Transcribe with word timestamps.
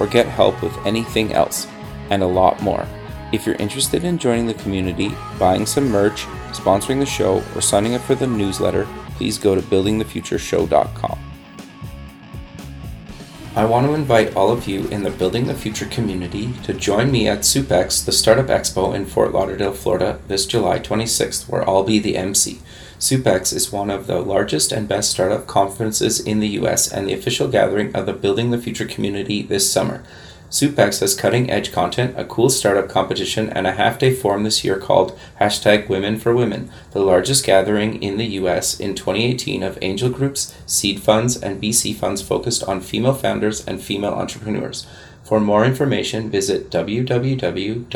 or 0.00 0.06
get 0.06 0.26
help 0.26 0.60
with 0.62 0.76
anything 0.86 1.32
else, 1.32 1.68
and 2.10 2.22
a 2.22 2.26
lot 2.26 2.60
more. 2.62 2.86
If 3.32 3.46
you're 3.46 3.56
interested 3.56 4.02
in 4.02 4.18
joining 4.18 4.46
the 4.46 4.54
community, 4.54 5.14
buying 5.38 5.66
some 5.66 5.88
merch, 5.88 6.24
sponsoring 6.50 6.98
the 6.98 7.06
show, 7.06 7.44
or 7.54 7.60
signing 7.60 7.94
up 7.94 8.02
for 8.02 8.16
the 8.16 8.26
newsletter, 8.26 8.88
please 9.16 9.38
go 9.38 9.54
to 9.54 9.62
buildingthefutureshow.com. 9.62 11.18
I 13.56 13.64
want 13.64 13.86
to 13.86 13.94
invite 13.94 14.36
all 14.36 14.50
of 14.50 14.68
you 14.68 14.86
in 14.88 15.02
the 15.02 15.10
Building 15.10 15.46
the 15.46 15.54
Future 15.54 15.86
community 15.86 16.52
to 16.62 16.72
join 16.72 17.10
me 17.10 17.28
at 17.28 17.40
SUPEX, 17.40 18.04
the 18.04 18.12
Startup 18.12 18.46
Expo 18.46 18.94
in 18.94 19.04
Fort 19.04 19.32
Lauderdale, 19.32 19.72
Florida, 19.72 20.20
this 20.28 20.46
July 20.46 20.78
26th, 20.78 21.48
where 21.48 21.68
I'll 21.68 21.82
be 21.82 21.98
the 21.98 22.16
MC. 22.16 22.60
SUPEX 23.00 23.54
is 23.54 23.72
one 23.72 23.88
of 23.88 24.06
the 24.06 24.20
largest 24.20 24.72
and 24.72 24.86
best 24.86 25.10
startup 25.10 25.46
conferences 25.46 26.20
in 26.20 26.38
the 26.40 26.48
US 26.48 26.86
and 26.92 27.08
the 27.08 27.14
official 27.14 27.48
gathering 27.48 27.96
of 27.96 28.04
the 28.04 28.12
Building 28.12 28.50
the 28.50 28.58
Future 28.58 28.84
community 28.84 29.40
this 29.40 29.72
summer. 29.72 30.04
SUPEX 30.50 31.00
has 31.00 31.14
cutting 31.14 31.50
edge 31.50 31.72
content, 31.72 32.12
a 32.18 32.26
cool 32.26 32.50
startup 32.50 32.90
competition, 32.90 33.48
and 33.48 33.66
a 33.66 33.72
half 33.72 33.98
day 33.98 34.14
forum 34.14 34.42
this 34.42 34.64
year 34.64 34.76
called 34.76 35.18
hashtag 35.40 35.88
Women 35.88 36.18
for 36.18 36.34
Women, 36.34 36.70
the 36.90 37.00
largest 37.00 37.46
gathering 37.46 38.02
in 38.02 38.18
the 38.18 38.26
US 38.40 38.78
in 38.78 38.94
2018 38.94 39.62
of 39.62 39.78
angel 39.80 40.10
groups, 40.10 40.54
seed 40.66 41.00
funds, 41.00 41.40
and 41.40 41.62
VC 41.62 41.96
funds 41.96 42.20
focused 42.20 42.62
on 42.64 42.82
female 42.82 43.14
founders 43.14 43.66
and 43.66 43.80
female 43.80 44.12
entrepreneurs. 44.12 44.86
For 45.22 45.40
more 45.40 45.64
information, 45.64 46.28
visit 46.28 46.70
www.sup-x.org. 46.70 47.86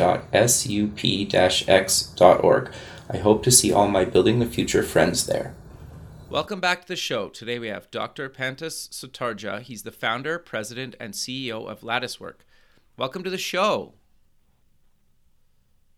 I 3.09 3.17
hope 3.17 3.43
to 3.43 3.51
see 3.51 3.71
all 3.71 3.87
my 3.87 4.03
Building 4.03 4.39
the 4.39 4.47
Future 4.47 4.81
friends 4.81 5.27
there. 5.27 5.53
Welcome 6.27 6.59
back 6.59 6.81
to 6.81 6.87
the 6.87 6.95
show. 6.95 7.29
Today 7.29 7.59
we 7.59 7.67
have 7.67 7.91
Dr. 7.91 8.29
Pantas 8.29 8.89
Sutardja. 8.89 9.61
He's 9.61 9.83
the 9.83 9.91
founder, 9.91 10.39
president, 10.39 10.95
and 10.99 11.13
CEO 11.13 11.69
of 11.69 11.83
Latticework. 11.83 12.43
Welcome 12.97 13.23
to 13.23 13.29
the 13.29 13.37
show. 13.37 13.93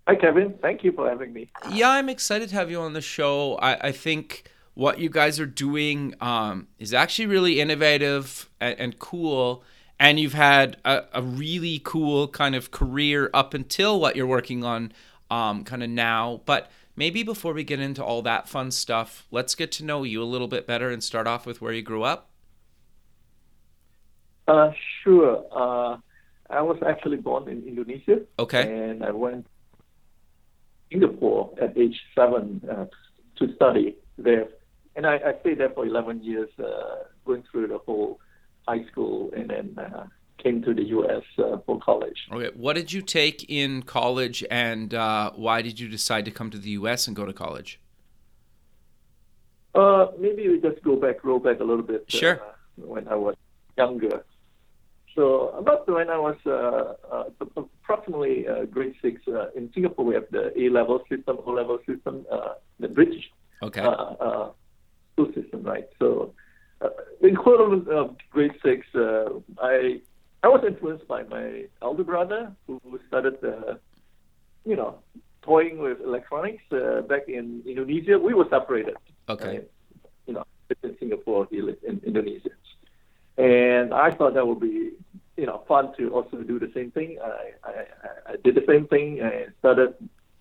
Hi, 0.05 0.15
Kevin. 0.15 0.55
Thank 0.61 0.83
you 0.83 0.91
for 0.91 1.09
having 1.09 1.31
me. 1.31 1.49
Yeah, 1.71 1.91
I'm 1.91 2.09
excited 2.09 2.49
to 2.49 2.55
have 2.55 2.69
you 2.69 2.81
on 2.81 2.91
the 2.91 3.01
show. 3.01 3.55
I, 3.55 3.87
I 3.87 3.91
think 3.93 4.51
what 4.73 4.99
you 4.99 5.09
guys 5.09 5.39
are 5.39 5.45
doing 5.45 6.13
um, 6.19 6.67
is 6.77 6.93
actually 6.93 7.27
really 7.27 7.61
innovative 7.61 8.49
and, 8.59 8.77
and 8.79 8.99
cool. 8.99 9.63
And 9.97 10.19
you've 10.19 10.33
had 10.33 10.75
a, 10.83 11.03
a, 11.13 11.21
really 11.21 11.81
cool 11.83 12.27
kind 12.27 12.53
of 12.53 12.69
career 12.69 13.29
up 13.33 13.53
until 13.53 13.99
what 13.99 14.17
you're 14.17 14.27
working 14.27 14.63
on 14.65 14.91
um, 15.31 15.63
kind 15.63 15.81
of 15.81 15.89
now. 15.89 16.41
But 16.45 16.69
maybe 16.97 17.23
before 17.23 17.53
we 17.53 17.63
get 17.63 17.79
into 17.79 18.03
all 18.03 18.21
that 18.23 18.49
fun 18.49 18.71
stuff, 18.71 19.25
let's 19.31 19.55
get 19.55 19.71
to 19.73 19.85
know 19.85 20.03
you 20.03 20.21
a 20.21 20.25
little 20.25 20.49
bit 20.49 20.67
better 20.67 20.89
and 20.89 21.01
start 21.01 21.27
off 21.27 21.45
with 21.45 21.61
where 21.61 21.71
you 21.71 21.81
grew 21.81 22.03
up. 22.03 22.29
Uh, 24.47 24.71
sure. 25.03 25.45
Uh, 25.51 25.97
I 26.49 26.61
was 26.61 26.77
actually 26.85 27.17
born 27.17 27.47
in 27.47 27.63
Indonesia. 27.65 28.21
Okay. 28.39 28.63
And 28.63 29.03
I 29.03 29.11
went 29.11 29.45
to 29.45 29.83
Singapore 30.91 31.53
at 31.61 31.77
age 31.77 31.99
seven 32.15 32.61
uh, 32.69 32.85
to 33.37 33.55
study 33.55 33.95
there. 34.17 34.47
And 34.95 35.05
I, 35.05 35.15
I 35.15 35.39
stayed 35.41 35.59
there 35.59 35.69
for 35.69 35.85
11 35.85 36.23
years, 36.23 36.49
uh, 36.59 37.03
going 37.25 37.43
through 37.51 37.67
the 37.67 37.77
whole 37.77 38.19
high 38.67 38.83
school 38.91 39.31
and 39.35 39.49
then 39.49 39.75
uh, 39.77 40.07
came 40.47 40.61
to 40.63 40.73
the 40.73 40.83
U.S. 40.83 41.23
Uh, 41.37 41.57
for 41.65 41.79
college. 41.79 42.17
Okay, 42.31 42.51
what 42.55 42.75
did 42.75 42.91
you 42.91 43.01
take 43.01 43.49
in 43.49 43.83
college, 43.83 44.43
and 44.49 44.93
uh, 44.93 45.31
why 45.35 45.61
did 45.61 45.79
you 45.79 45.87
decide 45.87 46.25
to 46.25 46.31
come 46.31 46.49
to 46.51 46.57
the 46.57 46.71
U.S. 46.81 47.07
and 47.07 47.15
go 47.15 47.25
to 47.25 47.33
college? 47.33 47.79
Uh, 49.75 50.07
maybe 50.19 50.47
we 50.47 50.59
just 50.59 50.81
go 50.83 50.95
back, 50.95 51.23
roll 51.23 51.39
back 51.39 51.59
a 51.59 51.63
little 51.63 51.83
bit. 51.83 52.05
Uh, 52.13 52.17
sure. 52.17 52.41
when 52.77 53.07
I 53.07 53.15
was 53.15 53.35
younger. 53.77 54.23
So 55.15 55.49
about 55.49 55.87
when 55.89 56.09
I 56.09 56.19
was 56.19 56.37
uh, 56.45 56.93
uh, 57.11 57.23
approximately 57.55 58.45
grade 58.71 58.95
six 59.01 59.21
in 59.55 59.71
Singapore, 59.73 60.05
we 60.05 60.13
have 60.13 60.27
the 60.31 60.53
A 60.59 60.69
level 60.69 60.99
system, 61.09 61.37
O 61.45 61.51
level 61.51 61.79
system, 61.87 62.25
the 62.79 62.87
British 62.87 63.25
okay. 63.63 63.81
school 63.81 65.29
system, 65.33 65.63
right? 65.63 65.89
So 65.97 66.33
uh, 66.81 66.89
the 67.21 67.27
equivalent 67.27 67.87
of 67.87 68.15
grade 68.29 68.53
six, 68.63 68.85
uh, 68.93 69.29
I 69.59 70.01
I 70.43 70.47
was 70.47 70.63
influenced 70.65 71.07
by 71.07 71.23
my 71.23 71.65
elder 71.81 72.03
brother 72.03 72.51
who 72.67 72.79
started, 73.07 73.37
uh, 73.43 73.75
you 74.65 74.75
know, 74.75 74.99
toying 75.41 75.79
with 75.79 75.99
electronics 76.01 76.63
uh, 76.71 77.01
back 77.01 77.27
in 77.27 77.63
Indonesia. 77.65 78.19
We 78.19 78.33
were 78.33 78.47
separated. 78.49 78.97
Okay. 79.29 79.47
Right? 79.47 79.71
You 80.27 80.33
know, 80.35 80.43
in 80.83 80.95
Singapore, 80.99 81.47
he 81.49 81.61
lived 81.61 81.83
in 81.83 82.01
Indonesia, 82.05 82.51
and 83.37 83.93
I 83.93 84.11
thought 84.11 84.33
that 84.33 84.45
would 84.45 84.59
be, 84.59 84.91
you 85.37 85.45
know, 85.45 85.63
fun 85.67 85.93
to 85.97 86.09
also 86.09 86.43
do 86.43 86.59
the 86.59 86.71
same 86.73 86.91
thing. 86.91 87.17
I 87.23 87.51
I, 87.63 87.73
I 88.31 88.35
did 88.43 88.55
the 88.55 88.65
same 88.67 88.87
thing 88.87 89.23
I 89.23 89.47
started, 89.59 89.95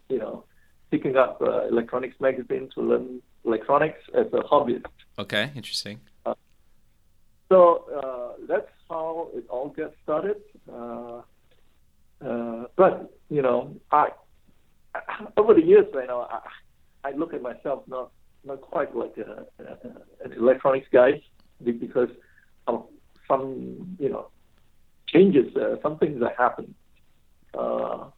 you 0.09 0.19
know, 0.19 0.45
picking 0.91 1.17
up 1.17 1.41
uh, 1.41 1.69
electronics 1.69 2.17
magazines 2.21 2.75
to 2.75 2.81
learn 2.83 3.23
electronics 3.45 4.03
as 4.15 4.27
a 4.33 4.43
hobbyist. 4.43 4.87
Okay, 5.19 5.53
interesting. 5.55 6.01
Uh, 6.27 6.35
so 7.49 7.85
uh, 8.03 8.43
that's 8.49 8.76
how 8.89 9.29
it 9.35 9.45
all 9.49 9.71
gets 9.71 9.95
started. 10.03 10.37
Uh, 10.73 11.23
uh, 12.25 12.65
but 12.77 13.13
you 13.29 13.43
know, 13.43 13.77
I 13.91 14.09
over 15.37 15.55
the 15.55 15.63
years, 15.63 15.87
you 15.93 16.07
know, 16.07 16.27
I, 16.31 16.41
I 17.09 17.13
look 17.13 17.35
at 17.35 17.43
myself 17.43 17.83
not 17.87 18.11
not 18.45 18.61
quite 18.61 18.95
like 18.95 19.17
a, 19.19 19.45
a, 19.63 20.25
an 20.25 20.33
electronics 20.33 20.87
guy 20.93 21.23
because 21.63 22.11
of 22.67 22.87
some 23.29 23.97
you 23.99 24.09
know 24.09 24.29
changes, 25.07 25.55
uh, 25.57 25.77
some 25.83 25.99
things 25.99 26.21
that 26.21 26.35
happened. 26.37 26.75
Uh, 27.55 28.11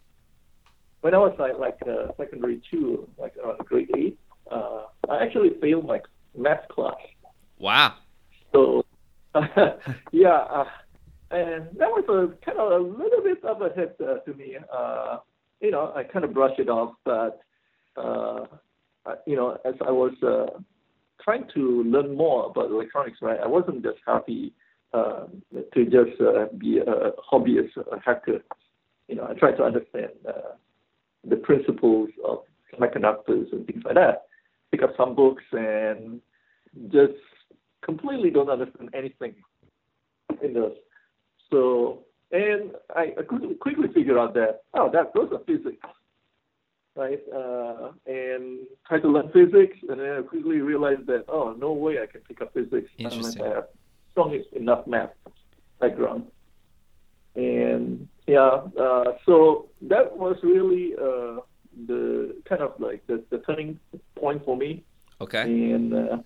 when 1.00 1.14
I 1.14 1.18
was 1.18 1.34
like, 1.38 1.58
like 1.58 1.78
uh, 1.88 2.12
secondary 2.16 2.60
two, 2.70 3.08
like 3.18 3.36
around 3.36 3.58
grade 3.58 3.90
eight, 3.96 4.18
uh, 4.50 4.82
I 5.08 5.22
actually 5.22 5.50
failed 5.60 5.86
my 5.86 6.00
math 6.36 6.66
class. 6.68 6.96
Wow. 7.58 7.94
So 8.52 8.84
yeah, 10.12 10.28
uh, 10.30 10.64
and 11.30 11.66
that 11.76 11.88
was 11.88 12.04
a 12.08 12.44
kind 12.44 12.58
of 12.58 12.72
a 12.72 12.84
little 12.84 13.22
bit 13.22 13.44
of 13.44 13.62
a 13.62 13.70
hit 13.74 13.96
uh, 14.00 14.18
to 14.20 14.34
me. 14.34 14.56
Uh, 14.72 15.18
you 15.60 15.70
know, 15.70 15.92
I 15.94 16.04
kind 16.04 16.24
of 16.24 16.32
brushed 16.32 16.58
it 16.58 16.68
off, 16.68 16.94
but 17.04 17.40
uh, 17.96 18.46
you 19.26 19.36
know, 19.36 19.58
as 19.64 19.74
I 19.86 19.90
was 19.90 20.12
uh, 20.22 20.58
trying 21.22 21.44
to 21.54 21.82
learn 21.84 22.16
more 22.16 22.46
about 22.46 22.70
electronics, 22.70 23.18
right, 23.20 23.38
I 23.42 23.46
wasn't 23.46 23.82
just 23.82 23.98
happy 24.06 24.52
uh, 24.92 25.26
to 25.74 25.84
just 25.84 26.20
uh, 26.20 26.46
be 26.56 26.78
a 26.78 27.10
hobbyist 27.30 27.76
a 27.76 28.00
hacker. 28.04 28.40
You 29.08 29.16
know, 29.16 29.26
I 29.28 29.34
tried 29.34 29.56
to 29.56 29.64
understand 29.64 30.10
uh, 30.26 30.54
the 31.28 31.36
principles 31.36 32.10
of 32.24 32.38
semiconductors 32.72 33.52
and 33.52 33.66
things 33.66 33.82
like 33.84 33.94
that. 33.94 34.26
Pick 34.70 34.82
up 34.82 34.90
some 34.96 35.14
books 35.14 35.44
and 35.52 36.20
just 36.92 37.14
completely 37.82 38.30
don't 38.30 38.50
understand 38.50 38.90
anything 38.94 39.34
in 40.42 40.54
those. 40.54 40.76
So, 41.50 42.04
and 42.32 42.72
I, 42.94 43.08
quickly, 43.26 43.54
quickly 43.54 43.88
figured 43.94 44.18
out 44.18 44.34
that, 44.34 44.62
oh, 44.74 44.90
that 44.92 45.12
those 45.14 45.30
are 45.32 45.40
physics, 45.46 45.84
right? 46.94 47.20
Uh, 47.34 47.92
and 48.06 48.60
try 48.86 49.00
to 49.00 49.08
learn 49.08 49.30
physics, 49.32 49.78
and 49.88 49.98
then 50.00 50.10
I 50.10 50.22
quickly 50.22 50.58
realized 50.58 51.06
that, 51.06 51.24
oh, 51.28 51.54
no 51.58 51.72
way 51.72 52.02
I 52.02 52.06
can 52.06 52.20
pick 52.22 52.42
up 52.42 52.52
physics 52.52 52.90
unless 52.98 53.36
I 53.40 53.48
have 53.48 53.68
strong 54.12 54.38
enough 54.52 54.86
math 54.86 55.10
background. 55.80 56.26
And 57.36 58.08
yeah, 58.26 58.62
uh, 58.78 59.12
so 59.24 59.68
that 59.82 60.16
was 60.16 60.36
really 60.42 60.94
uh, 60.94 61.40
the 61.86 62.36
kind 62.48 62.62
of 62.62 62.72
like 62.78 63.06
the, 63.06 63.22
the 63.30 63.38
turning 63.38 63.78
point 64.16 64.44
for 64.44 64.56
me. 64.56 64.84
Okay. 65.20 65.42
And 65.42 65.94
uh, 65.94 66.16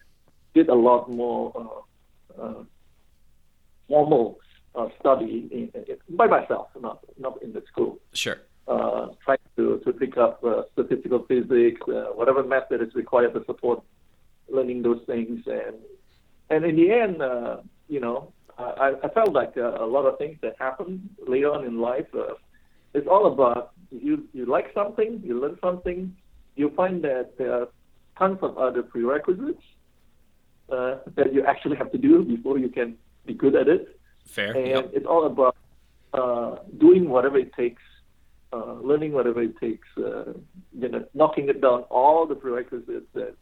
did 0.55 0.69
a 0.69 0.75
lot 0.75 1.11
more 1.11 1.53
uh, 1.55 2.43
uh, 2.43 2.65
formal 3.89 4.39
uh, 4.75 4.89
study 5.01 5.49
in, 5.51 5.71
in, 5.75 5.97
by 6.17 6.27
myself, 6.27 6.69
not 6.81 7.05
not 7.19 7.43
in 7.43 7.53
the 7.53 7.63
school. 7.71 7.99
Sure. 8.13 8.39
Uh, 8.69 9.09
trying 9.25 9.39
to, 9.57 9.81
to 9.85 9.93
pick 9.93 10.17
up 10.17 10.43
uh, 10.45 10.63
statistical 10.73 11.25
physics, 11.27 11.81
uh, 11.89 12.05
whatever 12.15 12.45
method 12.45 12.81
is 12.81 12.95
required 12.95 13.35
to 13.35 13.45
support 13.45 13.83
learning 14.49 14.83
those 14.83 15.01
things, 15.07 15.43
and 15.47 15.77
and 16.51 16.65
in 16.65 16.77
the 16.77 16.91
end, 16.91 17.17
you 17.89 18.01
know, 18.01 18.33
I, 18.59 18.95
I 19.03 19.09
felt 19.09 19.33
like 19.33 19.55
uh, 19.57 19.83
a 19.83 19.87
lot 19.87 20.07
of 20.07 20.19
things 20.19 20.39
that 20.43 20.55
happen 20.59 21.11
later 21.27 21.53
on 21.53 21.65
in 21.65 21.81
life. 21.81 22.07
Uh, 22.15 22.35
it's 22.95 23.07
all 23.07 23.33
about 23.33 23.73
you. 23.91 24.29
You 24.33 24.47
like 24.47 24.73
something, 24.75 25.21
you 25.25 25.41
learn 25.41 25.59
something, 25.63 26.15
you 26.57 26.71
find 26.77 27.03
that 27.05 27.39
there 27.39 27.53
are 27.53 27.69
tons 28.19 28.39
of 28.43 28.59
other 28.59 28.83
prerequisites 28.83 29.63
uh, 30.73 30.99
that 31.17 31.33
you 31.35 31.45
actually 31.45 31.77
have 31.77 31.91
to 31.93 31.99
do 31.99 32.25
before 32.25 32.59
you 32.59 32.69
can 32.69 32.97
be 33.27 33.35
good 33.35 33.55
at 33.55 33.69
it. 33.69 33.99
Fair. 34.27 34.53
And 34.57 34.67
Yep. 34.67 34.91
it's 34.95 35.07
all 35.07 35.27
about 35.27 35.57
uh, 36.15 36.57
doing 36.79 37.09
whatever 37.09 37.39
it 37.39 37.53
takes, 37.55 37.83
uh, 38.53 38.75
learning 38.75 39.13
whatever 39.13 39.43
it 39.43 39.57
takes, 39.59 39.89
uh, 39.99 40.33
you 40.83 40.89
know, 40.89 41.05
knocking 41.15 41.49
it 41.49 41.61
down 41.61 41.81
all 41.99 42.27
the 42.27 42.35
prerequisites 42.35 43.07
that 43.15 43.35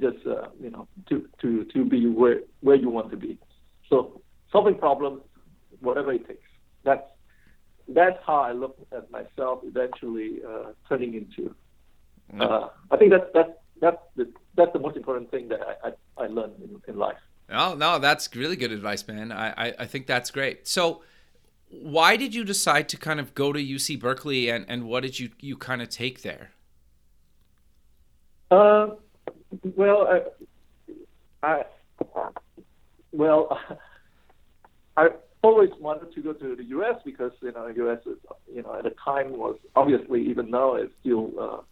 just 0.00 0.26
uh, 0.26 0.48
you 0.60 0.70
know 0.70 0.88
to 1.08 1.28
to 1.42 1.64
to 1.66 1.84
be 1.84 2.06
where 2.06 2.40
where 2.60 2.76
you 2.76 2.88
want 2.88 3.10
to 3.10 3.16
be. 3.16 3.38
So 3.90 4.22
solving 4.50 4.76
problems, 4.76 5.20
whatever 5.80 6.12
it 6.12 6.26
takes. 6.26 6.48
That's 6.84 7.06
that's 7.88 8.18
how 8.26 8.36
I 8.36 8.52
look 8.52 8.76
at 8.96 9.10
myself 9.10 9.60
eventually 9.64 10.40
uh, 10.48 10.72
turning 10.88 11.14
into. 11.14 11.54
Uh, 12.40 12.68
I 12.90 12.96
think 12.96 13.10
that's 13.10 13.28
that's 13.34 13.50
that's 13.80 14.02
the 14.16 14.32
that's 14.56 14.72
the 14.72 14.78
most 14.78 14.96
important 14.96 15.30
thing 15.30 15.48
that 15.48 15.60
I 15.60 15.88
I, 15.88 16.24
I 16.24 16.26
learned 16.26 16.54
in, 16.62 16.82
in 16.88 16.98
life. 16.98 17.18
Oh 17.50 17.74
no, 17.74 17.98
that's 17.98 18.34
really 18.34 18.56
good 18.56 18.72
advice, 18.72 19.06
man. 19.06 19.32
I, 19.32 19.68
I, 19.68 19.74
I 19.80 19.86
think 19.86 20.06
that's 20.06 20.30
great. 20.30 20.66
So, 20.66 21.02
why 21.68 22.16
did 22.16 22.34
you 22.34 22.44
decide 22.44 22.88
to 22.90 22.96
kind 22.96 23.20
of 23.20 23.34
go 23.34 23.52
to 23.52 23.58
UC 23.58 24.00
Berkeley, 24.00 24.48
and, 24.48 24.64
and 24.68 24.84
what 24.84 25.02
did 25.02 25.18
you 25.18 25.30
you 25.40 25.56
kind 25.56 25.82
of 25.82 25.88
take 25.88 26.22
there? 26.22 26.52
Uh, 28.50 28.88
well, 29.76 30.08
I, 31.42 31.42
I 31.42 31.64
well, 33.12 33.58
I 34.96 35.08
always 35.42 35.70
wanted 35.80 36.14
to 36.14 36.22
go 36.22 36.32
to 36.32 36.56
the 36.56 36.64
U.S. 36.64 36.96
because 37.04 37.32
you 37.42 37.52
know 37.52 37.68
the 37.68 37.74
U.S. 37.76 37.98
is 38.06 38.18
you 38.52 38.62
know 38.62 38.74
at 38.74 38.84
the 38.84 38.94
time 39.04 39.32
was 39.32 39.56
obviously 39.76 40.22
even 40.28 40.50
now 40.50 40.76
is 40.76 40.90
still 41.00 41.64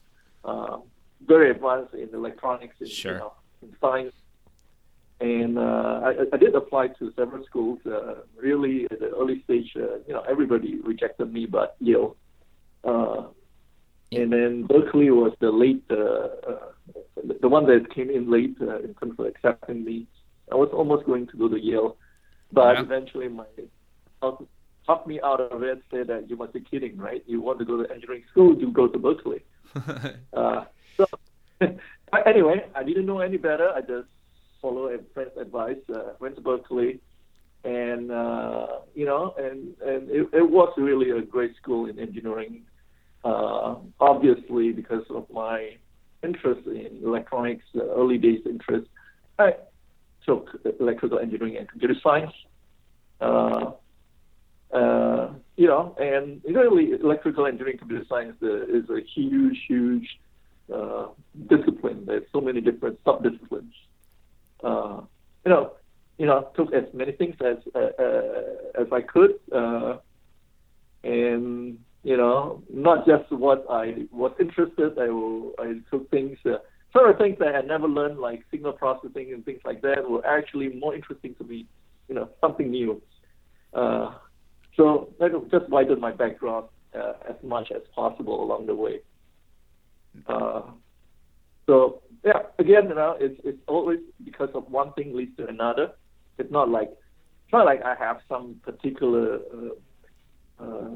uh, 0.44 0.48
uh, 0.48 0.78
very 1.26 1.50
advanced 1.50 1.94
in 1.94 2.08
electronics 2.14 2.76
and 2.80 2.88
Sure. 2.88 3.12
you 3.12 3.18
know, 3.18 3.32
in 3.62 3.76
science. 3.80 4.14
And 5.20 5.58
uh, 5.58 6.00
I, 6.04 6.14
I 6.32 6.36
did 6.38 6.54
apply 6.54 6.88
to 6.98 7.12
several 7.14 7.44
schools. 7.44 7.78
Uh, 7.84 8.22
really, 8.40 8.86
at 8.90 9.00
the 9.00 9.10
early 9.10 9.42
stage, 9.44 9.70
uh, 9.76 9.98
you 10.06 10.14
know, 10.14 10.22
everybody 10.28 10.80
rejected 10.82 11.30
me, 11.32 11.44
but 11.46 11.76
Yale. 11.78 12.16
Uh, 12.84 13.24
and 14.12 14.32
then 14.32 14.64
Berkeley 14.66 15.10
was 15.10 15.32
the 15.40 15.50
late, 15.50 15.84
uh, 15.90 15.94
uh, 16.50 16.58
the 17.40 17.48
one 17.48 17.66
that 17.66 17.94
came 17.94 18.08
in 18.10 18.30
late 18.30 18.56
uh, 18.62 18.78
in 18.78 18.94
terms 18.94 19.14
of 19.18 19.26
accepting 19.26 19.84
me. 19.84 20.06
I 20.50 20.54
was 20.54 20.70
almost 20.72 21.04
going 21.06 21.26
to 21.28 21.36
go 21.36 21.48
to 21.48 21.60
Yale, 21.60 21.96
but 22.50 22.76
Yeah. 22.76 22.82
eventually 22.82 23.28
my 23.28 23.44
talk, 24.22 24.42
talked 24.86 25.06
me 25.06 25.20
out 25.22 25.40
of 25.40 25.62
it. 25.62 25.82
Said 25.90 26.06
that 26.08 26.30
you 26.30 26.36
must 26.36 26.54
be 26.54 26.60
kidding, 26.60 26.96
right? 26.96 27.22
You 27.26 27.42
want 27.42 27.58
to 27.58 27.64
go 27.66 27.80
to 27.82 27.92
engineering 27.92 28.24
school, 28.30 28.56
you 28.58 28.72
go 28.72 28.88
to 28.88 28.98
Berkeley. 28.98 29.42
So 30.96 31.06
anyway, 32.26 32.66
I 32.74 32.82
didn't 32.84 33.06
know 33.06 33.20
any 33.20 33.36
better. 33.36 33.70
I 33.70 33.80
just 33.80 34.08
followed 34.60 34.92
a 34.92 34.98
friend's 35.14 35.36
advice. 35.38 35.76
Uh, 35.92 36.12
went 36.20 36.36
to 36.36 36.42
Berkeley, 36.42 37.00
and 37.64 38.10
uh, 38.10 38.66
you 38.94 39.06
know, 39.06 39.34
and 39.38 39.74
and 39.80 40.10
it, 40.10 40.28
it 40.32 40.50
was 40.50 40.72
really 40.76 41.10
a 41.10 41.22
great 41.22 41.56
school 41.56 41.86
in 41.88 41.98
engineering. 41.98 42.62
Uh, 43.24 43.76
obviously, 44.00 44.72
because 44.72 45.04
of 45.10 45.26
my 45.30 45.70
interest 46.22 46.66
in 46.66 47.00
electronics, 47.04 47.64
early 47.78 48.18
days 48.18 48.40
interest, 48.46 48.88
I 49.38 49.52
took 50.24 50.48
electrical 50.80 51.18
engineering 51.18 51.56
and 51.56 51.68
computer 51.68 51.94
science. 52.02 52.32
Uh, 53.20 53.72
uh, 54.72 55.32
you 55.56 55.66
know, 55.66 55.94
and 55.98 56.40
really, 56.44 56.92
electrical 56.92 57.46
engineering, 57.46 57.76
computer 57.76 58.04
science 58.08 58.36
uh, 58.42 58.62
is 58.62 58.88
a 58.88 59.00
huge, 59.14 59.58
huge 59.68 60.08
uh, 60.72 61.08
discipline. 61.48 62.04
There's 62.06 62.24
so 62.32 62.40
many 62.40 62.60
different 62.60 62.98
sub-disciplines. 63.04 63.74
Uh, 64.62 65.00
you 65.44 65.50
know, 65.50 65.72
you 66.18 66.26
know, 66.26 66.50
took 66.54 66.72
as 66.72 66.84
many 66.92 67.12
things 67.12 67.34
as 67.40 67.56
uh, 67.74 68.80
as 68.80 68.86
I 68.92 69.00
could, 69.00 69.40
uh, 69.52 69.96
and 71.02 71.78
you 72.02 72.16
know, 72.16 72.62
not 72.72 73.06
just 73.06 73.30
what 73.32 73.64
I 73.70 74.06
was 74.10 74.32
interested. 74.38 74.98
I 74.98 75.08
will, 75.08 75.52
I 75.58 75.80
took 75.90 76.10
things. 76.10 76.38
Some 76.44 77.06
of 77.06 77.16
the 77.16 77.22
things 77.22 77.38
that 77.38 77.48
I 77.48 77.56
had 77.56 77.66
never 77.66 77.88
learned, 77.88 78.18
like 78.18 78.44
signal 78.50 78.72
processing 78.72 79.32
and 79.32 79.44
things 79.44 79.60
like 79.64 79.80
that, 79.82 80.08
were 80.08 80.26
actually 80.26 80.68
more 80.68 80.94
interesting 80.94 81.34
to 81.36 81.44
me. 81.44 81.66
You 82.08 82.14
know, 82.16 82.28
something 82.40 82.70
new. 82.70 83.00
So 83.72 85.08
that 85.18 85.30
just 85.50 85.68
widened 85.68 86.00
my 86.00 86.12
background 86.12 86.66
as 86.94 87.36
much 87.42 87.70
as 87.70 87.82
possible 87.94 88.42
along 88.42 88.66
the 88.66 88.74
way. 88.74 89.00
Uh, 90.26 90.62
so 91.66 92.02
yeah, 92.24 92.42
again, 92.58 92.88
you 92.88 92.94
know, 92.94 93.16
it's 93.18 93.40
it's 93.44 93.62
always 93.66 94.00
because 94.24 94.50
of 94.54 94.70
one 94.70 94.92
thing 94.94 95.14
leads 95.14 95.36
to 95.36 95.46
another. 95.46 95.92
It's 96.38 96.50
not 96.50 96.68
like 96.68 96.90
it's 96.90 97.52
not 97.52 97.64
like 97.64 97.82
I 97.82 97.94
have 97.94 98.18
some 98.28 98.56
particular 98.62 99.38
uh, 100.60 100.64
uh, 100.64 100.90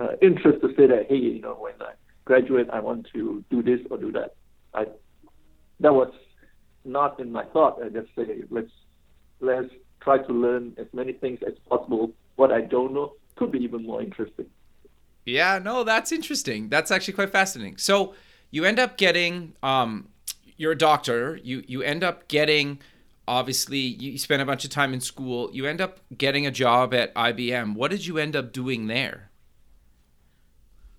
uh, 0.00 0.08
interest 0.22 0.60
to 0.62 0.68
say 0.76 0.86
that 0.86 1.06
hey, 1.08 1.16
you 1.16 1.40
know, 1.40 1.54
when 1.54 1.74
I 1.80 1.92
graduate, 2.24 2.68
I 2.72 2.80
want 2.80 3.08
to 3.12 3.44
do 3.50 3.62
this 3.62 3.80
or 3.90 3.98
do 3.98 4.12
that. 4.12 4.34
I 4.74 4.86
that 5.80 5.92
was 5.92 6.12
not 6.84 7.20
in 7.20 7.30
my 7.30 7.44
thought. 7.46 7.82
I 7.82 7.88
just 7.88 8.08
say 8.16 8.42
let's 8.50 8.72
let's 9.40 9.68
try 10.00 10.18
to 10.18 10.32
learn 10.32 10.74
as 10.78 10.86
many 10.92 11.12
things 11.12 11.40
as 11.46 11.54
possible. 11.68 12.12
What 12.36 12.52
I 12.52 12.62
don't 12.62 12.94
know 12.94 13.12
could 13.36 13.52
be 13.52 13.58
even 13.58 13.86
more 13.86 14.02
interesting. 14.02 14.46
Yeah, 15.26 15.58
no, 15.58 15.84
that's 15.84 16.12
interesting. 16.12 16.68
That's 16.68 16.90
actually 16.90 17.14
quite 17.14 17.30
fascinating. 17.30 17.76
So 17.76 18.14
you 18.50 18.64
end 18.64 18.78
up 18.78 18.96
getting, 18.96 19.54
um, 19.62 20.08
you're 20.56 20.72
a 20.72 20.78
doctor. 20.78 21.38
You 21.42 21.64
you 21.66 21.82
end 21.82 22.04
up 22.04 22.28
getting, 22.28 22.80
obviously, 23.26 23.78
you 23.80 24.18
spend 24.18 24.42
a 24.42 24.46
bunch 24.46 24.64
of 24.64 24.70
time 24.70 24.92
in 24.94 25.00
school. 25.00 25.50
You 25.52 25.66
end 25.66 25.80
up 25.80 26.00
getting 26.16 26.46
a 26.46 26.50
job 26.50 26.94
at 26.94 27.14
IBM. 27.14 27.74
What 27.74 27.90
did 27.90 28.06
you 28.06 28.18
end 28.18 28.36
up 28.36 28.52
doing 28.52 28.86
there? 28.86 29.30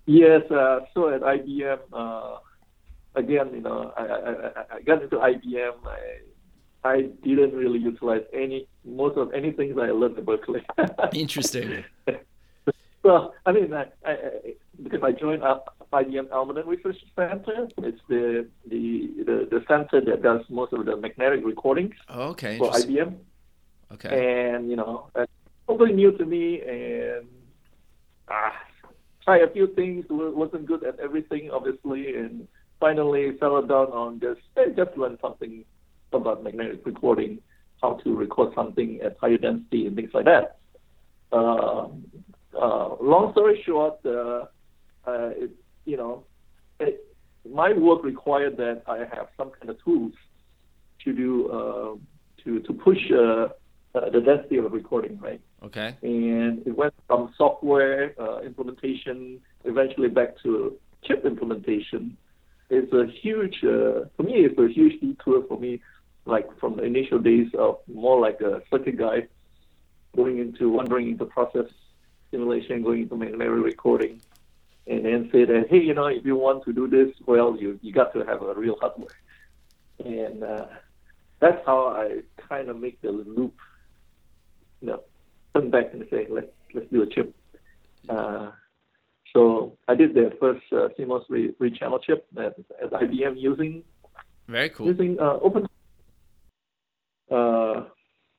Yes, 0.06 0.42
uh, 0.50 0.80
so 0.94 1.08
at 1.14 1.20
IBM, 1.22 1.78
uh, 1.92 2.38
again, 3.14 3.50
you 3.54 3.60
know, 3.60 3.92
I, 3.96 4.02
I, 4.04 4.76
I- 4.76 4.82
got 4.82 5.02
into 5.02 5.16
IBM. 5.16 5.74
I, 5.86 6.88
I 6.88 7.02
didn't 7.22 7.54
really 7.54 7.78
utilize 7.78 8.22
any 8.32 8.68
most 8.84 9.16
of 9.16 9.32
anything 9.34 9.74
that 9.76 9.82
I 9.84 9.90
learned 9.92 10.18
at 10.18 10.26
Berkeley. 10.26 10.64
Interesting. 11.12 11.84
Well, 13.02 13.34
I 13.46 13.52
mean, 13.52 13.72
I, 13.72 13.86
I, 14.04 14.16
because 14.82 15.00
I 15.02 15.12
joined 15.12 15.42
up 15.42 15.76
IBM 15.92 16.28
Almaden 16.28 16.66
Research 16.66 16.96
Center. 17.16 17.68
It's 17.78 18.00
the, 18.08 18.48
the 18.68 19.10
the 19.26 19.48
the 19.50 19.64
center 19.68 20.00
that 20.04 20.22
does 20.22 20.40
most 20.48 20.72
of 20.72 20.84
the 20.86 20.96
magnetic 20.96 21.44
recordings 21.44 21.94
Okay. 22.10 22.58
for 22.58 22.70
IBM. 22.70 23.16
Okay. 23.92 24.54
and 24.54 24.70
you 24.70 24.76
know, 24.76 25.10
it's 25.14 25.30
totally 25.68 25.92
new 25.92 26.12
to 26.16 26.24
me, 26.24 26.62
and 26.62 27.26
ah, 28.30 28.54
try 29.22 29.38
a 29.38 29.50
few 29.50 29.66
things, 29.74 30.06
wa- 30.08 30.30
wasn't 30.30 30.64
good 30.66 30.82
at 30.84 30.98
everything, 30.98 31.50
obviously, 31.50 32.14
and 32.16 32.48
finally 32.80 33.32
settled 33.38 33.68
down 33.68 33.88
on 33.88 34.18
just 34.20 34.40
hey, 34.56 34.72
just 34.74 34.96
learn 34.96 35.18
something 35.20 35.64
about 36.12 36.42
magnetic 36.42 36.86
recording, 36.86 37.38
how 37.82 37.94
to 38.04 38.14
record 38.16 38.54
something 38.54 39.00
at 39.02 39.16
higher 39.20 39.36
density 39.38 39.86
and 39.86 39.94
things 39.96 40.10
like 40.14 40.24
that. 40.24 40.56
Uh, 41.30 41.88
uh, 42.60 42.96
long 43.00 43.32
story 43.32 43.62
short, 43.64 43.98
uh, 44.04 44.46
uh, 45.06 45.30
it, 45.36 45.50
you 45.84 45.96
know, 45.96 46.24
it, 46.80 47.04
my 47.50 47.72
work 47.72 48.04
required 48.04 48.56
that 48.58 48.82
I 48.86 48.98
have 48.98 49.28
some 49.36 49.50
kind 49.50 49.70
of 49.70 49.82
tools 49.82 50.12
to 51.04 51.12
do 51.12 51.48
uh, 51.48 51.96
to 52.44 52.60
to 52.60 52.72
push 52.72 52.98
uh, 53.10 53.48
uh, 53.94 54.10
the 54.10 54.20
density 54.20 54.56
of 54.56 54.64
a 54.64 54.68
recording, 54.68 55.18
right? 55.20 55.40
Okay. 55.62 55.96
And 56.02 56.66
it 56.66 56.76
went 56.76 56.94
from 57.06 57.34
software 57.36 58.14
uh, 58.20 58.40
implementation 58.40 59.40
eventually 59.64 60.08
back 60.08 60.40
to 60.42 60.76
chip 61.04 61.24
implementation. 61.24 62.16
It's 62.70 62.92
a 62.92 63.04
huge, 63.20 63.56
uh, 63.62 64.08
for 64.16 64.22
me, 64.22 64.46
it's 64.46 64.58
a 64.58 64.68
huge 64.68 65.00
detour 65.00 65.44
for 65.46 65.58
me, 65.58 65.82
like 66.24 66.48
from 66.58 66.76
the 66.76 66.84
initial 66.84 67.18
days 67.18 67.48
of 67.58 67.78
more 67.92 68.18
like 68.18 68.40
a 68.40 68.62
circuit 68.70 68.96
guy, 68.96 69.28
going 70.16 70.38
into 70.38 70.70
wandering 70.70 71.10
into 71.10 71.26
process 71.26 71.66
simulation, 72.32 72.82
going 72.82 73.02
into 73.02 73.16
magnetic 73.16 73.64
recording, 73.64 74.20
and 74.88 75.04
then 75.04 75.28
say 75.30 75.44
that, 75.44 75.66
hey, 75.70 75.78
you 75.78 75.94
know, 75.94 76.06
if 76.06 76.24
you 76.24 76.34
want 76.34 76.64
to 76.64 76.72
do 76.72 76.88
this, 76.88 77.14
well, 77.26 77.56
you 77.56 77.78
you 77.82 77.92
got 77.92 78.12
to 78.14 78.24
have 78.24 78.42
a 78.42 78.54
real 78.54 78.76
hardware. 78.80 79.16
And 80.04 80.42
uh, 80.42 80.66
that's 81.38 81.64
how 81.64 81.88
I 81.88 82.22
kind 82.48 82.68
of 82.68 82.80
make 82.80 83.00
the 83.02 83.12
loop, 83.12 83.54
you 84.80 84.88
know, 84.88 85.02
turn 85.54 85.70
back 85.70 85.92
and 85.92 86.04
say, 86.10 86.26
let's 86.28 86.48
let's 86.74 86.90
do 86.90 87.02
a 87.02 87.06
chip. 87.06 87.32
Uh, 88.08 88.50
so 89.32 89.78
I 89.88 89.94
did 89.94 90.14
the 90.14 90.32
first 90.40 90.62
uh, 90.72 90.88
CMOS 90.98 91.24
re- 91.28 91.54
read-channel 91.58 92.00
chip 92.00 92.26
at, 92.36 92.54
at 92.82 92.90
IBM 92.90 93.40
using 93.40 93.82
Very 94.48 94.68
cool. 94.70 94.86
using 94.86 95.18
uh, 95.20 95.38
open. 95.40 95.66
Uh, 97.30 97.84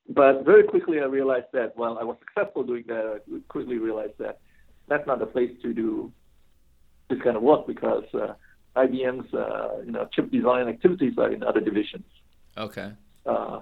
but 0.09 0.43
very 0.43 0.63
quickly 0.63 0.99
I 0.99 1.05
realized 1.05 1.47
that 1.53 1.75
while 1.77 1.97
I 1.97 2.03
was 2.03 2.17
successful 2.19 2.63
doing 2.63 2.83
that, 2.87 3.21
I 3.27 3.39
quickly 3.47 3.77
realized 3.77 4.17
that 4.19 4.39
that's 4.87 5.07
not 5.07 5.19
the 5.19 5.25
place 5.25 5.51
to 5.61 5.73
do 5.73 6.11
this 7.09 7.19
kind 7.23 7.37
of 7.37 7.43
work 7.43 7.67
because 7.67 8.03
uh, 8.13 8.33
IBM's 8.75 9.33
uh, 9.33 9.81
you 9.85 9.91
know 9.91 10.07
chip 10.13 10.31
design 10.31 10.67
activities 10.67 11.13
are 11.17 11.31
in 11.31 11.43
other 11.43 11.61
divisions. 11.61 12.05
Okay. 12.57 12.91
Uh, 13.25 13.61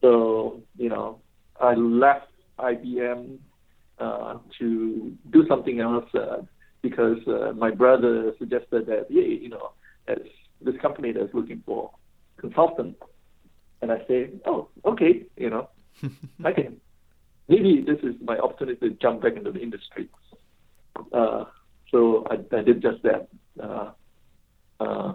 so 0.00 0.60
you 0.76 0.88
know 0.88 1.20
I 1.60 1.74
left 1.74 2.30
IBM 2.58 3.38
uh, 3.98 4.38
to 4.58 5.12
do 5.30 5.46
something 5.48 5.80
else 5.80 6.12
uh, 6.14 6.42
because 6.82 7.18
uh, 7.28 7.52
my 7.52 7.70
brother 7.70 8.32
suggested 8.38 8.86
that 8.86 9.06
yeah 9.10 9.22
you 9.22 9.50
know 9.50 9.72
as 10.08 10.18
this 10.60 10.74
company 10.82 11.12
that's 11.12 11.32
looking 11.32 11.62
for 11.64 11.90
consultant 12.38 12.96
and 13.80 13.92
I 13.92 13.98
say, 14.06 14.30
oh, 14.46 14.68
okay, 14.84 15.24
you 15.36 15.50
know, 15.50 15.68
I 16.44 16.52
can. 16.52 16.80
Maybe 17.48 17.84
this 17.86 17.98
is 18.02 18.14
my 18.20 18.38
opportunity 18.38 18.88
to 18.88 18.94
jump 18.96 19.22
back 19.22 19.36
into 19.36 19.50
the 19.50 19.60
industry. 19.60 20.08
Uh, 21.12 21.44
so 21.90 22.26
I, 22.30 22.34
I, 22.54 22.62
did 22.62 22.82
just 22.82 23.02
that. 23.04 23.28
Uh, 23.58 23.92
uh, 24.80 25.14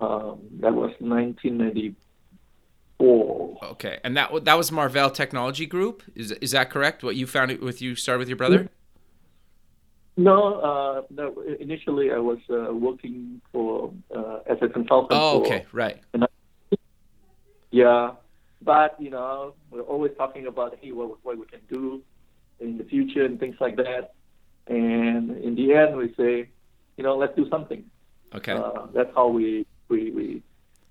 um, 0.00 0.40
that 0.60 0.74
was 0.74 0.92
1994. 0.98 3.58
Okay, 3.72 3.98
and 4.04 4.16
that 4.16 4.44
that 4.44 4.56
was 4.56 4.72
Marvell 4.72 5.10
Technology 5.10 5.66
Group. 5.66 6.02
Is 6.14 6.32
is 6.32 6.50
that 6.52 6.70
correct? 6.70 7.02
What 7.02 7.16
you 7.16 7.26
found 7.26 7.50
it 7.50 7.60
with 7.62 7.82
you 7.82 7.94
started 7.94 8.20
with 8.20 8.28
your 8.28 8.36
brother? 8.36 8.68
No, 10.16 10.60
uh, 10.60 11.02
no. 11.10 11.42
Initially, 11.60 12.12
I 12.12 12.18
was 12.18 12.38
uh, 12.50 12.74
working 12.74 13.40
for 13.52 13.92
uh, 14.14 14.38
as 14.46 14.58
a 14.60 14.68
consultant. 14.68 15.20
Oh, 15.20 15.40
okay, 15.40 15.66
right. 15.72 15.98
Yeah, 17.70 18.12
but 18.62 19.00
you 19.00 19.10
know, 19.10 19.54
we're 19.70 19.82
always 19.82 20.12
talking 20.16 20.46
about 20.46 20.76
hey, 20.80 20.92
what 20.92 21.24
what 21.24 21.38
we 21.38 21.46
can 21.46 21.60
do 21.68 22.02
in 22.58 22.78
the 22.78 22.84
future 22.84 23.24
and 23.24 23.38
things 23.38 23.56
like 23.60 23.76
that. 23.76 24.14
And 24.66 25.36
in 25.38 25.54
the 25.54 25.74
end, 25.74 25.96
we 25.96 26.14
say, 26.16 26.50
you 26.96 27.04
know, 27.04 27.16
let's 27.16 27.34
do 27.34 27.48
something. 27.48 27.84
Okay. 28.34 28.52
Uh, 28.52 28.86
that's 28.94 29.10
how 29.14 29.28
we 29.28 29.66
we 29.88 30.10
we 30.10 30.42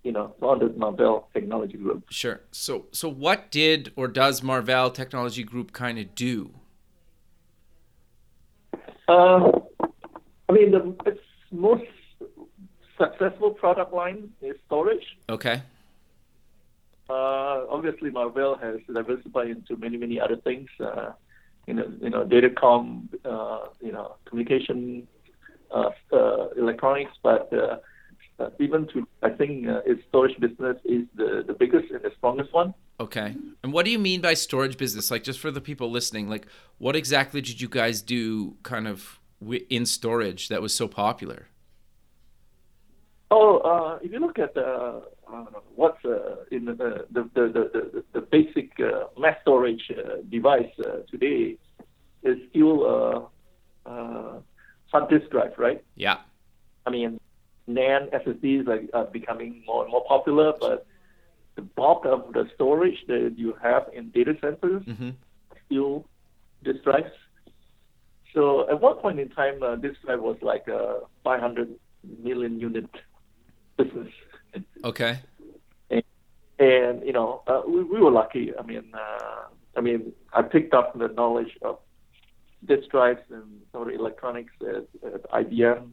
you 0.04 0.12
know 0.12 0.34
founded 0.40 0.78
Marvell 0.78 1.30
Technology 1.34 1.78
Group. 1.78 2.06
Sure. 2.10 2.42
So 2.52 2.86
so 2.92 3.10
what 3.10 3.52
did 3.52 3.92
or 3.96 4.08
does 4.08 4.42
Marvell 4.44 4.92
Technology 4.92 5.44
Group 5.44 5.72
kind 5.72 6.00
of 6.00 6.16
do? 6.16 6.52
Uh, 9.08 9.52
I 10.48 10.52
mean, 10.52 10.72
the 10.72 10.96
its 11.06 11.20
most 11.52 11.84
successful 12.98 13.52
product 13.52 13.94
line 13.94 14.30
is 14.42 14.56
storage. 14.68 15.06
Okay. 15.30 15.62
Uh, 17.10 17.66
obviously, 17.70 18.12
Marvell 18.12 18.56
has 18.58 18.78
diversified 18.94 19.50
into 19.50 19.76
many, 19.78 19.98
many 19.98 20.20
other 20.20 20.38
things. 20.38 20.70
Uh, 20.80 21.12
you 21.66 21.74
know, 21.74 21.92
you 22.02 22.10
know, 22.10 22.26
datacom, 22.26 23.08
uh, 23.26 23.68
you 23.82 23.92
know, 23.92 24.16
communication, 24.26 25.08
uh, 25.72 25.90
uh, 26.12 26.50
electronics, 26.58 27.12
but 27.24 27.52
uh, 27.54 28.50
even 28.60 28.88
to, 28.88 29.08
I 29.22 29.30
think 29.30 29.66
its 29.86 30.02
storage 30.10 30.40
business 30.40 30.78
is 30.86 31.04
the, 31.16 31.44
the 31.46 31.54
biggest 31.54 31.92
and 31.92 32.02
the 32.02 32.12
strongest 32.18 32.54
one. 32.54 32.74
Okay. 33.00 33.36
And 33.64 33.72
what 33.72 33.86
do 33.86 33.92
you 33.92 34.00
mean 34.00 34.22
by 34.22 34.34
storage 34.34 34.78
business? 34.78 35.12
Like, 35.12 35.24
just 35.24 35.40
for 35.40 35.52
the 35.52 35.62
people 35.62 35.90
listening, 35.90 36.28
like, 36.28 36.48
what 36.78 36.96
exactly 36.96 37.42
did 37.42 37.62
you 37.62 37.70
guys 37.70 38.02
do 38.02 38.56
kind 38.64 38.88
of 38.88 39.20
in 39.70 39.86
storage 39.86 40.50
that 40.50 40.62
was 40.62 40.74
so 40.74 40.88
popular? 40.88 41.48
Oh, 43.32 43.58
uh, 43.60 44.00
if 44.02 44.12
you 44.12 44.20
look 44.20 44.40
at 44.40 44.54
the 44.56 45.04
uh, 45.34 45.46
what's 45.76 46.04
uh, 46.06 46.36
in 46.52 46.66
the 46.66 47.06
the 47.12 47.30
the 47.34 47.48
the, 47.48 48.04
the 48.14 48.22
basic 48.22 48.72
uh, 48.80 49.06
mass 49.18 49.38
storage 49.42 49.92
uh, 49.92 50.18
device 50.30 50.72
uh, 50.80 50.98
today 51.10 51.58
is 52.24 52.38
still 52.50 53.32
uh, 53.86 53.90
uh, 53.90 54.40
hard 54.92 55.10
disk 55.10 55.30
drive, 55.32 55.54
right? 55.58 55.84
Yeah. 55.96 56.18
I 56.86 56.90
mean, 56.90 57.20
NAND 57.70 58.12
SSDs 58.12 58.68
are, 58.68 58.98
are 58.98 59.06
becoming 59.06 59.64
more 59.66 59.84
and 59.84 59.92
more 59.92 60.04
popular, 60.08 60.54
but 60.60 60.86
the 61.56 61.62
bulk 61.62 62.06
of 62.06 62.34
the 62.34 62.50
storage 62.56 62.98
that 63.08 63.36
you 63.38 63.56
have 63.62 63.88
in 63.94 64.10
data 64.12 64.36
centers 64.42 64.84
mm-hmm. 64.84 65.10
still 65.66 66.06
disk 66.64 66.84
drives. 66.84 67.12
So 68.34 68.70
at 68.70 68.80
one 68.80 68.98
point 68.98 69.20
in 69.20 69.30
time, 69.30 69.62
uh, 69.64 69.76
disk 69.76 70.02
drive 70.06 70.22
was 70.22 70.38
like 70.42 70.68
a 70.68 71.02
500 71.24 71.70
million 72.24 72.60
unit 72.60 72.90
business. 73.78 74.12
Okay. 74.84 75.20
And, 75.90 76.04
and 76.60 77.06
you 77.06 77.14
know, 77.14 77.44
uh, 77.48 77.62
we, 77.68 77.84
we 77.84 78.00
were 78.00 78.12
lucky. 78.12 78.52
I 78.58 78.64
mean, 78.64 78.92
uh, 78.94 79.46
I 79.76 79.82
mean, 79.82 80.14
I 80.34 80.42
picked 80.42 80.74
up 80.74 80.98
the 80.98 81.08
knowledge 81.10 81.58
of 81.62 81.80
disk 82.66 82.90
drives 82.90 83.22
and 83.30 83.62
some 83.72 83.82
of 83.82 83.88
the 83.88 83.96
electronics 83.96 84.54
at, 84.62 85.14
at 85.14 85.32
IBM. 85.32 85.92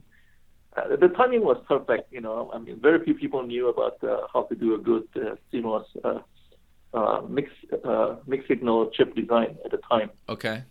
Uh, 0.77 0.97
the 0.97 1.09
timing 1.09 1.43
was 1.43 1.57
perfect. 1.67 2.13
You 2.13 2.21
know, 2.21 2.51
I 2.53 2.59
mean, 2.59 2.81
very 2.81 3.03
few 3.05 3.15
people 3.15 3.43
knew 3.43 3.69
about 3.69 4.03
uh, 4.03 4.27
how 4.33 4.43
to 4.45 4.55
do 4.55 4.75
a 4.75 4.79
good 4.79 5.09
uh, 5.17 5.37
CMOS 5.53 5.85
uh, 6.05 6.19
uh, 6.93 7.23
mixed 7.29 7.55
uh, 7.85 8.17
mixed 8.27 8.49
signal 8.49 8.91
chip 8.91 9.15
design 9.15 9.57
at 9.65 9.71
the 9.71 9.79
time. 9.89 10.11
Okay. 10.29 10.63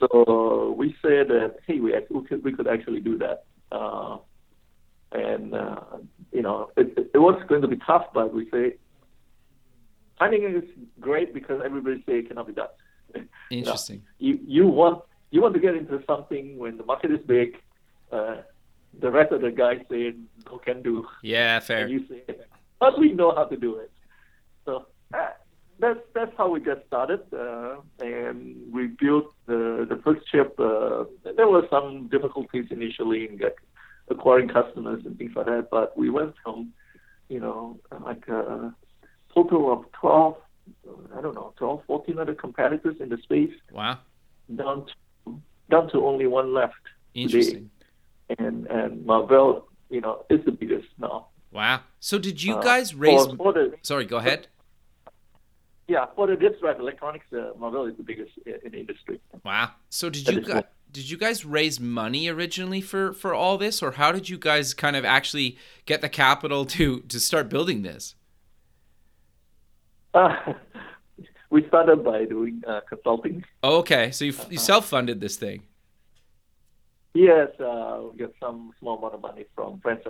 So 0.00 0.74
we 0.76 0.96
said 1.00 1.28
that 1.28 1.56
hey, 1.66 1.78
we, 1.78 1.94
we 2.10 2.24
could 2.26 2.44
we 2.44 2.52
could 2.52 2.66
actually 2.66 3.00
do 3.00 3.18
that. 3.18 3.44
Uh, 3.70 4.18
and 5.14 5.54
uh, 5.54 5.80
you 6.32 6.42
know 6.42 6.70
it, 6.76 7.10
it 7.14 7.18
was 7.18 7.40
going 7.48 7.62
to 7.62 7.68
be 7.68 7.76
tough, 7.76 8.06
but 8.14 8.32
we 8.34 8.48
say 8.50 8.74
timing 10.18 10.44
is 10.44 10.64
great 11.00 11.34
because 11.34 11.60
everybody 11.64 12.02
say 12.06 12.18
it 12.18 12.28
cannot 12.28 12.46
be 12.46 12.52
done. 12.52 12.68
Interesting. 13.50 14.02
you, 14.18 14.34
know, 14.34 14.40
you 14.46 14.64
you 14.64 14.66
want 14.66 15.02
you 15.30 15.40
want 15.40 15.54
to 15.54 15.60
get 15.60 15.74
into 15.74 16.02
something 16.06 16.58
when 16.58 16.76
the 16.76 16.84
market 16.84 17.10
is 17.10 17.20
big. 17.26 17.56
Uh, 18.10 18.36
the 19.00 19.10
rest 19.10 19.32
of 19.32 19.40
the 19.40 19.50
guys 19.50 19.80
say 19.90 20.14
no 20.46 20.58
can 20.58 20.82
do. 20.82 21.06
Yeah, 21.22 21.60
fair. 21.60 21.84
And 21.84 21.90
you 21.90 22.06
say, 22.08 22.22
but 22.78 22.98
we 22.98 23.12
know 23.12 23.34
how 23.34 23.44
to 23.44 23.56
do 23.56 23.76
it. 23.76 23.90
So 24.64 24.86
uh, 25.14 25.30
that's 25.78 26.00
that's 26.14 26.32
how 26.36 26.48
we 26.48 26.60
got 26.60 26.86
started, 26.86 27.22
uh, 27.32 27.76
and 28.00 28.72
we 28.72 28.86
built 28.86 29.32
the 29.46 29.86
the 29.88 30.00
first 30.04 30.26
chip. 30.30 30.54
Uh, 30.58 31.04
there 31.36 31.48
were 31.48 31.66
some 31.70 32.08
difficulties 32.08 32.66
initially 32.70 33.28
in 33.28 33.36
get, 33.36 33.56
acquiring 34.08 34.48
customers 34.48 35.02
and 35.04 35.16
things 35.18 35.32
like 35.34 35.46
that. 35.46 35.68
But 35.70 35.96
we 35.96 36.10
went 36.10 36.34
from, 36.42 36.72
you 37.28 37.40
know, 37.40 37.78
like 38.04 38.26
a 38.28 38.74
total 39.34 39.72
of 39.72 39.90
12, 39.92 40.36
I 41.16 41.20
don't 41.20 41.34
know, 41.34 41.54
12, 41.56 41.82
14 41.86 42.18
other 42.18 42.34
competitors 42.34 42.96
in 43.00 43.08
the 43.08 43.18
space. 43.18 43.52
Wow. 43.70 43.98
Down 44.54 44.86
to, 45.26 45.40
down 45.70 45.90
to 45.90 46.04
only 46.04 46.26
one 46.26 46.52
left. 46.52 46.74
Interesting. 47.14 47.70
Today. 48.28 48.44
And, 48.44 48.66
and 48.66 49.04
Marvell, 49.04 49.68
you 49.90 50.00
know, 50.00 50.24
is 50.30 50.44
the 50.44 50.52
biggest 50.52 50.88
now. 50.98 51.28
Wow. 51.50 51.80
So 52.00 52.18
did 52.18 52.42
you 52.42 52.56
uh, 52.56 52.62
guys 52.62 52.94
uh, 52.94 52.98
raise? 52.98 53.26
For, 53.26 53.36
for 53.36 53.52
the, 53.52 53.74
Sorry, 53.82 54.06
go 54.06 54.16
ahead. 54.16 54.48
Yeah, 55.88 56.06
for 56.16 56.26
the 56.26 56.36
disk 56.36 56.60
drive 56.60 56.80
electronics, 56.80 57.26
uh, 57.32 57.50
Marvell 57.58 57.86
is 57.86 57.96
the 57.96 58.02
biggest 58.02 58.30
in 58.46 58.72
the 58.72 58.78
industry. 58.78 59.20
Wow. 59.44 59.72
So 59.90 60.08
did 60.08 60.26
you 60.26 60.40
guys? 60.40 60.64
Did 60.92 61.08
you 61.08 61.16
guys 61.16 61.44
raise 61.44 61.80
money 61.80 62.28
originally 62.28 62.80
for 62.80 63.12
for 63.12 63.34
all 63.34 63.56
this? 63.58 63.82
Or 63.82 63.92
how 63.92 64.12
did 64.12 64.28
you 64.28 64.38
guys 64.38 64.74
kind 64.74 64.94
of 64.94 65.04
actually 65.04 65.56
get 65.86 66.00
the 66.00 66.08
capital 66.08 66.64
to 66.66 67.00
to 67.00 67.18
start 67.18 67.48
building 67.48 67.82
this? 67.82 68.14
Uh, 70.14 70.36
we 71.50 71.66
started 71.68 72.04
by 72.04 72.26
doing 72.26 72.62
uh, 72.66 72.80
consulting. 72.88 73.44
Oh, 73.62 73.78
okay. 73.78 74.10
So 74.10 74.26
you, 74.26 74.32
you 74.32 74.38
uh-huh. 74.38 74.56
self-funded 74.58 75.20
this 75.20 75.36
thing? 75.36 75.62
Yes 77.14 77.48
uh, 77.60 78.02
we 78.10 78.18
got 78.18 78.32
some 78.40 78.72
small 78.80 78.98
amount 78.98 79.14
of 79.14 79.20
money 79.20 79.44
from 79.54 79.80
friends 79.80 80.02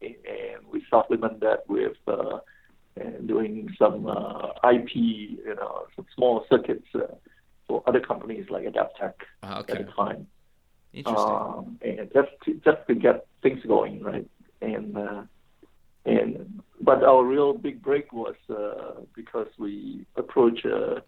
and 0.00 0.66
we 0.70 0.84
supplement 0.88 1.40
that 1.40 1.68
with 1.68 1.96
uh, 2.06 2.38
doing 3.26 3.68
some 3.78 4.06
uh, 4.06 4.70
ip 4.70 4.94
you 4.94 5.54
know 5.56 5.86
some 5.96 6.06
small 6.14 6.44
circuits 6.48 6.86
uh, 6.94 7.06
for 7.68 7.82
other 7.86 8.00
companies 8.00 8.46
like 8.50 8.64
Adaptec 8.64 9.14
uh, 9.42 9.58
okay. 9.60 9.74
at 9.74 9.86
the 9.86 9.92
time. 9.92 10.26
Interesting. 10.92 11.34
Um, 11.34 11.78
and 11.82 12.10
just 12.12 12.30
to, 12.44 12.54
just 12.64 12.86
to 12.88 12.94
get 12.94 13.26
things 13.42 13.60
going, 13.66 14.02
right? 14.02 14.28
And 14.62 14.96
uh, 14.96 15.22
and 16.06 16.62
but 16.80 17.02
our 17.02 17.24
real 17.24 17.52
big 17.52 17.82
break 17.82 18.12
was 18.12 18.36
uh, 18.48 19.02
because 19.14 19.48
we 19.58 20.06
approached, 20.16 20.64
uh, 20.64 21.00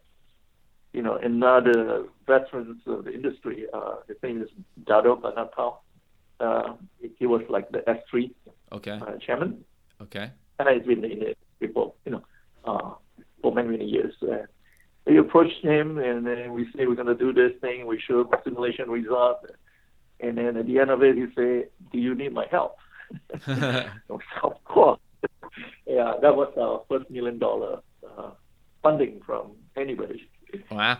you 0.93 1.03
know, 1.03 1.17
another 1.17 2.05
veteran 2.27 2.81
of 2.87 3.05
the 3.05 3.13
industry. 3.13 3.67
Uh, 3.73 3.97
his 4.09 4.17
name 4.23 4.43
is 4.43 4.49
Dado 4.85 5.17
Banatao. 5.17 5.77
Uh, 6.41 6.75
he 7.19 7.27
was 7.27 7.43
like 7.49 7.71
the 7.71 7.79
S3 7.79 8.31
okay. 8.73 9.01
uh, 9.01 9.17
chairman. 9.25 9.65
Okay. 10.03 10.31
And 10.59 10.69
he's 10.69 10.87
been 10.87 11.05
in 11.05 11.23
it 11.23 11.39
before, 11.61 11.95
you 12.05 12.13
know, 12.13 12.23
uh, 12.65 12.91
for 13.41 13.53
many 13.55 13.69
many 13.69 13.87
years. 13.87 14.15
We 15.09 15.17
approached 15.19 15.65
him 15.65 15.99
and 15.99 16.27
then 16.27 16.53
we 16.53 16.67
say 16.77 16.87
we're 16.87 16.95
going 16.95 17.07
to 17.07 17.15
do 17.15 17.33
this 17.33 17.53
thing. 17.61 17.87
We 17.87 17.99
show 18.07 18.25
the 18.25 18.39
simulation 18.45 18.91
result, 18.91 19.39
and 20.21 20.37
then 20.37 20.57
at 20.57 20.67
the 20.67 20.79
end 20.79 20.91
of 20.91 21.03
it, 21.03 21.17
he 21.17 21.27
say, 21.35 21.67
"Do 21.93 21.99
you 21.99 22.15
need 22.15 22.33
my 22.35 22.47
help?" 22.51 22.77
of 23.49 24.65
course. 24.65 25.01
yeah, 25.87 26.13
that 26.21 26.37
was 26.37 26.53
our 26.61 26.83
first 26.89 27.11
million 27.11 27.39
dollar 27.39 27.81
uh, 28.07 28.31
funding 28.83 29.21
from 29.25 29.53
anybody. 29.77 30.29
Wow. 30.71 30.99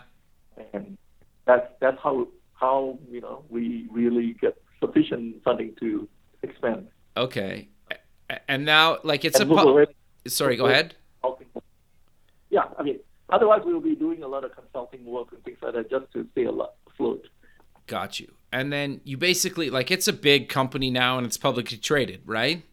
And 0.73 0.97
that's 1.45 1.67
that's 1.79 1.97
how 2.01 2.27
how 2.53 2.97
you 3.09 3.21
know 3.21 3.43
we 3.49 3.87
really 3.91 4.33
get 4.41 4.57
sufficient 4.79 5.43
funding 5.43 5.75
to 5.81 6.07
expand. 6.41 6.87
Okay. 7.15 7.69
And 8.47 8.63
now, 8.65 8.99
like, 9.03 9.25
it's 9.25 9.39
And 9.39 9.51
a. 9.51 9.55
pu- 9.55 9.85
Sorry, 10.27 10.55
go 10.55 10.67
ahead. 10.67 10.95
Yeah, 12.51 12.65
I 12.77 12.83
mean, 12.83 12.99
otherwise 13.29 13.61
we 13.65 13.73
will 13.73 13.81
be 13.81 13.95
doing 13.95 14.23
a 14.23 14.27
lot 14.27 14.43
of 14.43 14.55
consulting 14.55 15.05
work 15.05 15.27
and 15.31 15.43
things 15.43 15.57
like 15.61 15.73
that 15.73 15.89
just 15.89 16.11
to 16.13 16.27
stay 16.31 16.45
afloat. 16.45 17.27
Got 17.87 18.19
you. 18.19 18.31
And 18.51 18.71
then 18.73 19.01
you 19.03 19.17
basically, 19.17 19.69
like, 19.69 19.91
it's 19.91 20.07
a 20.07 20.13
big 20.13 20.49
company 20.49 20.89
now 20.89 21.17
and 21.17 21.25
it's 21.25 21.37
publicly 21.37 21.77
traded, 21.77 22.21
right? 22.25 22.63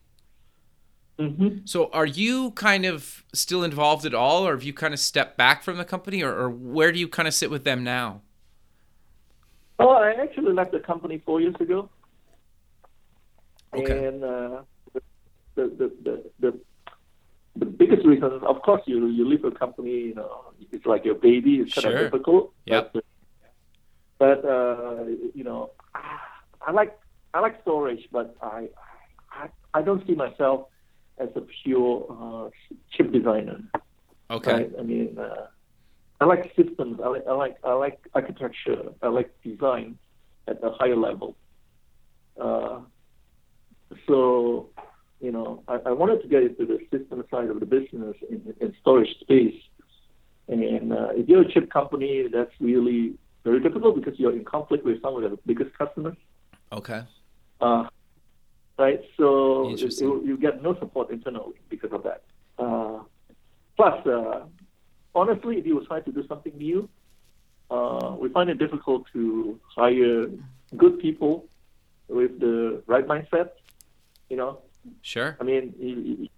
Mm-hmm. 1.18 1.60
So 1.64 1.90
are 1.92 2.06
you 2.06 2.50
kind 2.52 2.84
of 2.84 3.24
still 3.32 3.64
involved 3.64 4.04
at 4.04 4.14
all, 4.14 4.46
or 4.46 4.52
have 4.52 4.62
you 4.62 4.74
kind 4.74 4.92
of 4.92 5.00
stepped 5.00 5.38
back 5.38 5.62
from 5.62 5.78
the 5.78 5.84
company, 5.84 6.22
or, 6.22 6.32
or 6.32 6.50
where 6.50 6.92
do 6.92 6.98
you 6.98 7.08
kind 7.08 7.26
of 7.26 7.34
sit 7.34 7.50
with 7.50 7.64
them 7.64 7.82
now? 7.82 8.20
Oh, 9.78 9.90
I 9.90 10.12
actually 10.12 10.52
left 10.52 10.72
the 10.72 10.80
company 10.80 11.22
four 11.24 11.40
years 11.40 11.54
ago. 11.60 11.88
Okay. 13.74 14.06
And 14.06 14.24
uh, 14.24 14.62
the, 14.92 15.02
the, 15.54 15.92
the, 16.02 16.30
the, 16.40 16.60
the 17.58 17.66
biggest 17.66 18.06
reason, 18.06 18.30
of 18.52 18.62
course, 18.62 18.82
you 18.86 19.06
you 19.06 19.24
leave 19.28 19.44
a 19.44 19.50
company, 19.50 19.90
you 20.10 20.14
know, 20.14 20.52
it's 20.72 20.86
like 20.86 21.04
your 21.04 21.14
baby. 21.14 21.56
It's 21.60 21.74
kind 21.74 21.84
Sure. 21.84 21.96
of 21.96 22.12
difficult. 22.12 22.52
Yep. 22.66 22.92
But, 22.94 23.04
but 24.18 24.44
uh, 24.44 25.04
you 25.34 25.44
know, 25.44 25.70
I 25.94 26.70
like 26.72 26.98
I 27.34 27.40
like 27.40 27.60
storage, 27.62 28.08
but 28.12 28.36
I 28.42 28.68
I, 29.30 29.48
I 29.74 29.82
don't 29.82 30.06
see 30.06 30.14
myself 30.14 30.68
as 31.18 31.28
a 31.34 31.42
pure 31.62 32.06
uh, 32.10 32.50
chip 32.92 33.12
designer. 33.12 33.58
Okay. 34.30 34.52
Right? 34.52 34.72
I 34.78 34.82
mean, 34.82 35.18
uh, 35.18 35.46
I 36.20 36.24
like 36.24 36.52
systems. 36.56 36.98
I 37.02 37.08
like, 37.08 37.26
I 37.26 37.32
like 37.32 37.56
I 37.64 37.72
like 37.74 37.98
architecture. 38.14 38.82
I 39.02 39.08
like 39.08 39.30
design 39.42 39.98
at 40.48 40.62
a 40.62 40.70
higher 40.70 40.96
level. 40.96 41.36
Uh, 42.40 42.80
so, 44.06 44.68
you 45.20 45.32
know, 45.32 45.62
I, 45.68 45.78
I 45.86 45.92
wanted 45.92 46.22
to 46.22 46.28
get 46.28 46.42
into 46.42 46.66
the 46.66 46.78
system 46.90 47.24
side 47.30 47.48
of 47.48 47.60
the 47.60 47.66
business 47.66 48.16
in, 48.28 48.54
in 48.60 48.74
storage 48.80 49.18
space. 49.20 49.54
And 50.48 50.92
uh, 50.92 51.08
if 51.12 51.28
you're 51.28 51.42
a 51.42 51.52
chip 51.52 51.70
company, 51.70 52.28
that's 52.32 52.52
really 52.60 53.14
very 53.44 53.60
difficult 53.60 53.96
because 53.96 54.18
you're 54.18 54.32
in 54.32 54.44
conflict 54.44 54.84
with 54.84 55.00
some 55.02 55.16
of 55.16 55.28
the 55.28 55.38
biggest 55.46 55.76
customers. 55.76 56.16
Okay. 56.72 57.02
Uh, 57.60 57.84
right? 58.78 59.00
So 59.16 59.70
Interesting. 59.70 60.08
you, 60.08 60.26
you 60.26 60.36
get 60.36 60.62
no 60.62 60.78
support 60.78 61.10
internally 61.10 61.54
because 61.68 61.92
of 61.92 62.02
that. 62.04 62.22
Uh, 62.58 63.00
plus, 63.76 64.06
uh, 64.06 64.44
honestly, 65.14 65.58
if 65.58 65.66
you 65.66 65.84
try 65.86 66.00
to 66.00 66.12
do 66.12 66.26
something 66.28 66.56
new, 66.56 66.88
uh, 67.70 68.14
we 68.18 68.28
find 68.28 68.50
it 68.50 68.58
difficult 68.58 69.04
to 69.12 69.58
hire 69.74 70.26
good 70.76 70.98
people 71.00 71.46
with 72.08 72.38
the 72.38 72.82
right 72.86 73.06
mindset. 73.06 73.50
You 74.28 74.36
know, 74.36 74.58
Sure. 75.02 75.36
I 75.40 75.44
mean, 75.44 75.74
you, 75.78 75.94
you- 75.96 76.28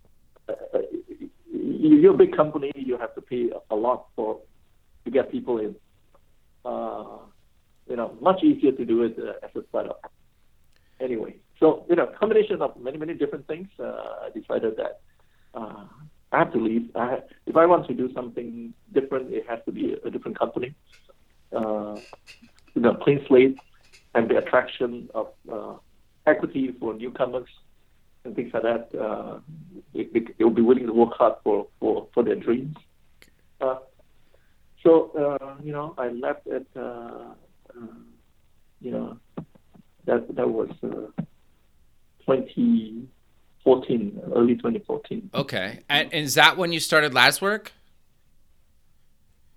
you- 1.52 1.96
you're 2.00 2.14
a 2.14 2.16
big 2.16 2.34
company. 2.36 2.72
You 2.74 2.96
have 2.98 3.14
to 3.14 3.20
pay 3.22 3.50
a 3.70 3.74
lot 3.76 4.06
for 4.16 4.40
to 5.04 5.10
get 5.10 5.30
people 5.30 5.58
in. 5.58 5.74
Uh, 6.64 7.18
you 7.88 7.96
know, 7.96 8.16
much 8.20 8.42
easier 8.42 8.72
to 8.72 8.84
do 8.84 9.02
it 9.02 9.16
uh, 9.18 9.44
as 9.44 9.50
a 9.56 9.66
startup. 9.68 10.00
Anyway, 11.00 11.36
so 11.60 11.84
you 11.88 11.96
know, 11.96 12.06
combination 12.18 12.60
of 12.60 12.76
many 12.80 12.98
many 12.98 13.14
different 13.14 13.46
things. 13.46 13.68
Uh, 13.78 14.26
I 14.26 14.30
decided 14.34 14.76
that 14.76 15.00
uh, 15.54 15.84
I 16.32 16.38
have 16.38 16.52
to 16.52 16.58
leave. 16.58 16.90
I 16.94 17.18
if 17.46 17.56
I 17.56 17.66
want 17.66 17.86
to 17.88 17.94
do 17.94 18.12
something 18.12 18.74
different, 18.92 19.32
it 19.32 19.44
has 19.48 19.60
to 19.66 19.72
be 19.72 19.94
a, 19.94 20.08
a 20.08 20.10
different 20.10 20.38
company. 20.38 20.74
Uh, 21.54 21.96
you 22.74 22.82
know, 22.82 22.94
clean 22.94 23.24
slate 23.28 23.56
and 24.14 24.28
the 24.28 24.36
attraction 24.38 25.08
of 25.14 25.28
uh, 25.50 25.74
equity 26.26 26.74
for 26.78 26.94
newcomers 26.94 27.48
and 28.28 28.36
things 28.36 28.52
like 28.54 28.62
that. 28.62 28.94
Uh, 28.98 29.40
they, 29.94 30.06
they'll 30.38 30.50
be 30.50 30.62
willing 30.62 30.86
to 30.86 30.92
work 30.92 31.14
hard 31.14 31.34
for, 31.42 31.66
for, 31.80 32.06
for 32.14 32.22
their 32.22 32.36
dreams. 32.36 32.76
Uh, 33.60 33.78
so, 34.84 35.10
uh, 35.18 35.56
you 35.62 35.72
know, 35.72 35.94
I 35.98 36.10
left 36.10 36.46
at, 36.46 36.66
uh, 36.76 36.80
uh, 36.80 37.96
you 38.80 38.92
know, 38.92 39.18
that, 40.04 40.32
that 40.36 40.48
was 40.48 40.70
uh, 40.84 41.10
2014, 42.26 44.20
early 44.34 44.54
2014. 44.54 45.30
Okay. 45.34 45.80
And, 45.88 46.12
and 46.12 46.24
is 46.24 46.34
that 46.34 46.56
when 46.56 46.72
you 46.72 46.78
started 46.78 47.12
Last 47.14 47.42
Work? 47.42 47.72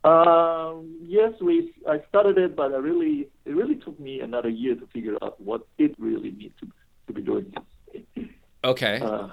Um, 0.03 0.97
yes, 1.03 1.33
we. 1.39 1.75
I 1.87 2.01
started 2.09 2.35
it, 2.39 2.55
but 2.55 2.73
I 2.73 2.77
really, 2.77 3.27
it 3.45 3.51
really 3.55 3.75
took 3.75 3.99
me 3.99 4.21
another 4.21 4.49
year 4.49 4.73
to 4.73 4.87
figure 4.87 5.15
out 5.21 5.39
what 5.39 5.67
it 5.77 5.93
really 5.99 6.31
means 6.31 6.53
to, 6.59 6.67
to 7.05 7.13
be 7.13 7.21
doing. 7.21 7.53
Okay. 8.63 8.99
Uh, 9.01 9.29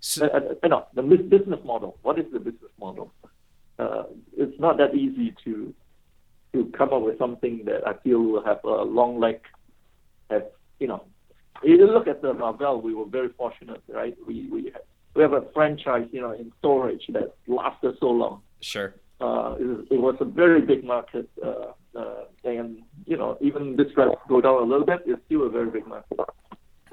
So, 0.00 0.28
you 0.62 0.68
know, 0.68 0.86
the 0.94 1.02
business 1.02 1.58
model. 1.64 1.98
What 2.02 2.18
is 2.18 2.26
the 2.32 2.38
business 2.38 2.70
model? 2.78 3.12
Uh, 3.78 4.04
it's 4.36 4.58
not 4.60 4.76
that 4.78 4.94
easy 4.94 5.34
to 5.44 5.74
to 6.52 6.64
come 6.78 6.92
up 6.92 7.02
with 7.02 7.18
something 7.18 7.64
that 7.66 7.86
I 7.86 7.94
feel 8.04 8.20
will 8.20 8.44
have 8.44 8.62
a 8.64 8.82
long 8.82 9.18
leg. 9.18 9.40
Have 10.30 10.46
you 10.78 10.86
know? 10.86 11.04
If 11.62 11.80
you 11.80 11.86
look 11.86 12.06
at 12.06 12.22
the 12.22 12.32
Marvell, 12.32 12.80
we 12.80 12.94
were 12.94 13.06
very 13.06 13.30
fortunate, 13.30 13.82
right? 13.88 14.16
We 14.26 14.48
we 14.50 14.64
have, 14.72 14.82
we 15.14 15.22
have 15.22 15.32
a 15.32 15.42
franchise, 15.52 16.06
you 16.12 16.20
know, 16.20 16.30
in 16.32 16.52
storage 16.60 17.04
that 17.08 17.34
lasted 17.48 17.96
so 17.98 18.10
long. 18.10 18.42
sure. 18.60 18.94
Uh, 19.20 19.56
it, 19.58 19.94
it 19.94 20.00
was 20.00 20.14
a 20.20 20.24
very 20.24 20.60
big 20.60 20.84
market, 20.84 21.28
uh, 21.44 21.72
uh, 21.98 22.24
and 22.44 22.82
you 23.04 23.16
know, 23.16 23.36
even 23.40 23.74
this 23.74 23.90
price 23.92 24.16
go 24.28 24.40
down 24.40 24.62
a 24.62 24.64
little 24.64 24.86
bit, 24.86 25.00
it's 25.06 25.20
still 25.26 25.44
a 25.44 25.50
very 25.50 25.70
big 25.70 25.86
market. 25.88 26.20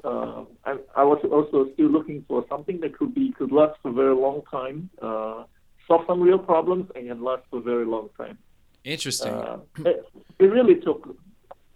Uh, 0.06 0.44
I, 0.64 0.76
I 0.94 1.02
was 1.02 1.18
also 1.32 1.68
still 1.74 1.88
looking 1.88 2.24
for 2.28 2.44
something 2.48 2.78
that 2.80 2.96
could 2.96 3.12
be 3.12 3.32
could 3.32 3.50
last 3.50 3.76
for 3.82 3.88
a 3.88 3.92
very 3.92 4.14
long 4.14 4.42
time, 4.48 4.88
uh, 5.02 5.44
solve 5.88 6.02
some 6.06 6.20
real 6.20 6.38
problems, 6.38 6.88
and 6.94 7.20
last 7.22 7.42
for 7.50 7.58
a 7.58 7.62
very 7.62 7.84
long 7.84 8.08
time. 8.16 8.38
Interesting. 8.84 9.32
Uh, 9.32 9.58
it, 9.84 10.06
it 10.38 10.44
really 10.44 10.76
took 10.76 11.16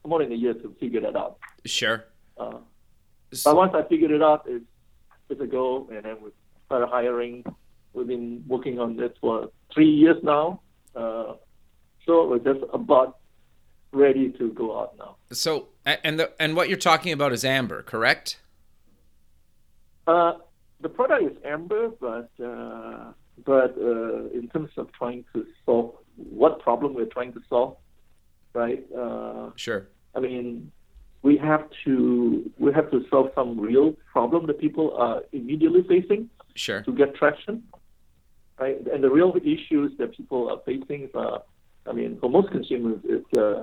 more 0.07 0.21
than 0.23 0.31
a 0.31 0.37
year 0.37 0.55
to 0.55 0.73
figure 0.79 1.01
that 1.01 1.17
out. 1.17 1.39
sure. 1.65 2.05
Uh, 2.39 2.59
but 3.45 3.57
once 3.57 3.73
I 3.75 3.83
figured 3.89 4.13
it 4.13 4.23
out, 4.23 4.45
it's, 4.47 4.65
it's 5.29 5.41
a 5.41 5.47
go, 5.47 5.89
and 5.93 6.05
then 6.05 6.17
we 6.23 6.31
started 6.67 6.87
hiring. 6.87 7.45
We've 7.95 8.07
been 8.07 8.45
working 8.47 8.79
on 8.79 8.97
this 8.97 9.11
for 9.21 9.51
three 9.75 9.91
years 9.91 10.19
now. 10.23 10.61
Uh, 10.95 11.35
so 12.07 12.29
we're 12.29 12.39
just 12.39 12.65
about 12.73 13.19
ready 13.93 14.31
to 14.39 14.53
go 14.53 14.81
out 14.81 14.97
now. 14.99 15.17
So, 15.33 15.67
and 15.87 16.19
the 16.19 16.31
and 16.39 16.57
what 16.57 16.69
you're 16.69 16.79
talking 16.79 17.13
about 17.13 17.33
is 17.33 17.45
Amber, 17.45 17.83
correct? 17.83 18.39
Uh, 20.07 20.35
the 20.81 20.89
product 20.89 21.25
is 21.25 21.37
Amber, 21.45 21.91
but 22.01 22.31
uh, 22.43 23.13
but 23.45 23.77
uh, 23.79 24.29
in 24.31 24.49
terms 24.53 24.71
of 24.77 24.93
trying 24.93 25.25
to 25.35 25.47
solve 25.65 25.95
what 26.17 26.61
problem 26.61 26.95
we're 26.95 27.07
trying 27.07 27.33
to 27.33 27.41
solve, 27.49 27.77
right? 28.53 28.85
Uh, 28.97 29.51
Sure. 29.57 29.89
I 30.15 30.21
mean, 30.21 30.71
we 31.23 31.37
have 31.37 31.69
to 31.85 32.51
we 32.59 32.73
have 32.73 32.91
to 32.91 33.05
solve 33.11 33.31
some 33.35 33.59
real 33.59 33.95
problem 34.13 34.47
that 34.49 34.59
people 34.59 34.97
are 34.97 35.23
immediately 35.33 35.83
facing. 35.89 36.29
Sure. 36.57 36.83
to 36.83 36.93
get 36.93 37.15
traction, 37.15 37.63
right? 38.59 38.77
And 38.93 39.05
the 39.05 39.09
real 39.09 39.35
issues 39.37 39.93
that 39.99 40.15
people 40.17 40.51
are 40.51 40.61
facing 40.67 41.09
are, 41.15 41.43
I 41.87 41.93
mean, 41.93 42.19
for 42.21 42.29
most 42.29 42.51
consumers, 42.51 42.99
it's 43.05 43.39
uh, 43.39 43.63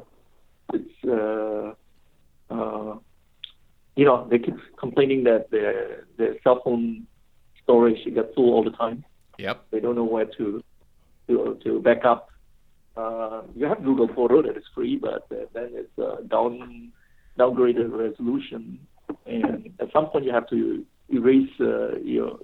it's 0.73 1.03
uh, 2.49 2.95
you 3.95 4.05
know 4.05 4.27
they 4.29 4.39
keep 4.39 4.55
complaining 4.77 5.23
that 5.25 5.49
their 5.51 6.05
their 6.17 6.35
cell 6.43 6.61
phone 6.63 7.07
storage 7.63 8.03
gets 8.13 8.33
full 8.35 8.53
all 8.53 8.63
the 8.63 8.71
time. 8.71 9.03
Yep. 9.37 9.65
They 9.71 9.79
don't 9.79 9.95
know 9.95 10.03
where 10.03 10.25
to 10.37 10.63
to 11.27 11.59
to 11.63 11.81
back 11.81 12.05
up. 12.05 12.29
Uh, 12.95 13.41
you 13.55 13.65
have 13.65 13.83
Google 13.83 14.07
Photo 14.07 14.41
that 14.41 14.57
is 14.57 14.63
free, 14.73 14.97
but 14.97 15.27
then 15.29 15.69
it's 15.73 15.99
uh, 15.99 16.21
down 16.27 16.91
downgraded 17.37 17.91
resolution, 17.91 18.79
and 19.25 19.71
at 19.79 19.91
some 19.91 20.07
point 20.07 20.25
you 20.25 20.33
have 20.33 20.49
to 20.49 20.83
erase 21.09 21.49
uh, 21.59 21.97
your 21.99 22.39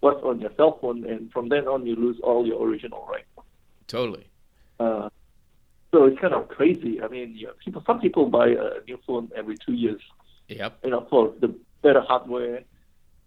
what's 0.00 0.22
on 0.24 0.40
your 0.40 0.50
cell 0.56 0.78
phone, 0.80 1.04
and 1.04 1.30
from 1.32 1.48
then 1.48 1.68
on 1.68 1.86
you 1.86 1.96
lose 1.96 2.18
all 2.22 2.46
your 2.46 2.66
original 2.66 3.06
right. 3.10 3.24
Totally. 3.86 4.26
Uh, 4.78 5.10
so 5.92 6.04
it's 6.04 6.18
kind 6.20 6.34
of 6.34 6.48
crazy. 6.48 7.00
I 7.02 7.08
mean, 7.08 7.34
you 7.36 7.46
know, 7.48 7.52
people, 7.64 7.82
some 7.86 8.00
people 8.00 8.28
buy 8.28 8.48
a 8.48 8.82
new 8.86 8.98
phone 9.06 9.30
every 9.36 9.56
two 9.64 9.72
years, 9.72 10.00
Yep. 10.48 10.78
you 10.84 10.90
know, 10.90 11.06
for 11.10 11.32
the 11.40 11.54
better 11.82 12.00
hardware. 12.00 12.62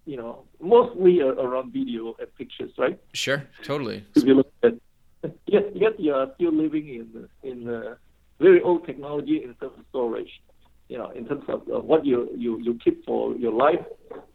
You 0.06 0.18
know, 0.18 0.44
mostly 0.60 1.22
uh, 1.22 1.28
around 1.28 1.72
video 1.72 2.14
and 2.18 2.28
pictures, 2.36 2.70
right? 2.76 2.98
Sure. 3.14 3.42
Totally. 3.62 4.04
If 4.14 4.24
you 4.24 4.34
look 4.34 4.52
at, 4.62 4.74
yet, 5.46 5.74
yet 5.74 5.98
you 5.98 6.12
are 6.12 6.30
still 6.34 6.52
living 6.52 6.86
in 6.88 7.28
in 7.42 7.66
uh, 7.68 7.94
very 8.38 8.60
old 8.60 8.84
technology 8.84 9.36
in 9.42 9.54
terms 9.54 9.72
of 9.78 9.84
storage. 9.88 10.42
You 10.90 10.98
know, 10.98 11.10
in 11.12 11.26
terms 11.26 11.44
of 11.48 11.62
uh, 11.72 11.80
what 11.80 12.04
you 12.04 12.28
you 12.36 12.58
you 12.60 12.78
keep 12.84 13.02
for 13.06 13.34
your 13.36 13.52
life, 13.52 13.80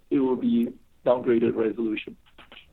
it 0.09 0.17
will 0.19 0.35
be 0.35 0.69
downgraded 1.05 1.55
resolution. 1.55 2.15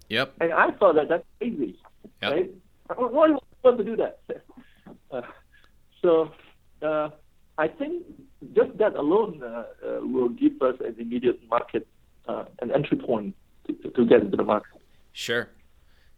Yep. 0.08 0.32
And 0.40 0.52
I 0.54 0.70
thought 0.78 0.94
that 0.94 1.08
that's 1.10 1.24
crazy, 1.38 1.76
Yep. 2.22 2.32
right? 2.32 2.50
Why 2.96 3.36
want 3.62 3.78
to 3.78 3.84
do 3.84 3.96
that. 3.96 4.20
Uh, 5.10 5.20
so 6.02 6.30
uh, 6.82 7.10
I 7.58 7.68
think 7.68 8.04
just 8.54 8.76
that 8.78 8.94
alone 8.94 9.42
uh, 9.42 9.46
uh, 9.46 9.64
will 10.06 10.28
give 10.28 10.60
us 10.60 10.74
an 10.80 10.96
immediate 10.98 11.40
market, 11.48 11.86
uh, 12.28 12.44
an 12.60 12.70
entry 12.72 12.98
point 12.98 13.34
to, 13.66 13.90
to, 13.90 14.04
get 14.04 14.20
into 14.20 14.36
the 14.36 14.44
market. 14.44 14.80
Sure. 15.12 15.48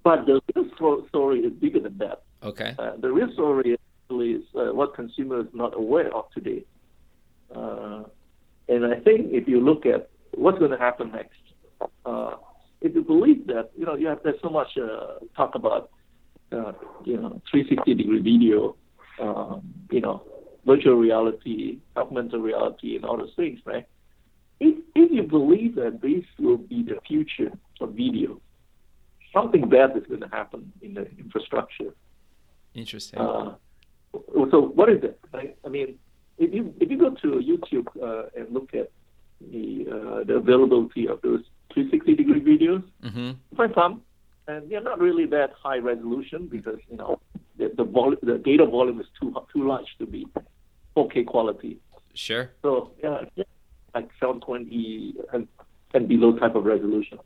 But 0.02 0.26
the 0.26 0.40
real 0.54 1.06
story 1.08 1.40
is 1.40 1.52
bigger 1.52 1.80
than 1.80 1.98
that. 1.98 2.22
Okay. 2.42 2.74
Uh, 2.78 2.92
the 3.00 3.10
real 3.10 3.32
story 3.32 3.76
actually 4.04 4.32
is 4.32 4.44
uh, 4.54 4.74
what 4.74 4.94
consumers 4.94 5.46
are 5.52 5.56
not 5.56 5.76
aware 5.76 6.14
of 6.14 6.30
today. 6.32 6.64
and 8.70 8.84
I 8.84 9.00
think 9.00 9.32
if 9.32 9.48
you 9.48 9.60
look 9.60 9.86
at 9.86 10.10
what's 10.34 10.58
going 10.58 10.70
to 10.72 10.78
happen 10.78 11.12
next, 11.12 11.40
if 12.80 12.94
you 12.94 13.02
believe 13.02 13.46
that, 13.48 13.70
you 13.76 13.84
know, 13.84 13.96
you 13.96 14.06
have 14.06 14.20
there's 14.22 14.40
so 14.42 14.50
much 14.50 14.78
talk 15.36 15.54
about, 15.54 15.90
you 16.52 17.16
know, 17.16 17.40
360 17.50 17.94
degree 17.94 18.20
video, 18.20 18.76
um, 19.20 19.62
you 19.90 20.00
know, 20.00 20.22
virtual 20.66 20.94
reality, 20.94 21.78
augmented 21.96 22.40
reality, 22.40 22.96
and 22.96 23.04
all 23.04 23.16
those 23.16 23.32
things, 23.36 23.60
right? 23.64 23.86
If, 24.60 24.76
if 24.94 25.10
you 25.12 25.22
believe 25.22 25.76
that 25.76 26.00
this 26.02 26.24
will 26.38 26.58
be 26.58 26.82
the 26.82 26.98
future 27.06 27.52
of 27.80 27.92
video, 27.94 28.40
something 29.32 29.68
bad 29.68 29.96
is 29.96 30.04
going 30.08 30.20
to 30.20 30.28
happen 30.28 30.72
in 30.82 30.94
the 30.94 31.08
infrastructure. 31.18 31.94
Interesting. 32.74 33.20
Uh, 33.20 33.54
so 34.50 34.72
what 34.74 34.88
is 34.88 35.02
it? 35.02 35.18
Right? 35.32 35.56
I 35.64 35.68
mean, 35.68 35.98
if 36.38 36.52
you 36.52 36.74
if 36.80 36.90
you 36.90 36.98
go 36.98 37.10
to 37.10 37.26
YouTube 37.26 37.88
uh, 38.02 38.28
and 38.36 38.52
look 38.52 38.74
at 38.74 38.90
the 39.40 39.86
uh, 39.90 40.24
the 40.24 40.34
availability 40.34 41.08
of 41.08 41.20
those 41.22 41.42
360 41.74 42.14
degree 42.14 42.40
videos, 42.40 42.84
mm-hmm. 43.02 43.56
find 43.56 43.72
some, 43.74 44.02
and 44.46 44.70
they're 44.70 44.82
not 44.82 44.98
really 45.00 45.26
that 45.26 45.52
high 45.62 45.78
resolution 45.78 46.46
because 46.46 46.78
you 46.90 46.96
know 46.96 47.20
the 47.78 47.84
the, 47.84 47.90
vol- 47.90 48.16
the 48.22 48.38
data 48.38 48.66
volume 48.66 49.00
is 49.00 49.06
too 49.18 49.34
too 49.52 49.66
large 49.66 49.86
to 49.98 50.06
be 50.06 50.26
4K 50.96 51.26
quality. 51.26 51.78
Sure. 52.14 52.50
So 52.62 52.92
yeah, 53.02 53.22
like 53.94 54.10
720 54.20 55.14
and, 55.32 55.48
and 55.94 56.08
below 56.08 56.36
type 56.36 56.56
of 56.56 56.64
resolution. 56.64 57.18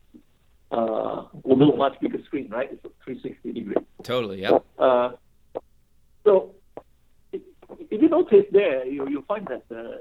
Uh, 0.71 1.25
although 1.45 1.77
much 1.77 1.99
bigger 2.01 2.19
screen, 2.27 2.49
right? 2.51 2.69
It's 2.71 2.85
a 2.85 2.91
360 3.05 3.53
degree. 3.53 3.77
Totally. 4.03 4.43
Yeah. 4.43 4.59
Uh, 4.79 5.13
so 6.25 6.55
if, 7.33 7.43
if 7.91 8.03
you 8.03 8.09
notice 8.09 8.45
there, 8.53 8.87
you 8.87 9.09
you 9.09 9.25
find 9.27 9.49
that 9.49 9.65
uh, 9.75 9.97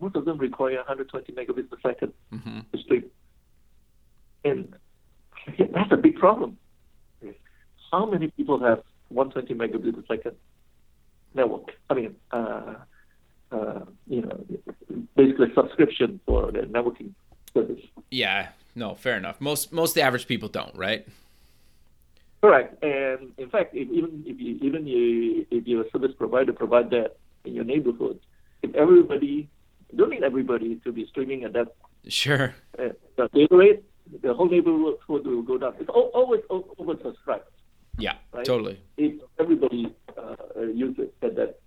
most 0.00 0.16
of 0.16 0.24
them 0.24 0.38
require 0.38 0.76
120 0.76 1.32
megabits 1.32 1.68
per 1.70 1.92
2nd 1.92 2.12
mm-hmm. 2.32 2.60
to 2.72 2.82
stream, 2.82 3.04
and 4.44 4.74
that's 5.74 5.92
a 5.92 5.96
big 5.96 6.16
problem. 6.16 6.56
How 7.92 8.06
many 8.06 8.28
people 8.28 8.60
have 8.60 8.84
120 9.10 9.54
megabits 9.54 9.94
per 9.94 10.16
second 10.16 10.36
network? 11.34 11.72
I 11.88 11.94
mean, 11.94 12.16
uh, 12.30 12.74
uh, 13.52 13.80
you 14.06 14.22
know, 14.22 14.44
basically 15.16 15.52
subscription 15.54 16.20
for 16.26 16.52
the 16.52 16.60
networking 16.60 17.12
service. 17.52 17.82
Yeah, 18.10 18.48
no, 18.74 18.94
fair 18.94 19.16
enough. 19.16 19.40
Most 19.40 19.72
most 19.72 19.94
the 19.94 20.02
average 20.02 20.26
people 20.26 20.48
don't, 20.48 20.76
right? 20.76 21.06
Correct. 22.42 22.82
And 22.82 23.32
in 23.36 23.50
fact, 23.50 23.74
if, 23.74 23.88
even 23.90 24.24
if 24.26 24.40
you 24.40 24.58
even 24.62 24.86
you, 24.86 25.46
if 25.50 25.66
your 25.66 25.84
service 25.92 26.12
provider 26.16 26.52
provide 26.52 26.90
that 26.90 27.16
in 27.44 27.54
your 27.54 27.64
neighborhood, 27.64 28.18
if 28.62 28.74
everybody 28.74 29.48
don't 29.96 30.10
need 30.10 30.22
everybody 30.22 30.76
to 30.84 30.92
be 30.92 31.06
streaming 31.06 31.44
at 31.44 31.52
that 31.52 31.74
sure 32.08 32.54
uh, 32.78 32.88
the 33.16 33.28
data 33.34 33.56
rate, 33.56 33.82
the 34.22 34.32
whole 34.32 34.48
neighborhood 34.48 34.96
will 35.08 35.42
go 35.42 35.58
down. 35.58 35.74
It's 35.78 35.90
always 35.90 36.40
oversubscribed. 36.50 37.42
Yeah, 37.98 38.14
right? 38.32 38.44
totally. 38.44 38.80
Everybody 39.38 39.94
uh, 40.16 40.62
uses 40.74 41.08
it 41.08 41.14
at 41.22 41.36
that, 41.36 41.60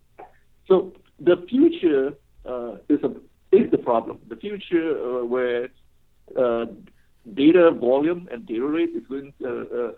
so 0.68 0.94
the 1.20 1.46
future 1.50 2.14
uh, 2.46 2.76
is 2.90 3.00
a 3.04 3.12
is 3.56 3.70
the 3.72 3.78
problem. 3.78 4.20
The 4.28 4.36
future 4.36 4.98
uh, 4.98 5.26
where 5.26 5.70
uh, 6.38 6.66
data 7.34 7.72
volume 7.72 8.28
and 8.32 8.46
data 8.46 8.66
rate 8.66 8.90
is 8.96 9.04
going 9.08 9.34
uh, 9.44 9.48
uh, 9.48 9.54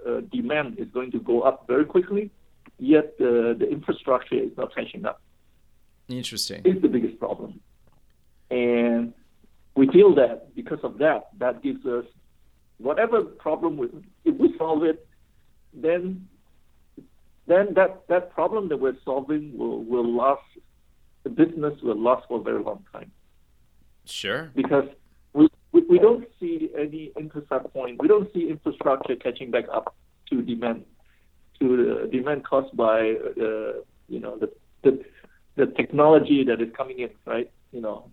uh, 0.08 0.22
demand 0.32 0.78
is 0.78 0.88
going 0.90 1.12
to 1.12 1.20
go 1.20 1.42
up 1.42 1.66
very 1.68 1.86
quickly, 1.86 2.32
yet 2.80 3.18
the 3.18 3.68
infrastructure 3.70 4.36
is 4.36 4.52
not 4.58 4.76
catching 4.76 5.06
up. 5.06 5.22
Interesting. 6.08 6.62
It's 6.66 6.82
the 6.82 6.88
biggest 6.88 7.20
problem, 7.20 7.60
and 8.52 9.14
we 9.76 9.88
feel 9.88 10.14
that 10.16 10.56
because 10.56 10.80
of 10.84 10.98
that, 11.00 11.30
that 11.40 11.64
gives 11.64 11.86
us 11.86 12.06
whatever 12.78 13.24
problem 13.24 13.78
with 13.78 13.92
if 14.24 14.36
we 14.36 14.56
solve 14.58 14.84
it, 14.84 15.08
then 15.76 16.28
then 17.48 17.74
that, 17.76 18.08
that 18.08 18.34
problem 18.34 18.70
that 18.70 18.78
we're 18.78 18.98
solving 19.06 19.56
will, 19.58 19.84
will 19.84 20.16
last 20.16 20.42
the 21.24 21.30
business 21.30 21.74
will 21.82 22.00
last 22.00 22.28
for 22.28 22.40
a 22.40 22.44
very 22.44 22.62
long 22.62 22.84
time. 22.92 23.12
Sure. 24.06 24.52
Because 24.56 24.88
we, 25.34 25.48
we, 25.72 25.82
we 25.82 26.00
don't 26.00 26.28
see 26.40 26.70
any 26.78 27.12
intercept 27.18 27.74
point. 27.74 28.00
We 28.00 28.08
don't 28.08 28.32
see 28.34 28.50
infrastructure 28.50 29.16
catching 29.16 29.52
back 29.52 29.66
up 29.74 29.96
to 30.30 30.42
demand, 30.42 30.86
to 31.60 31.78
the 31.78 32.10
demand 32.12 32.46
caused 32.46 32.76
by 32.76 33.14
uh, 33.40 33.82
you 34.08 34.20
know 34.20 34.38
the, 34.38 34.52
the 34.84 35.04
the 35.56 35.68
technology 35.68 36.44
that 36.44 36.62
is 36.62 36.70
coming 36.76 37.00
in, 37.00 37.10
right? 37.26 37.52
You 37.72 37.82
know, 37.82 38.12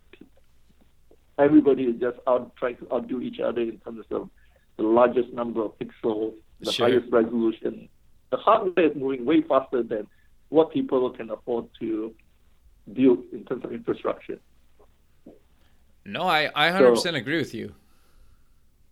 everybody 1.38 1.84
is 1.84 2.00
just 2.00 2.18
out 2.26 2.54
trying 2.56 2.76
to 2.78 2.92
outdo 2.92 3.20
each 3.20 3.40
other 3.40 3.60
in 3.60 3.78
terms 3.78 4.04
of 4.10 4.30
the 4.76 4.84
largest 4.84 5.32
number 5.32 5.62
of 5.62 5.72
pixels, 5.78 6.32
the 6.62 6.72
sure. 6.72 6.88
highest 6.88 7.12
resolution. 7.12 7.88
The 8.30 8.36
hardware 8.38 8.90
is 8.90 8.96
moving 8.96 9.24
way 9.24 9.42
faster 9.42 9.82
than 9.82 10.06
what 10.48 10.72
people 10.72 11.08
can 11.10 11.30
afford 11.30 11.66
to 11.80 12.14
build 12.92 13.18
in 13.32 13.44
terms 13.44 13.64
of 13.64 13.72
infrastructure. 13.72 14.38
No, 16.04 16.22
I, 16.22 16.50
I 16.54 16.70
100% 16.70 16.98
so, 16.98 17.14
agree 17.14 17.38
with 17.38 17.54
you. 17.54 17.74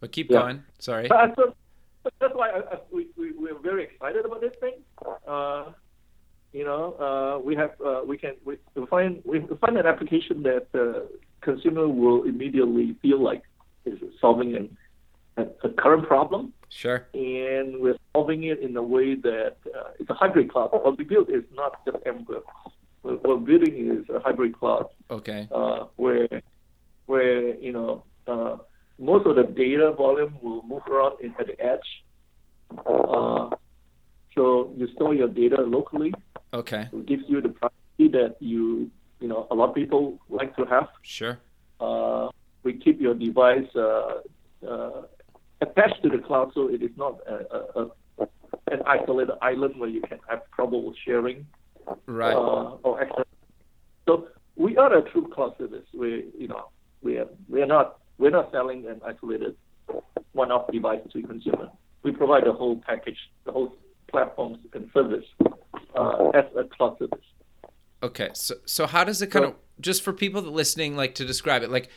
But 0.01 0.13
keep 0.13 0.31
yeah. 0.31 0.41
going. 0.41 0.63
Sorry. 0.79 1.09
So, 2.03 2.13
that's 2.19 2.35
why 2.35 2.49
I, 2.49 2.59
I, 2.61 2.79
we, 2.91 3.09
we, 3.19 3.33
we're 3.33 3.59
very 3.59 3.85
excited 3.85 4.25
about 4.25 4.41
this 4.41 4.55
thing. 4.59 4.77
Uh, 5.29 5.73
you 6.51 6.65
know, 6.65 6.95
uh, 6.95 7.45
we 7.45 7.55
have 7.57 7.73
uh, 7.85 8.01
we 8.07 8.17
can 8.17 8.37
we 8.47 8.57
find 8.89 9.21
we 9.27 9.45
find 9.61 9.77
an 9.77 9.85
application 9.85 10.43
that 10.45 10.73
the 10.73 11.09
consumer 11.43 11.87
will 11.87 12.25
immediately 12.25 12.97
feel 13.03 13.23
like 13.23 13.43
is 13.85 13.99
solving 14.19 14.57
an, 14.57 14.77
a, 15.37 15.43
a 15.67 15.71
current 15.75 16.07
problem. 16.07 16.55
Sure. 16.71 17.07
And 17.15 17.81
we're 17.81 17.97
solving 18.15 18.45
it 18.45 18.61
in 18.61 18.77
a 18.77 18.83
way 18.83 19.17
that 19.17 19.57
uh, 19.77 19.91
it's 19.99 20.09
a 20.09 20.15
hybrid 20.15 20.51
cloud. 20.51 20.71
What 20.73 20.97
we 20.97 21.05
built 21.05 21.29
is 21.29 21.43
not 21.53 21.85
just 21.85 21.99
Amber. 22.07 22.41
What 23.03 23.23
we're 23.25 23.37
building 23.37 23.99
is 23.99 24.09
a 24.09 24.21
hybrid 24.21 24.59
cloud. 24.59 24.87
Okay. 25.11 25.49
Uh, 25.53 25.87
where 25.97 26.29
where 27.07 27.57
you 27.57 27.73
know 27.73 28.05
uh, 28.27 28.57
most 28.99 29.27
of 29.27 29.37
the 29.37 29.43
data 29.43 29.93
volume 29.97 30.37
will 30.41 30.63
move 30.63 30.83
around 30.89 31.17
at 31.39 31.47
the 31.47 31.61
edge. 31.61 32.05
Uh, 32.87 33.51
so 34.35 34.73
you 34.77 34.87
store 34.95 35.15
your 35.15 35.29
data 35.29 35.61
locally. 35.63 36.15
Okay. 36.55 36.89
It 36.93 37.07
gives 37.07 37.25
you 37.27 37.41
the 37.41 37.49
privacy 37.49 38.09
that 38.13 38.37
you 38.39 38.91
you 39.19 39.29
know 39.29 39.49
a 39.51 39.55
lot 39.55 39.71
of 39.71 39.75
people 39.75 40.21
like 40.29 40.55
to 40.57 40.65
have. 40.67 40.89
Sure. 41.03 41.39
Uh, 41.81 42.29
we 42.63 42.75
keep 42.75 43.01
your 43.01 43.15
device 43.15 43.67
uh, 43.75 44.21
uh, 44.69 45.03
attached 45.61 46.03
to 46.03 46.09
the 46.09 46.19
cloud, 46.19 46.53
so 46.55 46.69
it 46.69 46.83
is 46.83 46.91
not 46.97 47.19
a, 47.27 47.35
a, 47.57 47.91
a, 48.19 48.27
an 48.71 48.83
isolated 48.87 49.35
island 49.43 49.79
where 49.79 49.89
you 49.89 50.01
can 50.03 50.19
have 50.29 50.43
trouble 50.55 50.93
sharing. 51.05 51.47
Right. 52.07 52.35
Uh, 52.35 52.77
or 52.83 53.03
access. 53.03 53.25
So 54.07 54.29
we 54.57 54.77
are 54.77 54.97
a 54.97 55.11
true 55.11 55.29
cloud 55.35 55.55
service. 55.59 55.87
We 55.95 56.27
you 56.39 56.47
know 56.47 56.69
we 57.03 57.19
are 57.19 57.27
we 57.49 57.63
are 57.63 57.67
not 57.67 58.01
we're 58.19 58.31
not 58.31 58.53
selling 58.53 58.87
an 58.87 59.01
isolated 59.05 59.57
one-off 60.33 60.71
device 60.71 61.01
to 61.13 61.23
consumer. 61.23 61.69
We 62.03 62.13
provide 62.13 62.45
the 62.45 62.53
whole 62.53 62.81
package, 62.87 63.19
the 63.45 63.53
whole 63.53 63.75
platforms 64.09 64.59
and 64.75 64.89
service 64.95 65.25
uh, 65.97 66.29
as 66.31 66.45
a 66.57 66.65
cloud 66.65 66.99
service. 66.99 67.25
Okay, 68.03 68.31
so 68.35 68.55
so 68.67 68.87
how 68.87 69.05
does 69.05 69.21
it 69.23 69.29
kind 69.29 69.45
so, 69.45 69.49
of 69.51 69.57
just 69.81 70.03
for 70.03 70.13
people 70.13 70.43
that 70.43 70.51
listening, 70.51 70.97
like 70.97 71.15
to 71.17 71.25
describe 71.25 71.63
it, 71.63 71.71
like 71.71 71.89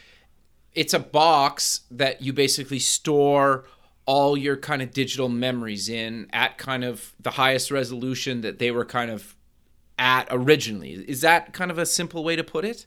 it's 0.75 0.93
a 0.93 0.99
box 0.99 1.81
that 1.91 2.21
you 2.21 2.33
basically 2.33 2.79
store 2.79 3.65
all 4.05 4.35
your 4.35 4.57
kind 4.57 4.81
of 4.81 4.91
digital 4.91 5.29
memories 5.29 5.87
in 5.87 6.27
at 6.33 6.57
kind 6.57 6.83
of 6.83 7.13
the 7.19 7.31
highest 7.31 7.71
resolution 7.71 8.41
that 8.41 8.59
they 8.59 8.71
were 8.71 8.85
kind 8.85 9.09
of 9.09 9.35
at 9.97 10.27
originally. 10.29 10.91
Is 11.07 11.21
that 11.21 11.53
kind 11.53 11.71
of 11.71 11.77
a 11.77 11.85
simple 11.85 12.23
way 12.23 12.35
to 12.35 12.43
put 12.43 12.65
it? 12.65 12.85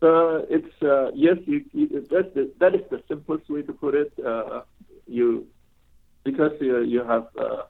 Uh, 0.00 0.42
it's 0.48 0.82
uh, 0.82 1.10
yes, 1.12 1.36
you, 1.44 1.64
you, 1.72 2.06
that's 2.08 2.32
the, 2.34 2.50
that 2.60 2.74
is 2.74 2.82
the 2.90 3.02
simplest 3.08 3.50
way 3.50 3.62
to 3.62 3.72
put 3.72 3.94
it. 3.94 4.12
Uh, 4.24 4.62
you 5.06 5.46
because 6.22 6.52
you, 6.60 6.82
you 6.82 7.02
have 7.02 7.26
uh, 7.36 7.62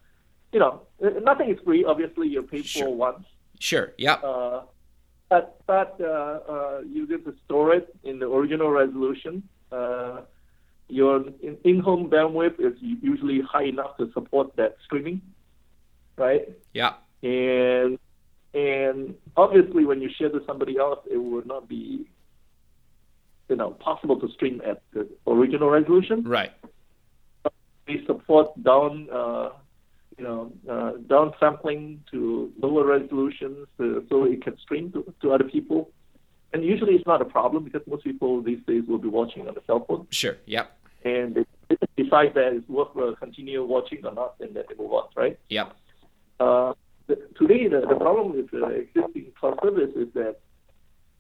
you 0.53 0.61
know 0.61 0.83
nothing 1.23 1.49
is 1.51 1.59
free. 1.65 1.85
Obviously, 1.85 2.29
you 2.29 2.43
pay 2.43 2.63
sure. 2.63 2.85
for 2.85 2.95
once. 2.95 3.25
Sure. 3.59 3.95
Yeah. 3.97 4.61
But 5.29 5.61
but 5.67 5.97
uh, 6.01 6.05
uh, 6.49 6.81
you 6.89 7.07
get 7.07 7.25
to 7.27 7.35
store 7.45 7.75
it 7.75 7.95
in 8.03 8.19
the 8.19 8.27
original 8.27 8.71
resolution. 8.71 9.43
Uh, 9.71 10.23
your 10.89 11.25
in-home 11.65 12.09
bandwidth 12.09 12.59
is 12.59 12.73
usually 12.81 13.43
high 13.43 13.65
enough 13.65 13.99
to 13.99 14.11
support 14.13 14.57
that 14.57 14.77
streaming. 14.85 15.21
right? 16.17 16.49
Yeah. 16.73 16.95
And 17.23 17.99
and 18.55 19.15
obviously, 19.37 19.85
when 19.85 20.01
you 20.01 20.09
share 20.17 20.31
to 20.31 20.41
somebody 20.47 20.79
else, 20.79 21.01
it 21.11 21.19
would 21.19 21.47
not 21.47 21.69
be 21.69 22.09
you 23.49 23.57
know 23.57 23.71
possible 23.73 24.19
to 24.21 24.29
stream 24.33 24.63
at 24.65 24.83
the 24.93 25.09
original 25.27 25.69
resolution. 25.69 26.25
Right. 26.25 26.53
We 27.87 28.05
support 28.07 28.63
down 28.63 29.09
uh, 29.11 29.51
you 30.19 30.25
know 30.25 30.53
uh, 30.71 30.93
down 31.09 31.33
sampling 31.41 32.03
to 32.11 32.53
lower 32.61 32.85
resolutions 32.85 33.67
uh, 33.81 34.01
so 34.09 34.25
it 34.25 34.43
can 34.43 34.59
stream 34.59 34.91
to, 34.93 35.13
to 35.23 35.33
other 35.33 35.45
people. 35.45 35.91
And 36.53 36.65
usually, 36.65 36.95
it's 36.95 37.07
not 37.07 37.21
a 37.21 37.27
problem 37.27 37.65
because 37.65 37.83
most 37.87 38.05
people 38.05 38.43
these 38.43 38.61
days 38.67 38.83
will 38.89 38.99
be 38.99 39.09
watching 39.09 39.47
on 39.49 39.55
the 39.55 39.63
cell 39.67 39.85
phone, 39.87 40.07
Sure. 40.11 40.37
Yep. 40.47 40.67
and 41.05 41.35
they 41.35 41.45
they 41.69 42.03
decide 42.03 42.33
that 42.35 42.55
it's 42.55 42.69
worth 42.69 42.97
uh, 42.97 43.15
continue 43.21 43.63
watching 43.65 44.05
or 44.07 44.15
not, 44.15 44.35
and 44.41 44.55
then 44.57 44.65
they 44.69 44.75
move 44.83 44.93
on, 44.93 45.05
right? 45.15 45.39
Yep. 45.51 45.77
Uh, 46.41 46.73
the, 47.07 47.17
today, 47.39 47.69
the, 47.69 47.81
the 47.81 47.97
problem 47.97 48.35
with 48.35 48.51
the 48.51 48.65
existing 48.67 49.27
cloud 49.39 49.59
service 49.63 49.91
is 49.95 50.09
that 50.15 50.37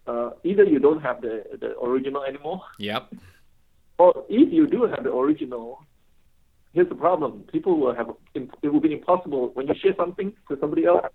uh, 0.06 0.30
either 0.44 0.64
you 0.64 0.78
don't 0.78 1.02
have 1.02 1.20
the, 1.20 1.44
the 1.60 1.78
original 1.80 2.22
anymore, 2.24 2.62
Yep. 2.78 3.12
or 3.98 4.24
if 4.30 4.50
you 4.50 4.66
do 4.66 4.84
have 4.84 5.04
the 5.04 5.12
original, 5.12 5.84
here's 6.78 6.88
the 6.88 6.94
problem: 6.94 7.44
people 7.52 7.78
will 7.80 7.94
have 7.94 8.08
it 8.34 8.68
will 8.72 8.80
be 8.80 8.92
impossible 8.92 9.50
when 9.54 9.66
you 9.66 9.74
share 9.82 9.96
something 9.96 10.32
to 10.48 10.56
somebody 10.60 10.84
else. 10.84 11.06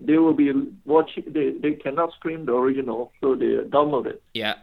They 0.00 0.16
will 0.16 0.32
be 0.32 0.50
watching. 0.86 1.24
They, 1.26 1.52
they 1.62 1.72
cannot 1.74 2.12
stream 2.18 2.46
the 2.46 2.54
original, 2.54 3.12
so 3.20 3.34
they 3.34 3.52
download 3.76 4.06
it. 4.06 4.22
Yeah. 4.32 4.54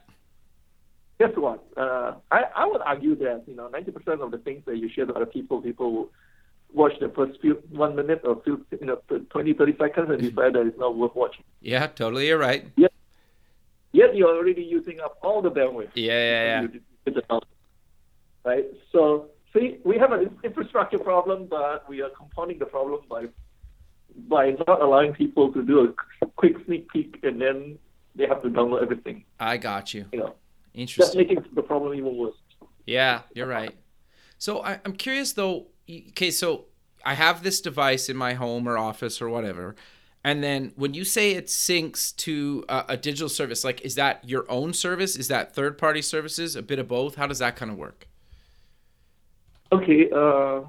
Guess 1.20 1.36
what? 1.36 1.64
Uh, 1.78 2.16
I 2.32 2.40
I 2.56 2.66
would 2.66 2.82
argue 2.82 3.16
that 3.18 3.44
you 3.48 3.56
know 3.56 3.70
90% 3.70 4.22
of 4.26 4.32
the 4.32 4.40
things 4.40 4.64
that 4.66 4.78
you 4.78 4.90
share 4.90 5.06
to 5.06 5.14
other 5.14 5.28
people, 5.28 5.62
people 5.62 5.94
will 5.94 6.10
watch 6.74 6.94
the 7.00 7.10
first 7.10 7.40
few 7.42 7.62
one 7.70 7.96
minute 7.96 8.22
or 8.24 8.42
few 8.44 8.66
you 8.80 8.88
know 8.88 8.98
20 9.30 9.54
30 9.54 9.78
seconds 9.78 10.10
and 10.10 10.20
decide 10.20 10.54
that 10.54 10.66
it's 10.66 10.80
not 10.80 10.98
worth 10.98 11.16
watching. 11.16 11.44
Yeah. 11.62 11.86
Totally. 11.88 12.28
You're 12.28 12.40
right. 12.40 12.66
Yeah. 12.76 12.88
Yet 13.94 14.16
you're 14.16 14.36
already 14.36 14.64
using 14.64 15.00
up 15.00 15.18
all 15.22 15.42
the 15.42 15.52
bandwidth. 15.52 15.92
Yeah. 15.94 16.14
Yeah. 16.14 16.44
Yeah. 16.44 16.62
You 16.62 16.68
did 16.68 17.16
the 17.16 17.22
download, 17.22 17.44
Right. 18.44 18.66
So 18.92 19.30
see, 19.54 19.78
we 19.84 19.98
have 19.98 20.12
an 20.12 20.38
infrastructure 20.44 20.98
problem, 20.98 21.48
but 21.50 21.88
we 21.90 22.02
are 22.02 22.10
compounding 22.10 22.60
the 22.60 22.66
problem 22.66 23.02
by 23.10 23.28
by 24.28 24.52
not 24.68 24.82
allowing 24.82 25.14
people 25.14 25.54
to 25.54 25.64
do 25.64 25.96
a 26.22 26.26
quick 26.36 26.56
sneak 26.66 26.90
peek 26.90 27.18
and 27.24 27.42
then 27.42 27.80
they 28.14 28.28
have 28.28 28.42
to 28.42 28.50
download 28.50 28.82
everything. 28.82 29.24
I 29.40 29.56
got 29.58 29.94
you. 29.94 30.06
You 30.12 30.20
know, 30.20 30.36
interesting. 30.74 31.06
that's 31.06 31.16
making 31.16 31.46
the 31.56 31.62
problem 31.62 31.94
even 31.94 32.18
worse. 32.18 32.36
Yeah, 32.86 33.22
you're 33.34 33.48
right. 33.48 33.74
So 34.38 34.64
I, 34.64 34.80
I'm 34.86 34.94
curious 34.94 35.34
though. 35.34 35.68
Okay, 35.90 36.32
so 36.32 36.66
I 37.06 37.14
have 37.14 37.44
this 37.44 37.62
device 37.62 38.10
in 38.10 38.18
my 38.18 38.34
home 38.34 38.68
or 38.68 38.78
office 38.78 39.22
or 39.22 39.30
whatever, 39.30 39.76
and 40.24 40.44
then 40.44 40.74
when 40.76 40.94
you 40.94 41.04
say 41.04 41.32
it 41.32 41.48
syncs 41.48 42.16
to 42.18 42.66
a, 42.68 42.86
a 42.90 42.98
digital 42.98 43.30
service, 43.30 43.64
like 43.64 43.82
is 43.82 43.96
that 43.96 44.28
your 44.28 44.50
own 44.50 44.74
service? 44.74 45.16
Is 45.16 45.28
that 45.30 45.56
third 45.56 45.78
party 45.78 46.02
services? 46.02 46.56
A 46.56 46.62
bit 46.62 46.80
of 46.80 46.88
both? 46.88 47.16
How 47.16 47.28
does 47.28 47.40
that 47.40 47.56
kind 47.56 47.72
of 47.72 47.78
work? 47.78 48.08
Okay. 49.72 50.10
Uh, 50.16 50.62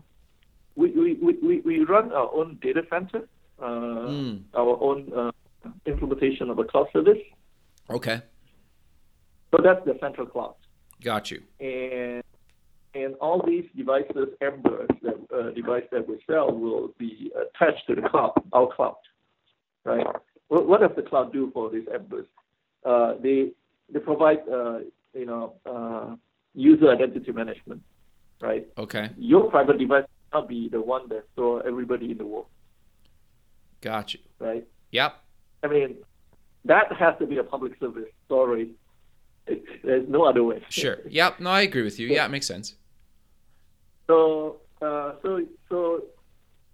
we, 0.76 0.90
we, 0.92 1.14
we, 1.42 1.60
we- 1.60 1.84
run 1.84 2.12
our 2.12 2.32
own 2.34 2.58
data 2.62 2.82
center, 2.90 3.28
uh, 3.60 3.64
Mm. 3.64 4.42
our 4.54 4.78
own 4.82 5.12
uh, 5.14 5.30
implementation 5.86 6.48
of 6.50 6.58
a 6.58 6.64
cloud 6.64 6.86
service. 6.92 7.18
Okay, 7.90 8.20
So 9.50 9.58
that's 9.62 9.84
the 9.84 9.96
central 10.00 10.26
cloud. 10.26 10.54
got 11.02 11.30
you. 11.30 11.42
And 11.60 12.22
and 12.94 13.14
all 13.20 13.42
these 13.46 13.64
devices, 13.76 14.28
Amber, 14.42 14.86
that 15.02 15.16
uh, 15.34 15.50
device 15.50 15.84
that 15.92 16.06
we 16.08 16.20
sell, 16.26 16.50
will 16.52 16.88
be 16.98 17.30
attached 17.42 17.86
to 17.88 17.94
the 17.94 18.02
cloud, 18.08 18.32
our 18.52 18.68
cloud, 18.74 18.96
right? 19.84 20.06
What, 20.48 20.66
what 20.68 20.80
does 20.80 20.90
the 20.96 21.02
cloud 21.02 21.32
do 21.32 21.50
for 21.54 21.70
these 21.70 21.86
Ambers? 21.92 22.26
Uh, 22.84 23.14
they 23.22 23.50
they 23.92 23.98
provide 23.98 24.40
uh, 24.50 24.78
you 25.14 25.26
know 25.26 25.54
uh, 25.66 26.16
user 26.54 26.90
identity 26.90 27.32
management, 27.32 27.82
right? 28.42 28.66
Okay, 28.76 29.10
Your 29.16 29.48
private 29.50 29.78
device 29.78 30.04
will 30.32 30.40
not 30.40 30.48
be 30.48 30.68
the 30.68 30.80
one 30.80 31.08
that 31.08 31.24
store 31.32 31.66
everybody 31.66 32.10
in 32.10 32.18
the 32.18 32.26
world, 32.26 32.46
got 33.80 34.12
you. 34.12 34.20
right? 34.38 34.66
Yep. 34.90 35.14
I 35.62 35.68
mean, 35.68 35.96
that 36.66 36.92
has 36.98 37.14
to 37.20 37.26
be 37.26 37.38
a 37.38 37.44
public 37.44 37.72
service. 37.80 38.08
Sorry, 38.28 38.72
it, 39.46 39.62
there's 39.84 40.06
no 40.08 40.24
other 40.24 40.42
way. 40.44 40.62
Sure. 40.70 40.98
Yep. 41.08 41.40
No, 41.40 41.50
I 41.50 41.62
agree 41.62 41.82
with 41.82 41.98
you. 41.98 42.08
Yeah, 42.08 42.26
it 42.26 42.30
makes 42.30 42.46
sense. 42.46 42.74
So, 44.08 44.60
uh, 44.82 45.12
so, 45.22 45.40
so 45.68 46.02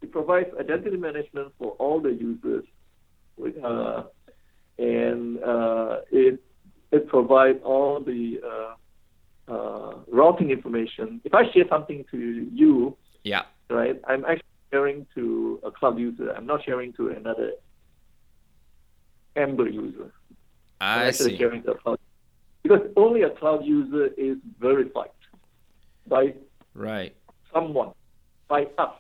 it 0.03 0.11
provides 0.11 0.49
identity 0.59 0.97
management 0.97 1.53
for 1.59 1.73
all 1.73 2.01
the 2.01 2.11
users, 2.11 2.65
with, 3.37 3.63
uh, 3.63 4.05
and 4.79 5.43
uh, 5.43 5.99
it 6.11 6.41
it 6.91 7.07
provides 7.09 7.59
all 7.63 8.01
the 8.01 8.41
uh, 9.49 9.53
uh, 9.53 9.88
routing 10.19 10.51
information. 10.51 11.21
If 11.25 11.33
I 11.35 11.43
share 11.53 11.67
something 11.69 12.05
to 12.11 12.19
you, 12.63 12.97
Yeah. 13.25 13.43
right, 13.71 13.97
I'm 14.11 14.25
actually 14.25 14.55
sharing 14.73 15.07
to 15.15 15.25
a 15.69 15.71
cloud 15.71 15.97
user. 15.99 16.29
I'm 16.37 16.47
not 16.47 16.65
sharing 16.65 16.93
to 16.95 17.03
another 17.11 17.53
Amber 19.37 19.69
user. 19.69 20.13
I'm 20.81 21.01
I 21.01 21.05
actually 21.07 21.33
see. 21.33 21.39
sharing 21.39 21.63
to 21.65 21.73
a 21.73 21.79
cloud 21.79 21.99
because 22.63 22.81
only 22.97 23.23
a 23.23 23.31
cloud 23.31 23.65
user 23.65 24.07
is 24.29 24.37
verified 24.59 25.11
by 26.07 26.35
Right. 26.75 27.15
someone, 27.53 27.93
by 28.49 28.61
us, 28.79 28.95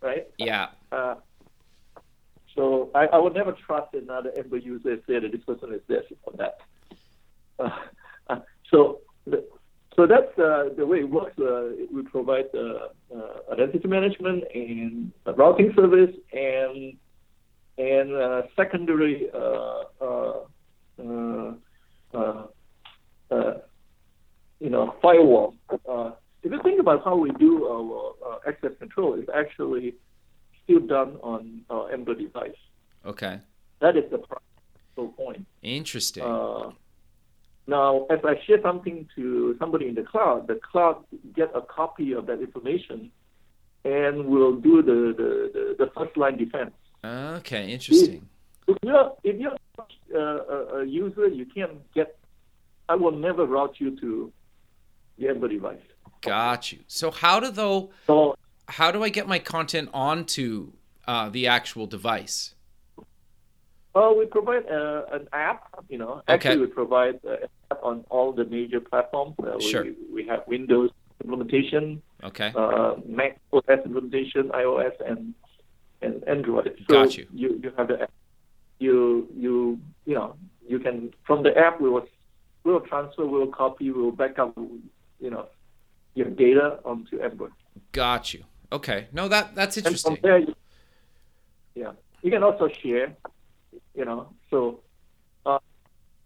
right? 0.00 0.26
Yeah. 0.38 0.68
Uh, 0.92 1.16
so 2.54 2.90
I, 2.94 3.06
I 3.06 3.18
would 3.18 3.34
never 3.34 3.52
trust 3.66 3.94
another 3.94 4.30
Amber 4.38 4.56
user 4.56 4.90
and 4.92 5.02
say 5.06 5.18
that 5.18 5.30
this 5.32 5.44
person 5.44 5.72
is 5.74 5.82
this 5.88 6.04
or 6.24 6.32
that. 6.42 6.54
Uh, 7.58 7.70
uh, 8.30 8.40
so 8.70 9.00
the, 9.26 9.44
so 9.96 10.06
that's 10.06 10.38
uh, 10.38 10.68
the 10.76 10.86
way 10.86 10.98
it 10.98 11.10
works. 11.10 11.38
Uh, 11.38 11.70
we 11.92 12.02
provide 12.02 12.46
uh, 12.54 12.88
uh, 13.14 13.52
identity 13.52 13.88
management 13.88 14.44
and 14.54 15.12
routing 15.36 15.72
service 15.76 16.14
and 16.32 16.96
and 17.78 18.14
uh, 18.14 18.42
secondary 18.56 19.28
uh, 19.34 19.82
uh, 20.00 20.32
uh, 21.02 21.52
uh, 22.14 22.46
uh, 23.30 23.54
you 24.60 24.70
know 24.70 24.94
firewall. 25.02 25.54
Uh, 25.88 26.12
if 26.42 26.50
you 26.52 26.60
think 26.62 26.80
about 26.80 27.04
how 27.04 27.16
we 27.16 27.30
do 27.32 27.66
our 27.66 28.14
uh, 28.26 28.38
access 28.48 28.72
control, 28.78 29.14
it's 29.18 29.28
actually 29.34 29.94
still 30.64 30.80
done 30.80 31.16
on 31.22 31.62
our 31.68 31.92
Amber 31.92 32.14
device. 32.14 32.50
Okay. 33.04 33.40
That 33.80 33.96
is 33.96 34.04
the 34.10 34.18
point. 35.08 35.46
Interesting. 35.62 36.22
Now, 37.66 38.06
if 38.10 38.24
I 38.24 38.40
share 38.46 38.60
something 38.62 39.08
to 39.14 39.56
somebody 39.58 39.88
in 39.88 39.94
the 39.94 40.02
cloud, 40.02 40.48
the 40.48 40.56
cloud 40.56 41.04
get 41.34 41.50
a 41.54 41.60
copy 41.60 42.12
of 42.12 42.26
that 42.26 42.40
information 42.40 43.10
and 43.84 44.26
will 44.26 44.56
do 44.56 44.82
the, 44.82 45.14
the, 45.16 45.50
the, 45.78 45.84
the 45.84 45.90
first 45.96 46.16
line 46.16 46.36
defense. 46.36 46.72
okay. 47.04 47.70
Interesting. 47.72 48.28
If 48.66 48.76
you're 48.82 49.16
if 49.24 49.40
you're 49.40 49.56
uh, 50.14 50.18
a, 50.18 50.78
a 50.80 50.84
user, 50.84 51.28
you 51.28 51.46
can't 51.46 51.92
get. 51.94 52.18
I 52.88 52.94
will 52.96 53.12
never 53.12 53.46
route 53.46 53.76
you 53.78 53.98
to 54.00 54.32
the 55.18 55.28
Amber 55.28 55.48
device. 55.48 55.78
Got 56.20 56.72
you. 56.72 56.80
So 56.86 57.10
how 57.10 57.40
do 57.40 57.50
though? 57.50 57.90
So 58.06 58.36
How 58.68 58.90
do 58.90 59.02
I 59.02 59.08
get 59.08 59.26
my 59.26 59.38
content 59.38 59.88
onto 59.92 60.72
uh, 61.06 61.28
the 61.30 61.46
actual 61.46 61.86
device? 61.86 62.54
Uh, 63.94 64.12
we 64.16 64.26
provide 64.26 64.64
uh, 64.70 65.02
an 65.12 65.28
app. 65.32 65.62
You 65.88 65.98
know, 65.98 66.22
Okay. 66.28 66.34
actually, 66.34 66.58
we 66.58 66.66
provide 66.66 67.18
uh, 67.26 67.32
an 67.32 67.48
app 67.70 67.80
on 67.82 68.04
all 68.08 68.32
the 68.32 68.44
major 68.44 68.80
platforms. 68.80 69.34
Uh, 69.42 69.58
Sure. 69.58 69.84
We, 69.84 69.94
we 70.12 70.26
have 70.28 70.44
Windows 70.46 70.90
implementation, 71.22 72.00
Okay. 72.24 72.52
uh, 72.56 72.94
Mac 73.06 73.38
OS 73.52 73.64
implementation, 73.84 74.48
iOS, 74.50 74.92
and 75.06 75.34
and 76.02 76.22
Android. 76.26 76.72
So 76.88 76.94
Got 76.94 77.18
you. 77.18 77.26
You 77.34 77.60
you 77.62 77.72
have 77.76 77.88
the 77.88 78.02
app. 78.02 78.12
You 78.78 79.28
you 79.36 79.78
you 80.06 80.14
know 80.14 80.36
you 80.66 80.78
can 80.78 81.12
from 81.26 81.42
the 81.42 81.56
app 81.58 81.80
we 81.80 81.90
will 81.90 82.06
we 82.64 82.72
will 82.72 82.80
transfer, 82.80 83.26
we 83.26 83.38
will 83.38 83.48
copy, 83.48 83.90
we 83.90 84.02
will 84.02 84.12
back 84.12 84.38
up, 84.38 84.56
you 85.18 85.30
know, 85.30 85.46
your 86.14 86.28
data 86.28 86.78
onto 86.84 87.20
Amber. 87.20 87.50
Got 87.92 88.34
you. 88.34 88.44
Okay. 88.72 89.08
No, 89.12 89.28
that 89.28 89.54
that's 89.54 89.76
interesting. 89.76 90.12
And 90.12 90.20
from 90.20 90.28
there, 90.30 90.38
you, 90.38 90.54
yeah, 91.74 91.92
you 92.22 92.30
can 92.30 92.42
also 92.42 92.68
share, 92.82 93.14
you 93.94 94.04
know. 94.04 94.28
So 94.50 94.80
uh, 95.46 95.58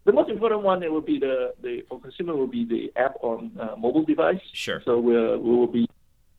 the 0.05 0.13
most 0.13 0.31
important 0.31 0.63
one 0.63 0.83
it 0.83 0.91
will 0.91 1.01
be 1.01 1.19
the, 1.19 1.55
the 1.63 1.83
for 1.89 2.01
consumer 2.01 2.35
will 2.37 2.47
be 2.47 2.65
the 2.65 2.93
app 3.01 3.15
on 3.23 3.53
uh, 3.61 3.77
mobile 3.77 4.05
device. 4.05 4.41
Sure. 4.53 4.83
So 4.85 4.99
we'll, 4.99 5.39
we 5.39 5.51
will 5.51 5.67
be 5.67 5.89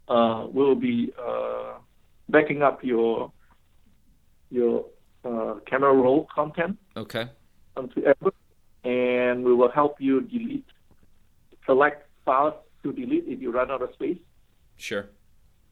uh, 0.08 0.48
we 0.52 0.64
will 0.64 0.76
be 0.76 1.12
uh, 1.20 1.74
backing 2.30 2.62
up 2.62 2.84
your 2.84 3.32
your 4.52 4.86
uh, 5.24 5.56
camera 5.66 5.94
roll 5.94 6.28
content 6.34 6.78
Okay. 6.96 7.28
onto 7.76 8.02
Amber, 8.06 8.32
and 8.84 9.44
we 9.44 9.54
will 9.54 9.72
help 9.72 10.00
you 10.00 10.22
delete, 10.22 10.66
select 11.66 12.08
files 12.24 12.54
to 12.84 12.94
delete 12.94 13.26
if 13.28 13.42
you 13.42 13.52
run 13.52 13.72
out 13.72 13.82
of 13.82 13.90
space. 13.94 14.18
Sure. 14.78 15.08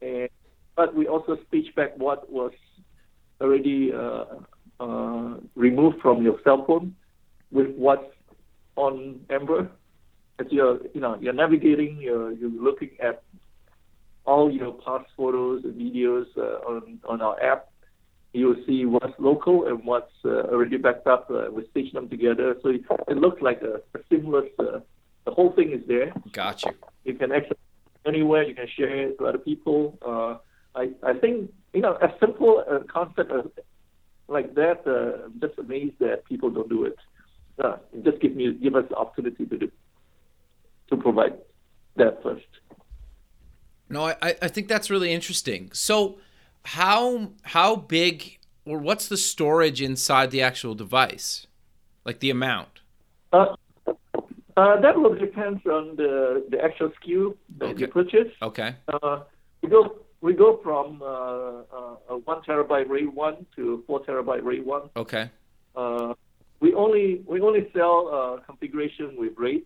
And, 0.02 0.28
but 0.76 0.94
we 0.94 1.06
also 1.06 1.36
speech 1.46 1.74
back 1.76 1.96
what 1.96 2.30
was 2.30 2.52
already 3.40 3.92
uh, 3.92 4.24
uh, 4.80 5.36
removed 5.54 6.00
from 6.00 6.22
your 6.22 6.38
cell 6.44 6.64
phone 6.66 6.94
with 7.50 7.68
what's 7.76 8.04
on 8.76 9.20
Amber. 9.30 9.70
As 10.40 10.46
you're, 10.50 10.78
you 10.92 11.00
know, 11.00 11.16
you're 11.20 11.32
navigating, 11.32 11.98
you're, 12.00 12.32
you're 12.32 12.50
looking 12.50 12.90
at 13.00 13.22
all 14.24 14.50
your 14.50 14.72
past 14.72 15.06
photos 15.16 15.64
and 15.64 15.74
videos 15.74 16.26
uh, 16.36 16.66
on 16.68 16.98
on 17.08 17.20
our 17.20 17.40
app. 17.42 17.68
You'll 18.32 18.56
see 18.66 18.84
what's 18.84 19.14
local 19.18 19.68
and 19.68 19.84
what's 19.84 20.12
uh, 20.24 20.50
already 20.50 20.76
backed 20.76 21.06
up. 21.06 21.30
Uh, 21.30 21.50
we 21.52 21.68
stitch 21.70 21.92
them 21.92 22.08
together, 22.08 22.56
so 22.62 22.70
it, 22.70 22.80
it 23.06 23.16
looks 23.16 23.40
like 23.40 23.62
a, 23.62 23.76
a 23.96 24.02
seamless. 24.10 24.46
Uh, 24.58 24.80
the 25.24 25.30
whole 25.30 25.52
thing 25.52 25.72
is 25.72 25.86
there. 25.86 26.12
Got 26.32 26.64
you. 26.64 26.72
You 27.04 27.14
can 27.14 27.30
access 27.30 27.56
anywhere. 28.06 28.42
You 28.42 28.54
can 28.54 28.66
share 28.76 29.08
it 29.08 29.18
to 29.18 29.26
other 29.26 29.38
people. 29.38 29.98
Uh, 30.04 30.38
I 30.78 30.90
I 31.02 31.14
think 31.14 31.52
you 31.72 31.82
know 31.82 31.92
a 31.92 32.08
simple 32.18 32.64
uh, 32.68 32.80
concept 32.92 33.30
of, 33.30 33.52
like 34.28 34.54
that. 34.54 34.82
Uh, 34.86 35.24
I'm 35.26 35.40
just 35.40 35.58
amazed 35.58 35.98
that 36.00 36.24
people 36.24 36.50
don't 36.50 36.68
do 36.68 36.84
it. 36.84 36.96
Uh, 37.62 37.76
just 38.02 38.20
give 38.20 38.34
me 38.34 38.52
give 38.54 38.74
us 38.74 38.84
the 38.88 38.96
opportunity 38.96 39.46
to 39.46 39.58
do 39.58 39.70
to 40.90 40.96
provide 40.96 41.38
that 41.96 42.22
first. 42.22 42.46
No, 43.88 44.06
I, 44.06 44.34
I 44.42 44.48
think 44.48 44.68
that's 44.68 44.90
really 44.90 45.12
interesting. 45.12 45.70
So, 45.72 46.18
how 46.64 47.30
how 47.42 47.76
big 47.76 48.38
or 48.64 48.78
what's 48.78 49.08
the 49.08 49.16
storage 49.16 49.80
inside 49.80 50.30
the 50.30 50.42
actual 50.42 50.74
device, 50.74 51.46
like 52.04 52.20
the 52.20 52.30
amount? 52.30 52.80
Uh, 53.32 53.54
uh, 54.56 54.80
that 54.80 54.96
will 54.98 55.14
depend 55.14 55.64
on 55.66 55.96
the 55.96 56.44
the 56.50 56.62
actual 56.62 56.90
SKU 56.90 57.36
that 57.58 57.66
Okay. 57.70 57.80
you 57.82 57.88
purchase. 57.88 58.32
Okay. 58.42 58.74
Uh, 58.88 59.20
go 59.68 59.96
we 60.24 60.32
go 60.32 60.58
from 60.62 61.02
uh, 61.02 61.06
uh, 61.06 62.14
a 62.14 62.16
one 62.24 62.40
terabyte 62.48 62.88
RAID 62.88 63.14
one 63.14 63.44
to 63.56 63.84
four 63.86 64.02
terabyte 64.04 64.42
RAID 64.42 64.64
one. 64.64 64.88
Okay. 64.96 65.30
Uh, 65.76 66.14
we 66.60 66.72
only 66.72 67.22
we 67.26 67.42
only 67.42 67.70
sell 67.74 67.98
uh, 68.10 68.44
configuration 68.46 69.16
with 69.18 69.32
RAID. 69.36 69.64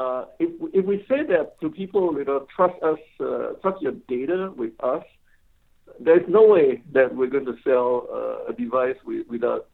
Uh, 0.00 0.24
if 0.40 0.50
if 0.74 0.84
we 0.84 0.96
say 1.08 1.22
that 1.22 1.60
to 1.60 1.70
people, 1.70 2.12
you 2.18 2.24
know, 2.24 2.48
trust 2.54 2.82
us, 2.82 2.98
uh, 3.20 3.52
trust 3.62 3.80
your 3.80 3.92
data 4.08 4.52
with 4.56 4.72
us, 4.80 5.04
there's 6.00 6.28
no 6.28 6.44
way 6.48 6.82
that 6.92 7.14
we're 7.14 7.28
going 7.28 7.46
to 7.46 7.56
sell 7.62 8.08
uh, 8.12 8.50
a 8.50 8.52
device 8.52 8.96
with, 9.04 9.24
without 9.28 9.68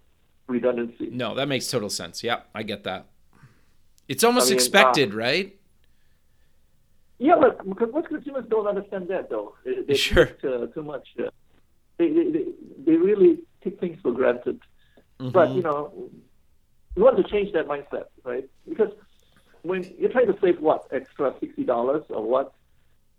redundancy. 0.46 1.08
No, 1.10 1.34
that 1.34 1.48
makes 1.48 1.70
total 1.70 1.88
sense. 1.88 2.22
Yeah, 2.22 2.40
I 2.54 2.64
get 2.64 2.84
that. 2.84 3.06
It's 4.08 4.24
almost 4.24 4.48
I 4.48 4.50
mean, 4.50 4.56
expected, 4.56 5.14
right? 5.14 5.56
Yeah, 7.18 7.36
but 7.40 7.66
because 7.68 7.88
most 7.92 8.08
consumers 8.08 8.44
don't 8.48 8.66
understand 8.66 9.08
that 9.08 9.30
though. 9.30 9.54
They, 9.64 9.82
they 9.82 9.94
Sure. 9.94 10.26
take, 10.26 10.44
uh, 10.44 10.66
too 10.66 10.82
much. 10.82 11.08
Uh, 11.18 11.30
they, 11.98 12.08
they 12.12 12.44
they 12.84 12.96
really 12.96 13.38
take 13.64 13.80
things 13.80 13.98
for 14.02 14.12
granted. 14.12 14.60
But 15.18 15.48
Mm-hmm. 15.48 15.56
you 15.56 15.62
know, 15.62 16.10
you 16.94 17.02
want 17.02 17.16
to 17.16 17.24
change 17.24 17.52
that 17.54 17.66
mindset, 17.68 18.04
right? 18.24 18.46
Because 18.68 18.90
when 19.62 19.82
you're 19.98 20.10
trying 20.10 20.26
to 20.26 20.36
save 20.42 20.60
what 20.60 20.86
extra 20.92 21.34
sixty 21.40 21.64
dollars 21.64 22.04
or 22.10 22.22
what, 22.22 22.52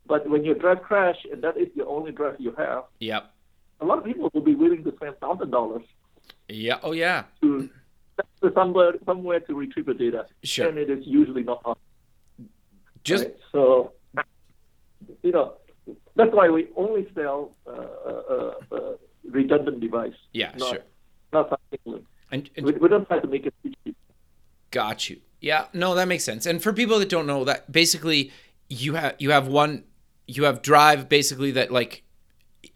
but 0.05 0.29
when 0.29 0.45
your 0.45 0.55
drive 0.55 0.81
crash 0.83 1.17
and 1.31 1.41
that 1.43 1.57
is 1.57 1.69
the 1.75 1.85
only 1.85 2.11
drive 2.11 2.35
you 2.39 2.51
have, 2.57 2.83
Yep. 2.99 3.31
a 3.81 3.85
lot 3.85 3.97
of 3.97 4.05
people 4.05 4.29
will 4.33 4.41
be 4.41 4.55
willing 4.55 4.83
to 4.83 4.91
spend 4.95 5.17
thousand 5.19 5.49
dollars 5.49 5.83
Yeah. 6.47 6.79
Oh 6.83 6.91
yeah. 6.91 7.23
to 7.41 7.67
to 8.41 8.51
somewhere 8.53 8.93
somewhere 9.05 9.39
to 9.41 9.55
retrieve 9.55 9.87
the 9.87 9.93
data, 9.95 10.27
Sure. 10.43 10.67
and 10.69 10.77
it 10.77 10.89
is 10.91 11.03
usually 11.07 11.41
not 11.43 11.61
on. 11.65 11.75
Just 13.07 13.23
Right? 13.23 13.35
So, 13.53 13.93
you 15.23 15.31
know, 15.31 15.53
that's 16.15 16.33
why 16.33 16.49
we 16.49 16.67
only 16.75 17.07
sell 17.15 17.55
uh, 17.65 17.71
uh, 17.71 18.53
uh, 18.71 18.93
redundant 19.23 19.79
device. 19.79 20.13
yeah, 20.33 20.51
not, 20.57 20.69
sure. 20.69 20.83
Not 21.31 21.49
something. 21.49 22.05
And, 22.31 22.49
and 22.57 22.65
We, 22.65 22.73
we 22.73 22.89
don't 22.89 23.07
try 23.07 23.19
to 23.19 23.27
make 23.27 23.45
it 23.45 23.53
cheap. 23.63 23.95
Got 24.71 25.09
you. 25.09 25.21
Yeah, 25.39 25.65
no, 25.73 25.95
that 25.95 26.07
makes 26.09 26.25
sense. 26.25 26.45
And 26.45 26.61
for 26.61 26.73
people 26.73 26.99
that 26.99 27.09
don't 27.09 27.27
know 27.27 27.45
that, 27.45 27.71
basically, 27.71 28.31
you 28.69 28.95
have 28.95 29.15
you 29.19 29.31
have 29.31 29.47
one, 29.47 29.85
you 30.27 30.43
have 30.43 30.61
Drive 30.61 31.07
basically 31.07 31.51
that 31.51 31.71
like, 31.71 32.03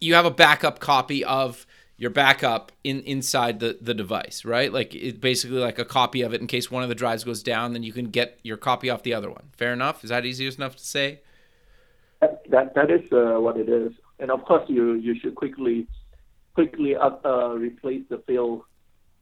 you 0.00 0.14
have 0.14 0.24
a 0.24 0.30
backup 0.30 0.78
copy 0.78 1.22
of 1.24 1.66
your 2.02 2.10
backup 2.10 2.72
in 2.82 3.00
inside 3.02 3.60
the 3.60 3.78
the 3.80 3.94
device, 3.94 4.44
right? 4.44 4.72
Like 4.72 4.92
it 4.92 5.20
basically 5.20 5.58
like 5.58 5.78
a 5.78 5.84
copy 5.84 6.22
of 6.22 6.34
it 6.34 6.40
in 6.40 6.48
case 6.48 6.68
one 6.68 6.82
of 6.82 6.88
the 6.88 6.96
drives 6.96 7.22
goes 7.22 7.44
down, 7.44 7.74
then 7.74 7.84
you 7.84 7.92
can 7.92 8.06
get 8.06 8.40
your 8.42 8.56
copy 8.56 8.90
off 8.90 9.04
the 9.04 9.14
other 9.14 9.30
one. 9.30 9.44
Fair 9.56 9.72
enough. 9.72 10.02
Is 10.02 10.10
that 10.10 10.26
easy 10.26 10.48
enough 10.48 10.74
to 10.74 10.84
say? 10.84 11.20
That 12.20 12.42
that, 12.50 12.74
that 12.74 12.90
is 12.90 13.04
uh, 13.12 13.40
what 13.40 13.56
it 13.56 13.68
is. 13.68 13.92
And 14.18 14.32
of 14.32 14.44
course, 14.44 14.68
you 14.68 14.94
you 14.94 15.14
should 15.20 15.36
quickly 15.36 15.86
quickly 16.54 16.96
up, 16.96 17.24
uh, 17.24 17.50
replace 17.50 18.02
the 18.08 18.18
failed 18.26 18.62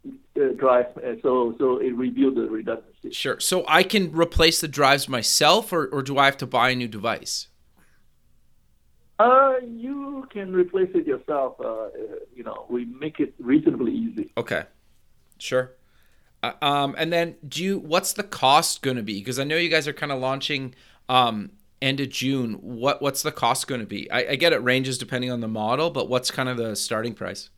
uh, 0.07 0.55
drive, 0.57 0.87
uh, 0.97 1.21
so 1.21 1.55
so 1.59 1.77
it 1.77 1.95
reveals 1.95 2.35
the 2.37 2.49
redundancy. 2.49 3.11
Sure. 3.11 3.39
So 3.41 3.63
I 3.69 3.83
can 3.83 4.11
replace 4.13 4.63
the 4.63 4.69
drives 4.69 5.07
myself, 5.07 5.71
or 5.71 5.87
or 5.89 6.01
do 6.01 6.17
I 6.17 6.25
have 6.25 6.39
to 6.39 6.47
buy 6.47 6.71
a 6.71 6.75
new 6.75 6.89
device? 6.89 7.49
Uh, 9.21 9.57
you 9.67 10.27
can 10.33 10.51
replace 10.51 10.89
it 10.95 11.07
yourself. 11.07 11.57
Uh, 11.61 11.65
uh, 11.69 11.89
you 12.35 12.43
know, 12.43 12.65
we 12.71 12.87
make 12.87 13.21
it 13.21 13.35
reasonably 13.39 13.93
easy. 13.93 14.33
Okay, 14.39 14.63
sure. 15.39 15.73
Uh, 16.43 16.53
um, 16.63 16.95
and 16.97 17.13
then 17.13 17.37
do 17.47 17.63
you? 17.63 17.79
What's 17.79 18.15
the 18.15 18.23
cost 18.23 18.81
going 18.81 18.97
to 18.97 19.03
be? 19.03 19.19
Because 19.21 19.39
I 19.39 19.45
know 19.45 19.57
you 19.57 19.69
guys 19.69 19.87
are 19.87 19.93
kind 19.93 20.11
of 20.11 20.21
launching 20.21 20.75
um, 21.11 21.51
end 21.83 22.01
of 22.01 22.09
June. 22.09 22.55
What 22.63 23.03
what's 23.03 23.21
the 23.23 23.31
cost 23.31 23.67
going 23.67 23.83
to 23.83 23.87
be? 23.87 24.11
I, 24.11 24.31
I 24.31 24.37
get 24.37 24.55
it 24.55 24.63
ranges 24.63 24.97
depending 24.97 25.31
on 25.31 25.41
the 25.41 25.49
model, 25.49 25.91
but 25.91 26.09
what's 26.09 26.31
kind 26.31 26.49
of 26.49 26.57
the 26.57 26.75
starting 26.75 27.13
price? 27.13 27.51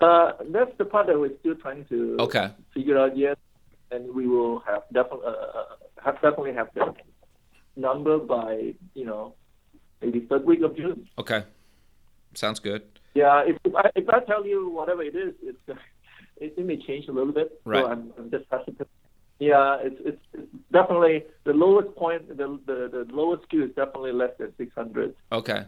Uh, 0.00 0.34
that's 0.50 0.70
the 0.78 0.84
part 0.84 1.08
that 1.08 1.18
we're 1.18 1.36
still 1.40 1.56
trying 1.56 1.84
to 1.86 2.16
Okay. 2.20 2.50
figure 2.72 2.96
out 2.96 3.16
yet, 3.16 3.38
and 3.90 4.14
we 4.14 4.28
will 4.28 4.60
have 4.60 4.82
definitely 4.92 5.26
uh, 5.26 5.64
have 6.04 6.14
definitely 6.22 6.54
have 6.54 6.68
that 6.76 6.94
number 7.76 8.18
by 8.18 8.72
you 8.94 9.04
know 9.04 9.34
maybe 10.02 10.20
third 10.20 10.44
week 10.44 10.62
of 10.62 10.76
June. 10.76 11.08
Okay, 11.18 11.44
sounds 12.34 12.58
good. 12.60 12.82
Yeah, 13.14 13.42
if, 13.46 13.56
if 13.64 13.74
I 13.74 13.90
if 13.96 14.08
I 14.08 14.20
tell 14.20 14.46
you 14.46 14.68
whatever 14.70 15.02
it 15.02 15.14
is, 15.14 15.34
it's 15.42 15.58
uh, 15.68 15.74
it, 16.36 16.54
it 16.56 16.66
may 16.66 16.76
change 16.76 17.08
a 17.08 17.12
little 17.12 17.32
bit. 17.32 17.60
Right. 17.64 17.84
So 17.84 17.90
I'm, 17.90 18.12
I'm 18.18 18.30
just 18.30 18.44
hesitant. 18.50 18.88
Yeah, 19.38 19.78
it's, 19.80 19.96
it's 20.04 20.22
it's 20.34 20.52
definitely 20.70 21.24
the 21.44 21.52
lowest 21.52 21.94
point. 21.96 22.28
The 22.28 22.58
the, 22.66 23.06
the 23.06 23.12
lowest 23.12 23.48
SKU 23.48 23.64
is 23.70 23.74
definitely 23.74 24.12
less 24.12 24.32
than 24.38 24.52
600. 24.58 25.14
Okay, 25.32 25.64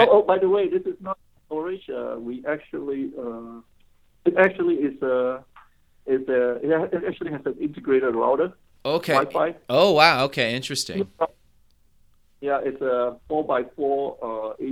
Oh, 0.00 0.08
oh, 0.10 0.22
by 0.22 0.38
the 0.38 0.48
way, 0.48 0.68
this 0.68 0.82
is 0.82 0.98
not 1.00 1.18
storage. 1.46 1.88
Uh, 1.90 2.16
we 2.18 2.44
actually, 2.46 3.10
uh, 3.18 3.60
it 4.24 4.34
actually 4.38 4.76
is 4.76 5.00
a, 5.02 5.44
is 6.06 6.26
a, 6.28 6.56
it 6.56 6.90
it 6.92 7.02
actually 7.06 7.32
has 7.32 7.42
an 7.44 7.56
integrated 7.60 8.14
router, 8.14 8.52
okay. 8.84 9.12
Wi-Fi. 9.14 9.56
Oh 9.68 9.92
wow. 9.92 10.24
Okay, 10.24 10.54
interesting. 10.54 11.08
Yeah, 12.40 12.60
it's 12.62 12.80
a 12.80 13.16
four 13.28 13.44
by 13.44 13.64
four 13.76 14.16
uh, 14.22 14.64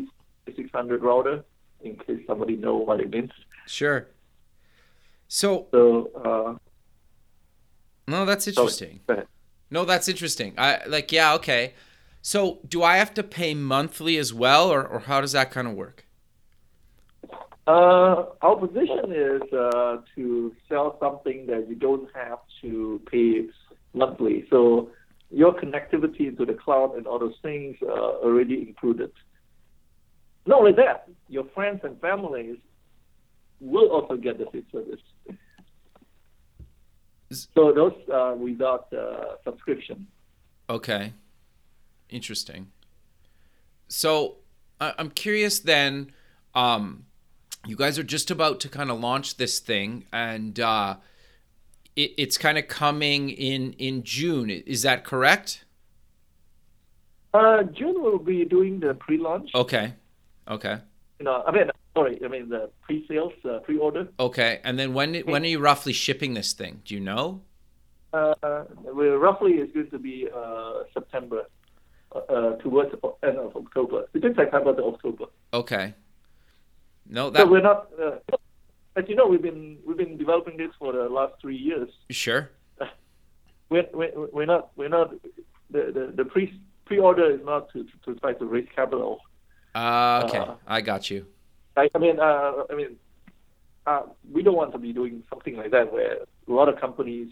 six 0.57 0.70
hundred 0.72 1.02
router. 1.02 1.44
In 1.81 1.96
case 1.96 2.20
somebody 2.26 2.57
know 2.57 2.74
what 2.76 2.98
it 3.00 3.11
means. 3.11 3.31
Sure. 3.66 4.09
So 5.28 5.68
So, 5.70 6.11
uh, 6.24 6.57
no, 8.09 8.24
that's 8.24 8.48
interesting. 8.48 9.00
ahead. 9.09 9.26
No, 9.70 9.85
that's 9.85 10.09
interesting. 10.09 10.54
I 10.59 10.81
like 10.87 11.12
yeah, 11.12 11.35
okay. 11.35 11.74
So 12.20 12.59
do 12.66 12.83
I 12.83 12.96
have 12.96 13.14
to 13.14 13.22
pay 13.22 13.54
monthly 13.54 14.16
as 14.16 14.35
well, 14.35 14.72
or 14.72 14.85
or 14.85 15.00
how 15.00 15.20
does 15.20 15.33
that 15.33 15.50
kind 15.50 15.68
of 15.68 15.74
work? 15.74 16.04
Uh, 17.68 18.24
our 18.40 18.57
position 18.57 19.12
is 19.12 19.42
uh, 19.52 19.98
to 20.14 20.54
sell 20.68 20.96
something 20.98 21.46
that 21.46 21.68
you 21.68 21.74
don't 21.74 22.09
have 22.14 22.38
to 22.62 23.00
pay 23.11 23.46
monthly. 23.92 24.46
So 24.48 24.90
your 25.30 25.52
connectivity 25.54 26.28
into 26.28 26.44
the 26.44 26.54
cloud 26.54 26.94
and 26.96 27.06
all 27.06 27.18
those 27.18 27.36
things 27.42 27.76
are 27.82 28.14
already 28.24 28.62
included. 28.62 29.12
Not 30.46 30.61
only 30.61 30.72
that, 30.72 31.09
your 31.28 31.44
friends 31.55 31.80
and 31.84 32.00
families 32.00 32.57
will 33.61 33.88
also 33.90 34.16
get 34.16 34.38
the 34.38 34.46
same 34.53 34.64
service. 34.72 35.00
So 37.30 37.72
those 37.72 37.92
uh, 38.12 38.34
without 38.38 38.90
uh, 38.92 39.36
subscription. 39.44 40.07
Okay. 40.70 41.12
Interesting. 42.09 42.68
So 43.88 44.36
I- 44.80 44.94
I'm 44.98 45.11
curious 45.11 45.59
then. 45.59 46.12
Um, 46.55 47.05
you 47.66 47.76
guys 47.76 47.98
are 47.98 48.03
just 48.05 48.30
about 48.30 48.61
to 48.61 48.68
kind 48.68 48.90
of 48.90 48.98
launch 49.00 49.36
this 49.36 49.59
thing, 49.59 50.07
and 50.12 50.59
uh, 50.59 50.96
it, 51.99 52.14
it's 52.16 52.38
kind 52.38 52.57
of 52.57 52.68
coming 52.68 53.28
in 53.28 53.72
in 53.74 54.05
June. 54.05 54.49
Is 54.51 54.82
that 54.82 55.05
correct? 55.05 55.64
Uh, 57.34 57.64
June 57.64 58.01
will 58.03 58.18
be 58.18 58.44
doing 58.44 58.80
the 58.80 58.94
pre-launch. 58.94 59.51
Okay. 59.55 59.92
Okay. 60.49 60.78
You 61.18 61.24
know, 61.24 61.42
I 61.46 61.51
mean, 61.51 61.70
sorry, 61.94 62.18
I 62.24 62.28
mean 62.28 62.49
the 62.49 62.70
pre-sales, 62.82 63.32
uh, 63.44 63.59
pre-order. 63.59 64.09
Okay. 64.18 64.61
And 64.64 64.78
then 64.78 64.94
when 64.94 65.16
when 65.32 65.42
are 65.42 65.53
you 65.55 65.59
roughly 65.59 65.92
shipping 65.92 66.34
this 66.34 66.53
thing? 66.53 66.80
Do 66.84 66.94
you 66.94 67.01
know? 67.01 67.42
Uh, 68.12 68.34
well, 68.42 69.16
roughly 69.16 69.55
it's 69.55 69.72
going 69.74 69.90
to 69.90 69.99
be 69.99 70.28
uh, 70.34 70.84
September 70.94 71.42
uh, 72.14 72.18
uh, 72.18 72.57
towards 72.57 72.90
the 72.92 73.28
end 73.28 73.36
of 73.36 73.55
October, 73.55 74.07
between 74.12 74.34
September 74.34 74.74
to 74.74 74.84
October. 74.84 75.26
Okay. 75.53 75.94
No, 77.07 77.26
So 77.26 77.30
that 77.32 77.51
we're 77.51 77.61
not. 77.61 77.88
Uh, 78.01 78.36
as 78.99 79.05
you 79.09 79.14
know, 79.14 79.26
we've 79.26 79.42
been 79.42 79.78
we've 79.86 79.96
been 79.96 80.16
developing 80.16 80.57
this 80.57 80.70
for 80.78 80.92
the 80.92 81.09
last 81.09 81.34
three 81.40 81.57
years. 81.57 81.88
sure. 82.11 82.51
We're 83.70 83.86
we're, 83.92 84.12
we're 84.32 84.46
not 84.46 84.70
we're 84.76 84.88
not 84.88 85.12
the 85.70 85.92
the, 85.96 86.12
the 86.16 86.24
pre 86.24 86.59
pre 86.86 86.99
order 86.99 87.30
is 87.30 87.40
not 87.44 87.70
to 87.72 87.86
to 88.05 88.14
try 88.16 88.32
to 88.32 88.44
raise 88.46 88.66
capital. 88.74 89.20
Uh, 89.74 90.22
okay, 90.24 90.38
Uh, 90.38 90.55
I 90.66 90.80
got 90.80 91.11
you. 91.11 91.26
I, 91.76 91.88
I 91.94 91.99
mean, 91.99 92.18
uh, 92.18 92.53
I 92.70 92.74
mean, 92.74 92.96
uh, 93.86 94.03
we 94.32 94.42
don't 94.42 94.57
want 94.57 94.72
to 94.72 94.78
be 94.78 94.92
doing 94.92 95.22
something 95.30 95.57
like 95.57 95.70
that 95.70 95.92
where 95.92 96.16
a 96.49 96.53
lot 96.53 96.68
of 96.68 96.80
companies, 96.80 97.28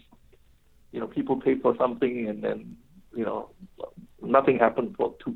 you 0.91 0.99
know, 0.99 1.07
people 1.07 1.35
pay 1.41 1.55
for 1.55 1.75
something 1.77 2.27
and 2.29 2.43
then, 2.43 2.77
you 3.15 3.25
know, 3.25 3.49
nothing 4.21 4.57
happened 4.59 4.95
for 4.95 5.15
two, 5.23 5.35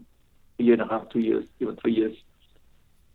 a 0.59 0.63
year 0.63 0.73
and 0.73 0.84
a 0.84 0.88
half, 0.88 1.09
two 1.09 1.19
years, 1.19 1.45
even 1.59 1.75
three 1.77 1.93
years. 1.93 2.15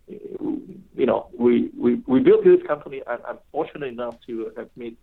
You 0.08 1.04
know, 1.06 1.28
we, 1.38 1.70
we, 1.76 1.96
we 2.06 2.20
built 2.20 2.44
this 2.44 2.62
company 2.66 3.02
and 3.06 3.20
I'm 3.28 3.38
fortunate 3.52 3.86
enough 3.86 4.16
to 4.26 4.52
have 4.56 4.68
made 4.76 4.96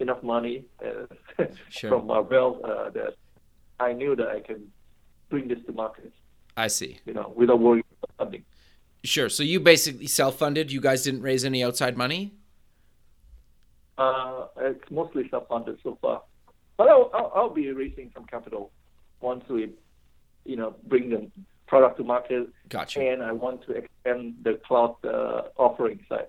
enough 0.00 0.22
money 0.22 0.64
uh, 0.84 1.44
Sure. 1.70 1.90
from 1.90 2.06
Marvell 2.06 2.60
uh, 2.64 2.90
that 2.90 3.14
I 3.80 3.92
knew 3.92 4.14
that 4.16 4.28
I 4.28 4.40
can 4.40 4.70
bring 5.30 5.48
this 5.48 5.58
to 5.66 5.72
market, 5.72 6.12
I 6.56 6.68
see. 6.68 7.00
you 7.06 7.14
know, 7.14 7.32
without 7.34 7.58
worrying 7.58 7.84
about 8.02 8.16
funding. 8.18 8.44
Sure. 9.02 9.28
So 9.28 9.42
you 9.42 9.60
basically 9.60 10.06
self-funded. 10.06 10.70
You 10.70 10.80
guys 10.80 11.02
didn't 11.02 11.22
raise 11.22 11.44
any 11.44 11.64
outside 11.64 11.96
money. 11.96 12.34
Uh, 13.98 14.46
it's 14.58 14.90
mostly 14.90 15.28
self-funded 15.30 15.78
so 15.82 15.96
far, 16.02 16.22
but 16.76 16.88
I'll, 16.88 17.10
I'll, 17.14 17.32
I'll 17.34 17.50
be 17.54 17.70
raising 17.70 18.10
some 18.12 18.24
capital 18.24 18.72
once 19.20 19.44
we, 19.48 19.70
you 20.44 20.56
know, 20.56 20.74
bring 20.88 21.10
the 21.10 21.30
product 21.66 21.96
to 21.98 22.04
market, 22.04 22.48
Got 22.68 22.94
you. 22.94 23.02
and 23.02 23.22
I 23.22 23.32
want 23.32 23.64
to 23.66 23.72
expand 23.72 24.34
the 24.42 24.54
cloud 24.66 24.96
uh, 25.04 25.42
offering 25.56 26.00
side. 26.08 26.26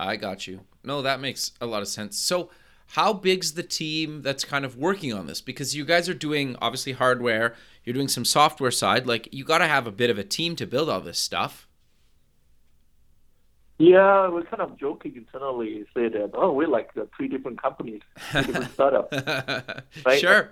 I 0.00 0.16
got 0.16 0.46
you. 0.46 0.60
No, 0.84 1.02
that 1.02 1.20
makes 1.20 1.52
a 1.60 1.66
lot 1.66 1.82
of 1.82 1.88
sense. 1.88 2.18
So, 2.18 2.50
how 2.92 3.12
big's 3.12 3.52
the 3.52 3.62
team 3.62 4.22
that's 4.22 4.44
kind 4.44 4.64
of 4.64 4.76
working 4.76 5.12
on 5.12 5.26
this? 5.26 5.40
Because 5.40 5.76
you 5.76 5.84
guys 5.84 6.08
are 6.08 6.14
doing 6.14 6.56
obviously 6.62 6.92
hardware, 6.92 7.54
you're 7.84 7.94
doing 7.94 8.08
some 8.08 8.24
software 8.24 8.70
side. 8.70 9.06
Like, 9.06 9.28
you 9.32 9.44
got 9.44 9.58
to 9.58 9.66
have 9.66 9.86
a 9.86 9.92
bit 9.92 10.08
of 10.08 10.18
a 10.18 10.24
team 10.24 10.56
to 10.56 10.66
build 10.66 10.88
all 10.88 11.00
this 11.00 11.18
stuff. 11.18 11.68
Yeah, 13.78 14.28
we're 14.28 14.42
kind 14.42 14.60
of 14.60 14.76
joking 14.76 15.14
internally, 15.16 15.84
say 15.94 16.08
that 16.08 16.30
oh, 16.34 16.52
we're 16.52 16.66
like 16.66 16.90
uh, 17.00 17.04
three 17.16 17.28
different 17.28 17.62
companies, 17.62 18.00
three 18.32 18.42
different 18.42 18.72
startups. 18.72 19.16
Right. 20.04 20.20
Sure. 20.20 20.50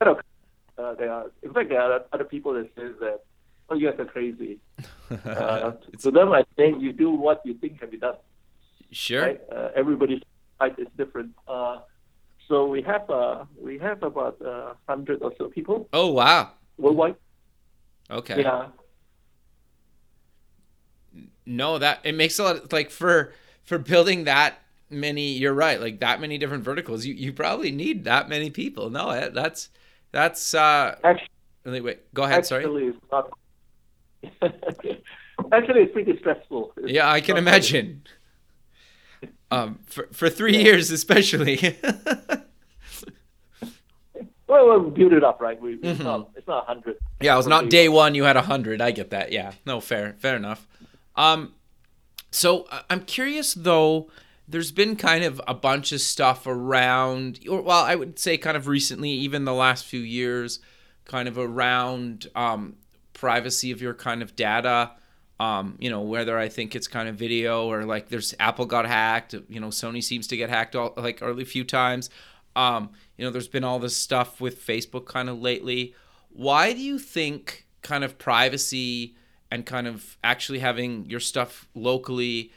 Uh, 0.00 0.94
there 0.94 1.10
are, 1.10 1.30
in 1.42 1.54
fact, 1.54 1.68
there 1.70 1.80
are 1.80 2.04
other 2.12 2.24
people 2.24 2.52
that 2.54 2.68
say 2.76 2.88
that 3.00 3.20
oh, 3.68 3.74
you 3.74 3.90
guys 3.90 3.98
are 4.00 4.04
crazy. 4.06 4.58
Uh, 5.24 5.70
to 6.02 6.10
them, 6.10 6.32
I 6.32 6.42
think 6.56 6.82
you 6.82 6.92
do 6.92 7.10
what 7.12 7.40
you 7.44 7.54
think 7.54 7.78
can 7.78 7.90
be 7.90 7.96
done. 7.96 8.16
sure. 8.90 9.22
right? 9.22 9.40
Uh, 9.52 9.68
everybody's 9.76 10.20
life 10.60 10.74
is 10.78 10.88
different. 10.96 11.30
Uh, 11.46 11.78
so 12.48 12.66
we 12.66 12.82
have 12.82 13.08
uh, 13.08 13.44
we 13.56 13.78
have 13.78 14.02
about 14.02 14.40
uh, 14.42 14.74
hundred 14.88 15.22
or 15.22 15.32
so 15.38 15.48
people 15.48 15.88
Oh, 15.92 16.10
wow. 16.10 16.50
worldwide. 16.76 17.14
Okay. 18.10 18.42
Yeah, 18.42 18.66
No, 21.44 21.78
that 21.78 22.00
it 22.04 22.14
makes 22.14 22.38
a 22.38 22.44
lot 22.44 22.72
like 22.72 22.90
for 22.90 23.32
for 23.62 23.78
building 23.78 24.24
that 24.24 24.58
many. 24.90 25.32
You're 25.32 25.54
right, 25.54 25.80
like 25.80 26.00
that 26.00 26.20
many 26.20 26.38
different 26.38 26.64
verticals. 26.64 27.06
You 27.06 27.14
you 27.14 27.32
probably 27.32 27.70
need 27.70 28.04
that 28.04 28.28
many 28.28 28.50
people. 28.50 28.90
No, 28.90 29.10
eh, 29.10 29.28
that's 29.28 29.70
that's. 30.12 30.54
uh 30.54 30.96
actually, 31.04 31.80
Wait, 31.80 32.12
go 32.14 32.24
ahead. 32.24 32.44
Sorry. 32.46 32.64
actually, 32.64 32.84
it's 32.86 32.98
not. 33.12 33.30
actually, 35.52 35.80
it's 35.82 35.92
pretty 35.92 36.16
stressful. 36.18 36.72
It's 36.78 36.92
Yeah, 36.92 37.10
I 37.10 37.20
can 37.20 37.36
imagine. 37.36 38.02
Um, 39.50 39.78
for 39.86 40.08
for 40.12 40.28
three 40.28 40.56
years 40.56 40.90
especially. 40.90 41.76
Well, 44.48 44.66
we'll 44.66 44.90
build 44.90 45.12
it 45.12 45.24
up, 45.24 45.40
right? 45.40 45.60
We, 45.60 45.72
Mm-hmm. 45.76 45.86
it's 45.86 46.00
not 46.00 46.30
it's 46.36 46.46
not 46.46 46.66
hundred. 46.66 46.96
yeah, 47.20 47.34
it 47.34 47.36
was 47.36 47.48
not 47.48 47.68
day 47.68 47.88
one. 47.88 48.14
You 48.14 48.22
had 48.24 48.36
a 48.36 48.42
hundred. 48.42 48.80
I 48.80 48.92
get 48.92 49.10
that. 49.10 49.32
Yeah, 49.32 49.52
no, 49.66 49.80
fair, 49.80 50.14
fair 50.20 50.36
enough. 50.36 50.68
Um, 51.16 51.54
so 52.30 52.66
I- 52.70 52.82
I'm 52.88 53.00
curious 53.00 53.54
though. 53.54 54.08
There's 54.48 54.70
been 54.70 54.94
kind 54.94 55.24
of 55.24 55.40
a 55.48 55.54
bunch 55.54 55.90
of 55.90 56.00
stuff 56.00 56.46
around, 56.46 57.40
or 57.50 57.60
well, 57.60 57.82
I 57.82 57.96
would 57.96 58.20
say 58.20 58.38
kind 58.38 58.56
of 58.56 58.68
recently, 58.68 59.10
even 59.10 59.44
the 59.44 59.52
last 59.52 59.84
few 59.84 59.98
years, 60.00 60.60
kind 61.04 61.26
of 61.26 61.36
around 61.36 62.28
um, 62.36 62.76
privacy 63.16 63.70
of 63.72 63.80
your 63.80 63.94
kind 63.94 64.22
of 64.22 64.36
data. 64.36 64.92
Um, 65.40 65.76
you 65.78 65.90
know, 65.90 66.02
whether 66.02 66.38
I 66.38 66.48
think 66.48 66.74
it's 66.74 66.86
kind 66.86 67.08
of 67.08 67.16
video 67.16 67.66
or 67.66 67.84
like 67.84 68.08
there's 68.08 68.34
Apple 68.38 68.66
got 68.66 68.86
hacked. 68.86 69.34
You 69.48 69.60
know, 69.60 69.68
Sony 69.68 70.02
seems 70.02 70.26
to 70.28 70.36
get 70.36 70.48
hacked 70.50 70.76
all 70.76 70.92
like 70.96 71.18
early 71.20 71.44
few 71.44 71.64
times. 71.64 72.10
Um, 72.54 72.90
you 73.16 73.24
know, 73.24 73.30
there's 73.30 73.48
been 73.48 73.64
all 73.64 73.78
this 73.78 73.96
stuff 73.96 74.40
with 74.40 74.64
Facebook 74.64 75.06
kind 75.06 75.28
of 75.28 75.40
lately. 75.40 75.94
Why 76.30 76.72
do 76.72 76.80
you 76.80 76.98
think 76.98 77.66
kind 77.82 78.04
of 78.04 78.18
privacy 78.18 79.14
and 79.50 79.66
kind 79.66 79.86
of 79.86 80.16
actually 80.22 80.60
having 80.60 81.08
your 81.08 81.20
stuff 81.20 81.68
locally? 81.74 82.52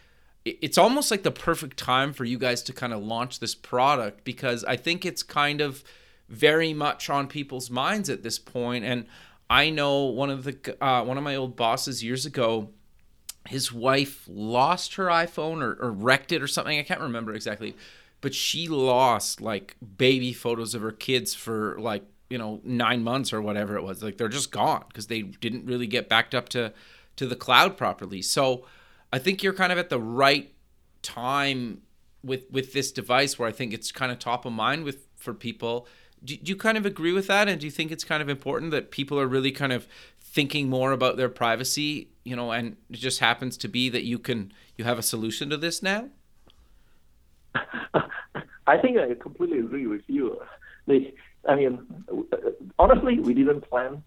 It's 0.45 0.78
almost 0.78 1.12
like 1.12 1.24
the 1.24 1.32
perfect 1.32 1.78
time 1.78 2.14
for 2.14 2.24
you 2.24 2.38
guys 2.38 2.64
to 2.64 2.74
kind 2.74 2.93
of 2.93 3.03
launch 3.03 3.39
this 3.39 3.55
product 3.55 4.24
because 4.24 4.64
I 4.64 4.78
think 4.78 5.05
it's 5.05 5.22
kind 5.24 5.60
of 5.60 5.84
very 6.30 6.74
much 6.74 7.10
on 7.10 7.28
people's 7.28 7.70
minds 7.70 8.10
at 8.10 8.24
this 8.24 8.39
point. 8.39 8.86
And 8.86 9.05
I 9.50 9.70
know 9.70 10.04
one 10.06 10.30
of 10.30 10.43
the 10.43 10.78
uh, 10.84 11.04
one 11.04 11.18
of 11.18 11.24
my 11.24 11.36
old 11.36 11.56
bosses 11.56 12.04
years 12.04 12.26
ago 12.26 12.70
his 13.47 13.72
wife 13.72 14.26
lost 14.28 14.95
her 14.95 15.06
iPhone 15.06 15.64
or, 15.64 15.74
or 15.82 15.91
wrecked 15.91 16.32
it 16.32 16.41
or 16.41 16.47
something. 16.47 16.78
I 16.78 16.84
can't 16.84 17.02
remember 17.02 17.34
exactly. 17.34 17.76
But 18.22 18.36
she 18.36 18.68
lost 18.68 19.41
like 19.41 19.76
baby 19.97 20.34
photos 20.34 20.76
of 20.76 20.82
her 20.82 20.91
kids 20.91 21.34
for 21.34 21.78
like, 21.80 22.04
you 22.30 22.38
know, 22.38 22.60
nine 22.64 23.04
months 23.04 23.34
or 23.34 23.41
whatever 23.41 23.76
it 23.76 23.84
was. 23.84 24.04
Like 24.04 24.18
they're 24.18 24.28
just 24.28 24.52
gone 24.52 24.84
because 24.88 25.08
they 25.08 25.24
didn't 25.24 25.66
really 25.66 25.88
get 25.88 26.10
backed 26.10 26.36
up 26.36 26.50
to, 26.50 26.74
to 27.16 27.26
the 27.26 27.36
cloud 27.36 27.78
properly. 27.78 28.22
So 28.22 28.66
I 29.12 29.20
think 29.20 29.41
you're 29.41 29.54
kind 29.54 29.72
of 29.72 29.78
at 29.78 29.89
the 29.89 30.00
right 30.00 30.54
time 31.02 31.82
with 32.22 32.52
with 32.52 32.74
this 32.74 32.91
device 32.91 33.39
where 33.39 33.47
I 33.47 33.54
think 33.54 33.74
it's 33.74 33.91
kind 33.93 34.12
of 34.12 34.20
top 34.20 34.45
of 34.45 34.52
mind 34.52 34.84
with 34.84 35.08
for 35.16 35.34
people. 35.34 35.88
Do, 36.24 36.36
do 36.38 36.49
you 36.49 36.55
kind 36.55 36.78
of 36.78 36.86
agree 36.86 37.13
with 37.13 37.28
that? 37.28 37.47
And 37.47 37.59
do 37.59 37.67
you 37.67 37.72
think 37.72 37.91
it's 37.91 38.03
kind 38.03 38.22
of 38.22 38.30
important 38.30 38.72
that 38.72 38.91
people 38.91 39.20
are 39.20 39.28
really 39.28 39.51
kind 39.51 39.72
of 39.72 39.88
thinking 40.22 40.70
more 40.70 40.91
about 40.91 41.17
their 41.17 41.30
privacy? 41.30 42.09
You 42.24 42.36
know, 42.36 42.51
and 42.51 42.76
it 42.89 42.97
just 42.97 43.20
happens 43.20 43.57
to 43.57 43.67
be 43.67 43.89
that 43.89 44.03
you 44.03 44.20
can 44.20 44.51
you 44.78 44.86
have 44.86 44.99
a 44.99 45.03
solution 45.03 45.49
to 45.49 45.57
this 45.57 45.82
now. 45.82 46.09
I 47.55 48.78
think 48.78 48.97
I 48.97 49.15
completely 49.15 49.59
agree 49.59 49.88
with 49.88 50.03
you. 50.07 50.39
I 51.47 51.55
mean, 51.55 51.80
honestly, 52.78 53.20
we 53.20 53.34
didn't 53.34 53.61
plan 53.61 54.03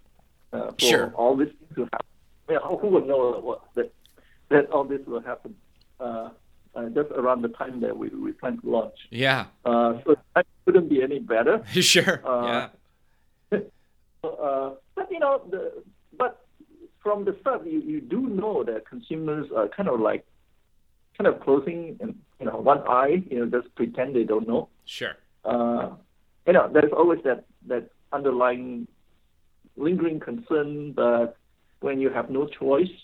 uh, 0.52 0.70
for 0.72 0.78
Sure. 0.84 1.12
all 1.14 1.36
this 1.36 1.48
to 1.74 1.82
happen. 1.84 2.06
I 2.48 2.52
mean, 2.52 2.60
who 2.62 2.76
who 2.78 2.88
would 2.88 3.06
know 3.06 3.40
what, 3.40 3.62
that 3.74 3.92
that 4.50 4.70
all 4.70 4.84
this 4.84 5.00
will 5.06 5.20
happen 5.20 5.54
uh, 5.98 6.30
uh, 6.74 6.88
just 6.90 7.10
around 7.12 7.42
the 7.42 7.48
time 7.48 7.80
that 7.80 7.96
we, 7.96 8.08
we 8.10 8.32
plan 8.32 8.58
to 8.60 8.70
launch? 8.70 8.96
Yeah, 9.10 9.46
Uh, 9.64 10.00
so 10.04 10.16
that 10.34 10.46
couldn't 10.64 10.88
be 10.88 11.02
any 11.02 11.18
better. 11.18 11.62
sure. 11.80 12.20
Uh, 12.26 12.68
yeah, 13.52 13.58
Uh, 14.24 14.70
but 14.94 15.10
you 15.10 15.18
know, 15.18 15.42
the, 15.50 15.82
but 16.16 16.46
from 17.02 17.24
the 17.24 17.36
start, 17.40 17.66
you, 17.66 17.80
you 17.80 18.00
do 18.00 18.20
know 18.28 18.62
that 18.62 18.88
consumers 18.88 19.46
are 19.56 19.68
kind 19.68 19.88
of 19.88 19.98
like 19.98 20.24
kind 21.18 21.26
of 21.26 21.40
closing 21.40 21.96
and 22.00 22.14
you 22.38 22.46
know 22.46 22.56
one 22.56 22.78
eye, 22.86 23.22
you 23.30 23.38
know, 23.44 23.60
just 23.60 23.74
pretend 23.74 24.14
they 24.14 24.22
don't 24.24 24.46
know. 24.46 24.68
sure. 24.84 25.16
Uh, 25.44 25.90
you 26.46 26.52
know, 26.52 26.70
there's 26.72 26.92
always 26.96 27.18
that 27.24 27.44
that 27.66 27.90
underlying 28.12 28.86
lingering 29.76 30.20
concern 30.20 30.94
that 30.94 31.34
when 31.80 31.98
you 32.00 32.08
have 32.10 32.30
no 32.30 32.46
choice, 32.46 32.94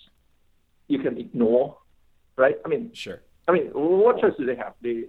you 0.87 1.01
can 1.01 1.19
ignore, 1.19 1.77
right? 2.37 2.57
I 2.65 2.69
mean, 2.69 2.91
Sure. 2.95 3.21
I 3.49 3.53
mean, 3.53 3.67
what 3.73 4.21
choice 4.21 4.35
do 4.39 4.45
they 4.45 4.57
have? 4.57 4.75
They 4.83 5.05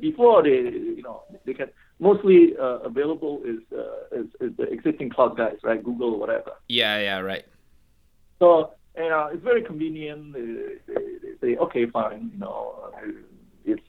before 0.00 0.42
they, 0.42 0.50
you 0.50 1.02
know, 1.02 1.24
they 1.44 1.52
can 1.52 1.68
mostly 1.98 2.56
uh, 2.56 2.78
available 2.90 3.42
is, 3.44 3.58
uh, 3.76 4.18
is 4.20 4.26
is 4.40 4.56
the 4.56 4.64
existing 4.64 5.10
cloud 5.10 5.36
guys, 5.36 5.56
right? 5.62 5.82
Google 5.82 6.14
or 6.14 6.20
whatever. 6.20 6.52
Yeah, 6.68 6.98
yeah, 7.00 7.18
right. 7.18 7.44
So 8.38 8.70
you 8.96 9.08
know, 9.08 9.30
it's 9.32 9.42
very 9.42 9.62
convenient. 9.62 10.32
They, 10.32 10.40
they, 10.86 10.94
they 11.22 11.54
say, 11.54 11.56
okay, 11.56 11.86
fine. 11.86 12.30
You 12.32 12.38
know, 12.38 12.92
uh, 12.96 13.08
it's 13.64 13.82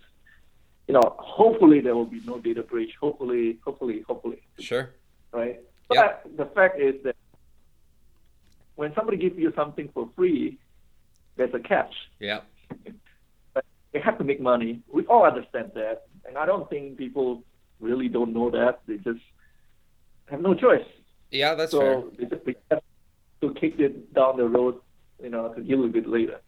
you 0.87 0.93
know, 0.93 1.15
hopefully 1.19 1.79
there 1.79 1.95
will 1.95 2.05
be 2.05 2.21
no 2.25 2.39
data 2.39 2.63
breach. 2.63 2.93
Hopefully, 2.99 3.59
hopefully, 3.63 4.03
hopefully, 4.07 4.41
Sure. 4.59 4.89
right? 5.31 5.59
But 5.89 6.23
the 6.35 6.45
fact 6.47 6.81
is 6.81 6.95
that 7.03 7.15
when 8.75 8.93
somebody 8.95 9.17
gives 9.17 9.37
you 9.37 9.53
something 9.55 9.89
for 9.93 10.09
free, 10.15 10.57
there's 11.35 11.53
a 11.53 11.59
catch. 11.59 11.93
Yeah. 12.19 12.41
They 13.93 13.99
have 13.99 14.17
to 14.17 14.23
make 14.23 14.41
money. 14.41 14.81
We 14.91 15.05
all 15.05 15.23
understand 15.25 15.71
that, 15.75 16.03
and 16.27 16.37
I 16.37 16.45
don't 16.45 16.69
think 16.69 16.97
people 16.97 17.43
really 17.79 18.09
don't 18.09 18.33
know 18.33 18.49
that. 18.51 18.81
They 18.87 18.97
just 18.97 19.21
have 20.29 20.41
no 20.41 20.53
choice. 20.53 20.85
Yeah, 21.31 21.55
that's 21.55 21.71
fair. 21.71 22.01
so 22.01 22.11
they 22.17 22.25
just 22.25 22.43
pretend 22.43 22.81
to 23.41 23.53
kick 23.53 23.79
it 23.79 24.13
down 24.13 24.37
the 24.37 24.45
road, 24.47 24.75
you 25.21 25.29
know, 25.29 25.53
to 25.53 25.61
deal 25.61 25.81
with 25.83 25.95
it 25.95 26.07
later. 26.07 26.39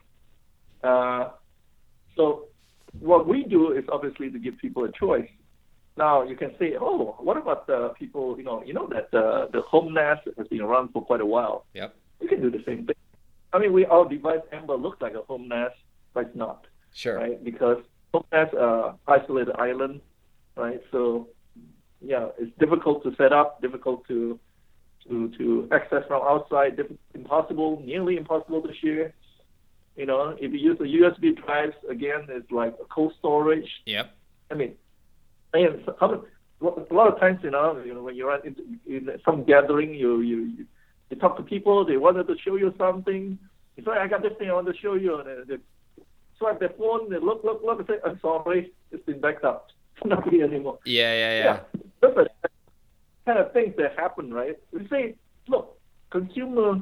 Uh, 0.84 1.30
So 2.16 2.46
what 3.00 3.28
we 3.28 3.44
do 3.44 3.72
is 3.72 3.86
obviously 3.92 4.30
to 4.32 4.40
give 4.40 4.58
people 4.58 4.84
a 4.86 4.92
choice. 4.92 5.30
Now 5.98 6.24
you 6.24 6.36
can 6.36 6.52
say, 6.60 6.76
oh, 6.80 7.16
what 7.20 7.38
about 7.38 7.68
the 7.68 7.90
people? 8.00 8.38
You 8.38 8.44
know, 8.44 8.64
you 8.64 8.74
know 8.74 8.88
that 8.88 9.08
uh, 9.18 9.48
the 9.52 9.62
home 9.62 9.94
NAS 9.94 10.18
has 10.38 10.48
been 10.48 10.62
around 10.62 10.90
for 10.94 11.02
quite 11.06 11.22
a 11.22 11.26
while. 11.26 11.66
Yep. 11.74 11.96
You 12.22 12.28
can 12.28 12.42
do 12.42 12.50
the 12.50 12.64
same 12.66 12.86
thing. 12.86 12.96
I 13.54 13.60
mean, 13.60 13.74
we 13.74 13.86
our 13.86 14.08
device 14.08 14.44
Amber 14.52 14.76
looks 14.76 15.02
like 15.02 15.14
a 15.14 15.22
home 15.22 15.48
NAS, 15.48 15.72
but 16.14 16.26
it's 16.28 16.36
not, 16.36 16.66
Sure. 16.94 17.18
right? 17.18 17.44
Because 17.44 17.78
NAS 18.32 18.54
uh, 18.54 18.94
isolated 19.08 19.56
island, 19.56 20.02
right? 20.56 20.82
So 20.92 21.28
yeah, 22.02 22.28
it's 22.38 22.52
difficult 22.60 23.04
to 23.04 23.16
set 23.16 23.34
up, 23.34 23.62
difficult 23.62 24.08
to 24.08 24.40
to 25.08 25.30
to 25.38 25.68
access 25.72 26.04
from 26.08 26.22
outside, 26.24 26.78
diff- 26.78 26.92
impossible, 27.14 27.82
nearly 27.86 28.18
impossible 28.18 28.62
to 28.62 28.74
share. 28.76 29.14
You 29.96 30.06
know, 30.06 30.36
if 30.40 30.52
you 30.54 30.60
use 30.60 30.78
the 30.78 30.86
USB 30.86 31.36
drives, 31.46 31.76
again, 31.90 32.22
it's 32.30 32.52
like 32.52 32.74
a 32.82 32.86
cold 32.86 33.14
storage. 33.20 33.70
Yep. 33.86 34.12
I 34.52 34.54
mean, 34.56 34.76
and 35.54 35.82
so- 35.86 35.96
how- 36.00 36.26
a 36.62 36.94
lot 36.94 37.08
of 37.12 37.20
times, 37.20 37.40
you 37.42 37.52
know, 37.52 37.82
you 37.86 37.94
know, 37.94 38.04
when 38.04 38.16
you're 38.18 38.36
in, 38.46 38.54
in 38.86 39.10
some 39.24 39.46
gathering, 39.46 39.94
you, 39.94 40.20
you 40.20 40.66
you 41.10 41.16
talk 41.18 41.38
to 41.38 41.44
people, 41.44 41.86
they 41.86 41.96
wanted 41.98 42.28
to 42.28 42.36
show 42.38 42.56
you 42.58 42.74
something. 42.78 43.40
You 43.78 43.84
say, 43.86 43.92
I 43.92 44.08
got 44.08 44.22
this 44.22 44.34
thing 44.38 44.50
I 44.50 44.54
want 44.54 44.68
to 44.68 44.76
show 44.78 44.96
you, 44.96 45.18
and 45.20 45.48
they 45.48 45.56
swipe 46.40 46.60
their 46.60 46.70
phone, 46.70 47.10
they 47.10 47.18
look, 47.20 47.44
look, 47.44 47.62
look, 47.64 47.80
and 47.80 47.88
say, 47.88 47.96
I'm 48.06 48.20
sorry, 48.22 48.72
it's 48.92 49.06
been 49.06 49.20
backed 49.20 49.44
up. 49.44 49.68
It's 49.98 50.06
not 50.06 50.28
here 50.30 50.46
anymore. 50.46 50.80
Yeah, 50.86 51.14
yeah, 51.14 51.38
yeah. 51.38 51.60
Yeah, 52.02 52.10
the 52.10 52.30
kind 53.26 53.40
of 53.40 53.54
things 53.54 53.76
that 53.78 54.00
happen, 54.00 54.34
right? 54.34 54.58
We 54.72 54.88
say, 54.88 55.16
look, 55.48 55.78
consumer, 56.10 56.80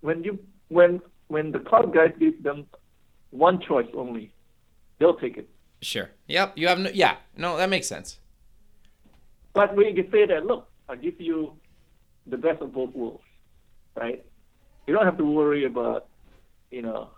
when 0.00 0.24
you 0.24 0.38
when 0.68 1.00
when 1.28 1.52
the 1.52 1.60
cloud 1.60 1.94
guys 1.94 2.12
give 2.18 2.42
them 2.42 2.66
one 3.30 3.60
choice 3.60 3.86
only, 3.94 4.32
they'll 4.98 5.16
take 5.16 5.36
it. 5.36 5.48
Sure. 5.82 6.10
Yep. 6.28 6.52
You 6.56 6.68
have 6.68 6.78
no. 6.78 6.90
Yeah. 6.92 7.16
No, 7.36 7.56
that 7.56 7.68
makes 7.68 7.86
sense. 7.86 8.18
But 9.52 9.76
we 9.76 9.92
can 9.92 10.10
say 10.10 10.26
that, 10.26 10.46
look, 10.46 10.68
I 10.88 10.96
give 10.96 11.20
you 11.20 11.52
the 12.26 12.36
best 12.36 12.60
of 12.62 12.72
both 12.72 12.94
worlds, 12.94 13.22
right? 13.96 14.24
You 14.86 14.94
don't 14.94 15.04
have 15.04 15.18
to 15.18 15.24
worry 15.24 15.64
about, 15.64 16.08
you 16.70 16.82
know, 16.82 17.10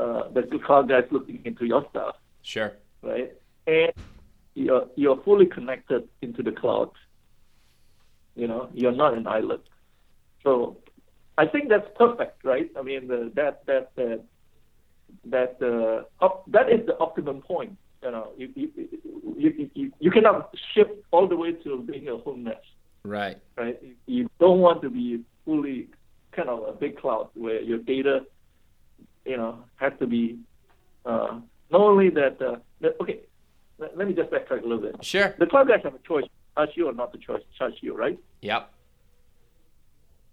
uh, 0.00 0.28
the 0.32 0.42
cloud 0.64 0.88
guys 0.88 1.04
looking 1.10 1.40
into 1.44 1.64
your 1.66 1.84
stuff, 1.90 2.16
Sure. 2.42 2.72
right? 3.02 3.32
And 3.66 3.92
you're 4.54 4.86
you're 4.96 5.20
fully 5.22 5.46
connected 5.46 6.08
into 6.22 6.42
the 6.42 6.52
cloud. 6.52 6.90
You 8.34 8.46
know, 8.48 8.68
you're 8.74 8.92
not 8.92 9.14
an 9.14 9.26
island. 9.26 9.62
So, 10.42 10.76
I 11.38 11.46
think 11.46 11.68
that's 11.68 11.88
perfect, 11.96 12.44
right? 12.44 12.70
I 12.78 12.82
mean, 12.82 13.08
the, 13.08 13.32
that 13.34 13.64
that 13.66 13.90
that 13.96 14.22
that 15.24 15.56
uh, 15.62 16.24
op- 16.24 16.50
that 16.50 16.70
is 16.70 16.86
the 16.86 16.98
optimum 16.98 17.40
point. 17.42 17.76
You 18.02 18.10
know, 18.10 18.28
you 18.36 18.50
you, 18.54 18.70
you 19.36 19.70
you 19.74 19.92
you 19.98 20.10
cannot 20.10 20.54
shift 20.74 20.90
all 21.10 21.26
the 21.26 21.36
way 21.36 21.52
to 21.64 21.82
being 21.82 22.08
a 22.08 22.16
home 22.18 22.44
NAS, 22.44 22.56
Right. 23.04 23.38
right? 23.56 23.78
You 24.06 24.28
don't 24.38 24.60
want 24.60 24.82
to 24.82 24.90
be 24.90 25.20
fully 25.44 25.88
kind 26.32 26.48
of 26.50 26.68
a 26.68 26.72
big 26.72 26.98
cloud 26.98 27.28
where 27.34 27.60
your 27.60 27.78
data, 27.78 28.20
you 29.26 29.36
know, 29.36 29.64
has 29.76 29.92
to 29.98 30.06
be 30.06 30.38
uh, 31.04 31.38
not 31.70 31.80
only 31.80 32.10
that. 32.10 32.40
Uh, 32.40 32.56
that 32.80 32.96
okay, 33.00 33.20
let, 33.78 33.96
let 33.96 34.08
me 34.08 34.14
just 34.14 34.30
backtrack 34.30 34.62
a 34.62 34.66
little 34.66 34.80
bit. 34.80 35.04
Sure. 35.04 35.34
The 35.38 35.46
cloud 35.46 35.68
guys 35.68 35.80
have 35.84 35.94
a 35.94 35.98
choice: 36.06 36.24
charge 36.54 36.70
you 36.74 36.88
or 36.88 36.92
not 36.92 37.12
to 37.12 37.18
charge 37.18 37.42
charge 37.58 37.74
you, 37.80 37.96
right? 37.96 38.18
Yep. 38.42 38.70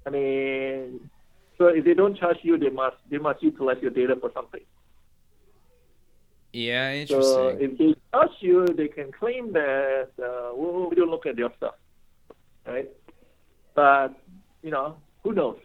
I 0.06 0.10
mean, 0.10 1.10
so 1.58 1.68
if 1.68 1.86
they 1.86 1.94
don't 1.94 2.18
charge 2.18 2.38
you, 2.42 2.58
they 2.58 2.70
must 2.70 2.98
they 3.10 3.18
must 3.18 3.42
utilize 3.42 3.78
your 3.82 3.92
data 3.92 4.16
for 4.20 4.32
something. 4.34 4.62
Yeah. 6.52 7.06
So 7.06 7.50
Interesting. 7.50 7.72
if 7.72 7.78
they 7.78 7.96
charge 8.12 8.32
you, 8.40 8.66
they 8.68 8.88
can 8.88 9.12
claim 9.12 9.54
that 9.54 10.10
uh, 10.20 10.52
well, 10.56 10.90
we 10.90 10.96
don't 10.96 11.10
look 11.10 11.26
at 11.26 11.38
your 11.38 11.52
stuff, 11.58 11.76
right? 12.66 12.90
But 13.76 14.10
you 14.62 14.72
know, 14.72 14.98
who 15.24 15.34
knows? 15.34 15.58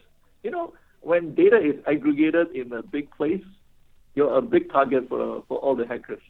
You 0.43 0.51
know, 0.51 0.73
when 1.01 1.35
data 1.35 1.57
is 1.57 1.75
aggregated 1.87 2.55
in 2.55 2.71
a 2.73 2.83
big 2.83 3.09
place, 3.11 3.43
you're 4.15 4.35
a 4.37 4.41
big 4.41 4.71
target 4.71 5.07
for 5.09 5.43
for 5.47 5.57
all 5.59 5.75
the 5.75 5.87
hackers. 5.87 6.21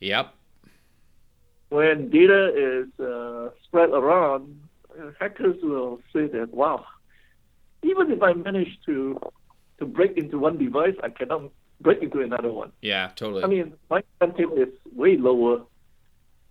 yep. 0.00 0.34
When 1.68 2.10
data 2.10 2.42
is 2.54 3.00
uh, 3.04 3.50
spread 3.64 3.90
around, 3.90 4.60
hackers 5.18 5.56
will 5.62 6.00
say 6.12 6.28
that, 6.28 6.54
wow, 6.54 6.84
even 7.82 8.12
if 8.12 8.22
I 8.22 8.32
manage 8.34 8.78
to 8.86 9.18
to 9.78 9.84
break 9.84 10.16
into 10.16 10.38
one 10.38 10.58
device, 10.58 10.94
I 11.02 11.10
cannot 11.10 11.50
break 11.80 12.02
into 12.02 12.20
another 12.20 12.52
one. 12.52 12.72
Yeah. 12.80 13.10
Totally. 13.16 13.44
I 13.44 13.46
mean, 13.46 13.74
my 13.90 14.02
incentive 14.20 14.50
is 14.56 14.68
way 14.94 15.16
lower. 15.16 15.62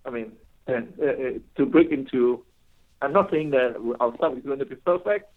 I 0.05 0.09
mean, 0.11 0.33
and 0.67 0.93
uh, 1.01 1.05
uh, 1.05 1.13
to 1.57 1.65
break 1.65 1.91
into, 1.91 2.43
I'm 3.01 3.13
not 3.13 3.31
saying 3.31 3.51
that 3.51 3.75
our 3.99 4.15
stuff 4.17 4.37
is 4.37 4.43
going 4.43 4.59
to 4.59 4.65
be 4.65 4.75
perfect. 4.75 5.31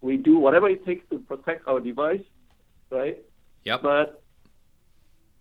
We 0.00 0.16
do 0.16 0.38
whatever 0.38 0.68
it 0.68 0.84
takes 0.86 1.08
to 1.10 1.18
protect 1.18 1.66
our 1.68 1.80
device, 1.80 2.22
right? 2.90 3.18
yep. 3.64 3.82
But 3.82 4.22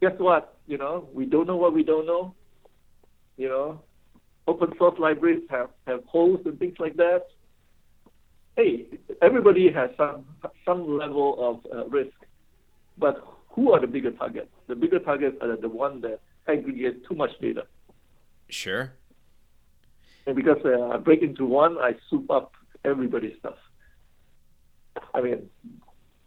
guess 0.01 0.13
what? 0.17 0.57
You 0.67 0.77
know, 0.77 1.07
we 1.13 1.25
don't 1.25 1.47
know 1.47 1.55
what 1.55 1.73
we 1.73 1.83
don't 1.83 2.05
know. 2.05 2.35
You 3.37 3.47
know, 3.47 3.81
open 4.47 4.73
source 4.77 4.99
libraries 4.99 5.43
have, 5.49 5.69
have 5.87 6.03
holes 6.05 6.41
and 6.45 6.59
things 6.59 6.75
like 6.79 6.95
that. 6.97 7.27
Hey, 8.55 8.87
everybody 9.21 9.71
has 9.71 9.89
some 9.95 10.25
some 10.65 10.97
level 10.97 11.37
of 11.39 11.71
uh, 11.71 11.87
risk, 11.87 12.11
but 12.97 13.23
who 13.49 13.71
are 13.71 13.79
the 13.79 13.87
bigger 13.87 14.11
targets? 14.11 14.49
The 14.67 14.75
bigger 14.75 14.99
targets 14.99 15.37
are 15.41 15.55
the 15.55 15.69
one 15.69 16.01
that 16.01 16.19
aggregate 16.47 17.05
too 17.07 17.15
much 17.15 17.31
data. 17.41 17.63
Sure. 18.49 18.91
And 20.27 20.35
because 20.35 20.57
uh, 20.65 20.89
I 20.89 20.97
break 20.97 21.21
into 21.21 21.45
one, 21.45 21.77
I 21.77 21.93
soup 22.09 22.29
up 22.29 22.51
everybody's 22.83 23.37
stuff. 23.39 23.55
I 25.19 25.21
mean, 25.21 25.49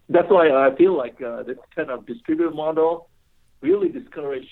that's 0.09 0.31
why 0.31 0.51
I 0.51 0.75
feel 0.77 0.97
like 0.97 1.21
uh, 1.23 1.43
this 1.45 1.57
kind 1.75 1.91
of 1.91 2.07
distributed 2.07 2.55
model 2.55 3.09
really 3.63 3.89
discourage, 3.89 4.49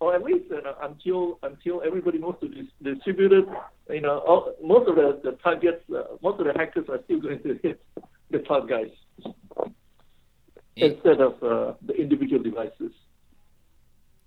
or 0.00 0.14
at 0.14 0.22
least 0.24 0.50
uh, 0.50 0.74
until 0.82 1.38
until 1.42 1.82
everybody 1.86 2.18
moves 2.18 2.40
to 2.40 2.48
dis- 2.48 2.72
distributed, 2.82 3.44
you 3.90 4.00
know, 4.00 4.18
all, 4.18 4.54
most 4.62 4.88
of 4.88 4.96
the, 4.96 5.20
the 5.22 5.32
targets, 5.46 5.84
uh, 5.94 6.16
most 6.22 6.40
of 6.40 6.46
the 6.46 6.52
hackers 6.56 6.86
are 6.88 7.00
still 7.04 7.20
going 7.20 7.40
to 7.42 7.58
hit 7.62 7.80
the 8.30 8.40
cloud 8.40 8.68
guys 8.68 8.90
In- 10.76 10.92
instead 10.92 11.20
of 11.20 11.42
uh, 11.42 11.74
the 11.86 11.94
individual 11.94 12.42
devices. 12.42 12.92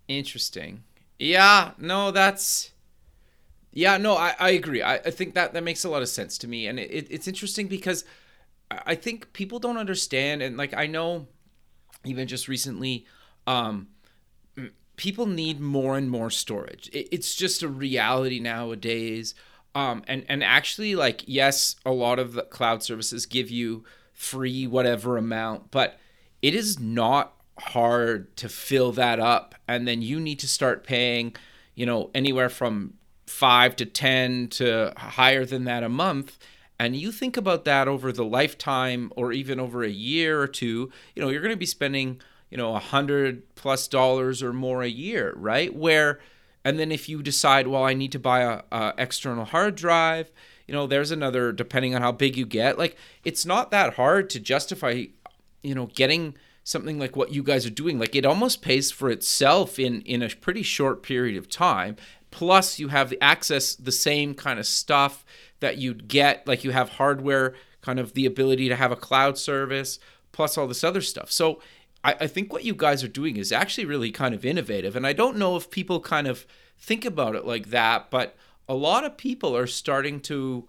Interesting. 0.08 0.84
Yeah, 1.20 1.72
no, 1.78 2.12
that's 2.12 2.72
yeah, 3.74 3.98
no, 3.98 4.16
I, 4.16 4.36
I 4.40 4.50
agree. 4.52 4.82
I, 4.82 4.96
I 4.96 5.12
think 5.12 5.34
that 5.34 5.54
that 5.54 5.64
makes 5.64 5.84
a 5.84 5.90
lot 5.90 6.02
of 6.02 6.10
sense 6.10 6.38
to 6.40 6.48
me. 6.48 6.68
And 6.68 6.80
it, 6.80 6.92
it, 6.92 7.08
it's 7.10 7.28
interesting 7.28 7.68
because 7.68 8.04
I 8.86 8.96
think 8.96 9.34
people 9.34 9.60
don't 9.60 9.78
understand 9.78 10.42
and 10.42 10.58
like 10.58 10.74
I 10.74 10.88
know 10.88 11.28
even 12.06 12.28
just 12.28 12.48
recently, 12.48 13.06
um 13.48 13.88
people 14.98 15.26
need 15.26 15.60
more 15.60 15.98
and 15.98 16.10
more 16.10 16.30
storage. 16.30 16.90
It, 16.94 17.08
it's 17.12 17.34
just 17.34 17.64
a 17.64 17.68
reality 17.68 18.40
nowadays. 18.40 19.36
Um 19.76 20.04
and, 20.08 20.26
and 20.30 20.44
actually 20.44 20.96
like 20.96 21.24
yes, 21.28 21.76
a 21.86 21.92
lot 21.92 22.20
of 22.20 22.34
the 22.34 22.44
cloud 22.44 22.84
services 22.84 23.26
give 23.26 23.50
you 23.50 23.84
free 24.14 24.68
whatever 24.68 25.18
amount, 25.18 25.72
but 25.72 26.00
it 26.42 26.56
is 26.56 26.80
not 26.80 27.34
hard 27.58 28.36
to 28.38 28.50
fill 28.50 28.92
that 28.92 29.20
up 29.20 29.56
and 29.68 29.88
then 29.88 30.02
you 30.02 30.20
need 30.20 30.40
to 30.40 30.48
start 30.48 30.84
paying 30.84 31.36
you 31.76 31.86
know 31.86 32.10
anywhere 32.16 32.50
from 32.50 32.94
5 33.28 33.76
to 33.78 33.86
10 33.86 34.50
to 34.50 34.94
higher 34.98 35.46
than 35.46 35.66
that 35.66 35.84
a 35.84 35.90
month 35.90 36.38
and 36.86 36.96
you 36.96 37.12
think 37.12 37.38
about 37.38 37.66
that 37.66 37.88
over 37.88 38.12
the 38.12 38.26
lifetime 38.26 39.12
or 39.16 39.32
even 39.32 39.60
over 39.60 39.84
a 39.84 39.90
year 39.90 40.42
or 40.42 40.48
two 40.48 40.92
you 41.16 41.22
know 41.22 41.30
you're 41.30 41.42
going 41.42 41.54
to 41.54 41.58
be 41.58 41.66
spending 41.66 42.22
you 42.50 42.58
know 42.58 42.76
a 42.76 42.80
hundred 42.80 43.44
plus 43.56 43.88
dollars 43.88 44.42
or 44.44 44.54
more 44.54 44.84
a 44.84 44.90
year 44.90 45.34
right? 45.36 45.76
Where 45.76 46.20
and 46.64 46.78
then 46.78 46.92
if 46.92 47.10
you 47.10 47.24
decide 47.24 47.68
well 47.68 47.84
i 47.84 47.96
need 47.96 48.12
to 48.12 48.20
buy 48.20 48.42
a, 48.42 48.62
a 48.72 48.94
external 48.98 49.46
hard 49.46 49.76
drive 49.76 50.32
you 50.72 50.78
know 50.78 50.88
there's 50.88 51.12
another 51.12 51.52
depending 51.52 51.96
on 51.96 52.02
how 52.02 52.14
big 52.14 52.38
you 52.38 52.46
get. 52.46 52.78
Like 52.78 52.96
it's 53.26 53.46
not 53.46 53.72
that 53.72 53.96
hard 53.96 54.30
to 54.30 54.40
justify 54.40 55.04
you 55.62 55.76
know 55.76 55.88
getting 55.88 56.36
something 56.64 56.98
like 56.98 57.18
what 57.18 57.34
you 57.34 57.44
guys 57.44 57.66
are 57.66 57.72
doing. 57.72 58.00
Like 58.00 58.16
it 58.16 58.26
almost 58.26 58.62
pays 58.62 58.90
for 58.90 59.10
itself 59.10 59.78
in 59.78 60.02
in 60.04 60.22
a 60.22 60.30
pretty 60.30 60.64
short 60.64 61.04
period 61.04 61.36
of 61.36 61.50
time. 61.50 61.98
Plus 62.32 62.80
you 62.80 62.88
have 62.88 63.10
the 63.10 63.22
access 63.22 63.76
the 63.76 63.92
same 63.92 64.34
kind 64.34 64.60
of 64.60 64.66
stuff 64.66 65.26
that 65.62 65.78
you'd 65.78 66.08
get 66.08 66.46
like 66.46 66.64
you 66.64 66.72
have 66.72 66.90
hardware 66.90 67.56
kind 67.82 68.00
of 68.00 68.14
the 68.14 68.26
ability 68.26 68.70
to 68.70 68.76
have 68.76 68.92
a 68.92 68.96
cloud 68.96 69.38
service 69.38 70.00
plus 70.32 70.58
all 70.58 70.68
this 70.68 70.84
other 70.84 71.02
stuff 71.02 71.32
so 71.32 71.62
I, 72.04 72.16
I 72.22 72.28
think 72.28 72.54
what 72.54 72.66
you 72.66 72.76
guys 72.76 73.04
are 73.04 73.08
doing 73.08 73.38
is 73.38 73.52
actually 73.52 73.86
really 73.86 74.12
kind 74.12 74.36
of 74.36 74.46
innovative 74.46 74.96
and 74.96 75.08
i 75.08 75.14
don't 75.14 75.38
know 75.38 75.56
if 75.56 75.72
people 75.72 76.00
kind 76.00 76.28
of 76.28 76.46
think 76.78 77.06
about 77.06 77.36
it 77.36 77.46
like 77.46 77.70
that 77.70 78.12
but 78.12 78.36
a 78.68 78.76
lot 78.76 79.04
of 79.04 79.18
people 79.18 79.56
are 79.56 79.68
starting 79.68 80.20
to 80.22 80.68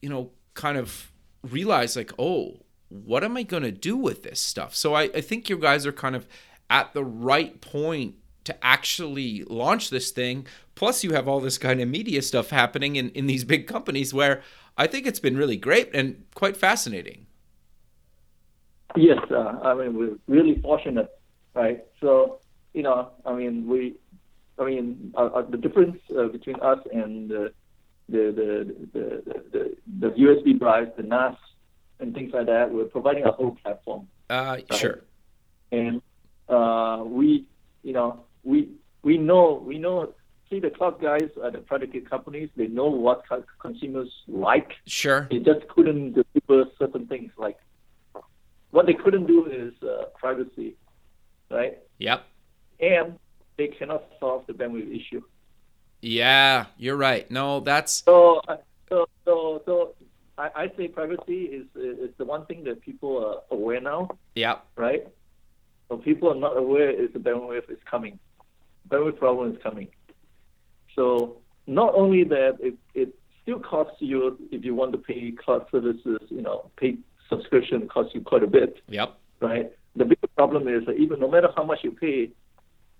you 0.00 0.08
know 0.08 0.30
kind 0.54 0.78
of 0.78 1.10
realize 1.42 1.96
like 1.96 2.12
oh 2.18 2.60
what 3.02 3.24
am 3.24 3.36
I 3.36 3.42
going 3.42 3.62
to 3.62 3.72
do 3.72 3.96
with 3.96 4.22
this 4.22 4.40
stuff? 4.40 4.74
So 4.74 4.94
I, 4.94 5.04
I 5.14 5.20
think 5.20 5.48
you 5.48 5.58
guys 5.58 5.86
are 5.86 5.92
kind 5.92 6.14
of 6.14 6.26
at 6.70 6.92
the 6.94 7.04
right 7.04 7.60
point 7.60 8.14
to 8.44 8.64
actually 8.64 9.44
launch 9.44 9.90
this 9.90 10.10
thing. 10.10 10.46
Plus, 10.74 11.02
you 11.02 11.12
have 11.12 11.26
all 11.28 11.40
this 11.40 11.58
kind 11.58 11.80
of 11.80 11.88
media 11.88 12.22
stuff 12.22 12.50
happening 12.50 12.96
in, 12.96 13.10
in 13.10 13.26
these 13.26 13.44
big 13.44 13.66
companies 13.66 14.12
where 14.12 14.42
I 14.76 14.86
think 14.86 15.06
it's 15.06 15.20
been 15.20 15.36
really 15.36 15.56
great 15.56 15.90
and 15.94 16.24
quite 16.34 16.56
fascinating. 16.56 17.26
Yes, 18.96 19.18
uh, 19.30 19.58
I 19.62 19.74
mean 19.74 19.94
we're 19.96 20.16
really 20.28 20.60
fortunate, 20.60 21.10
right? 21.54 21.84
So 22.00 22.40
you 22.74 22.82
know, 22.82 23.10
I 23.26 23.34
mean 23.34 23.66
we, 23.66 23.94
I 24.58 24.64
mean 24.64 25.12
uh, 25.16 25.26
uh 25.26 25.42
the 25.42 25.56
difference 25.56 25.98
uh, 26.16 26.28
between 26.28 26.56
us 26.60 26.78
and 26.92 27.28
the 27.28 27.52
the 28.08 28.76
the 28.92 29.22
the, 29.52 29.76
the, 30.00 30.08
USB 30.10 30.58
drives, 30.58 30.90
the 30.96 31.02
NAS, 31.02 31.36
and 31.98 32.14
things 32.14 32.32
like 32.32 32.46
that, 32.46 32.70
we're 32.70 32.84
providing 32.84 33.24
a 33.24 33.32
whole 33.32 33.56
platform. 33.62 34.06
Uh, 34.30 34.34
right? 34.34 34.74
Sure. 34.74 35.02
And 35.72 36.00
uh, 36.48 37.02
we, 37.04 37.46
you 37.82 37.92
know, 37.92 38.24
we 38.44 38.68
we 39.02 39.18
know 39.18 39.62
we 39.64 39.78
know. 39.78 40.12
See, 40.50 40.60
the 40.60 40.70
cloud 40.70 41.00
guys 41.00 41.30
at 41.42 41.54
the 41.54 41.58
predicate 41.58 42.08
companies, 42.08 42.50
they 42.54 42.66
know 42.66 42.86
what 42.86 43.24
consumers 43.60 44.12
like. 44.28 44.72
Sure. 44.86 45.26
They 45.30 45.38
just 45.38 45.66
couldn't 45.68 46.12
deliver 46.12 46.70
certain 46.78 47.06
things 47.06 47.32
like 47.38 47.58
what 48.74 48.86
they 48.86 48.92
couldn't 48.92 49.26
do 49.26 49.46
is 49.46 49.72
uh, 49.88 50.06
privacy, 50.18 50.74
right? 51.48 51.78
Yep. 51.98 52.24
And 52.80 53.18
they 53.56 53.68
cannot 53.68 54.02
solve 54.18 54.46
the 54.48 54.52
bandwidth 54.52 54.90
issue. 54.94 55.22
Yeah, 56.02 56.66
you're 56.76 56.96
right. 56.96 57.30
No, 57.30 57.60
that's 57.60 58.02
so. 58.04 58.40
Uh, 58.48 58.56
so, 58.88 59.06
so, 59.24 59.62
so 59.64 59.94
I, 60.36 60.50
I 60.56 60.72
say 60.76 60.88
privacy 60.88 61.44
is 61.44 61.66
is 61.76 62.10
the 62.18 62.24
one 62.24 62.46
thing 62.46 62.64
that 62.64 62.80
people 62.80 63.24
are 63.24 63.56
aware 63.56 63.80
now. 63.80 64.08
Yeah. 64.34 64.56
Right. 64.76 65.06
So 65.88 65.96
people 65.96 66.30
are 66.32 66.34
not 66.34 66.56
aware 66.56 66.90
is 66.90 67.12
the 67.12 67.20
bandwidth 67.20 67.70
is 67.70 67.78
coming. 67.88 68.18
Bandwidth 68.88 69.18
problem 69.18 69.52
is 69.52 69.62
coming. 69.62 69.88
So 70.94 71.38
not 71.66 71.94
only 71.94 72.24
that, 72.24 72.58
it 72.60 72.74
it 72.94 73.14
still 73.42 73.60
costs 73.60 73.96
you 74.00 74.38
if 74.50 74.64
you 74.64 74.74
want 74.74 74.92
to 74.92 74.98
pay 74.98 75.32
cloud 75.32 75.66
services. 75.70 76.18
You 76.28 76.42
know, 76.42 76.70
pay 76.76 76.96
subscription 77.28 77.88
costs 77.88 78.14
you 78.14 78.20
quite 78.20 78.42
a 78.42 78.46
bit. 78.46 78.82
Yep. 78.88 79.14
Right. 79.40 79.72
The 79.96 80.04
big 80.04 80.18
problem 80.36 80.68
is 80.68 80.84
that 80.86 80.96
even 80.96 81.20
no 81.20 81.30
matter 81.30 81.48
how 81.56 81.64
much 81.64 81.80
you 81.82 81.92
pay, 81.92 82.30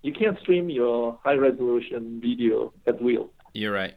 you 0.01 0.13
can't 0.13 0.39
stream 0.39 0.69
your 0.69 1.19
high 1.23 1.33
resolution 1.33 2.19
video 2.21 2.73
at 2.87 3.01
will. 3.01 3.31
You're 3.53 3.73
right. 3.73 3.95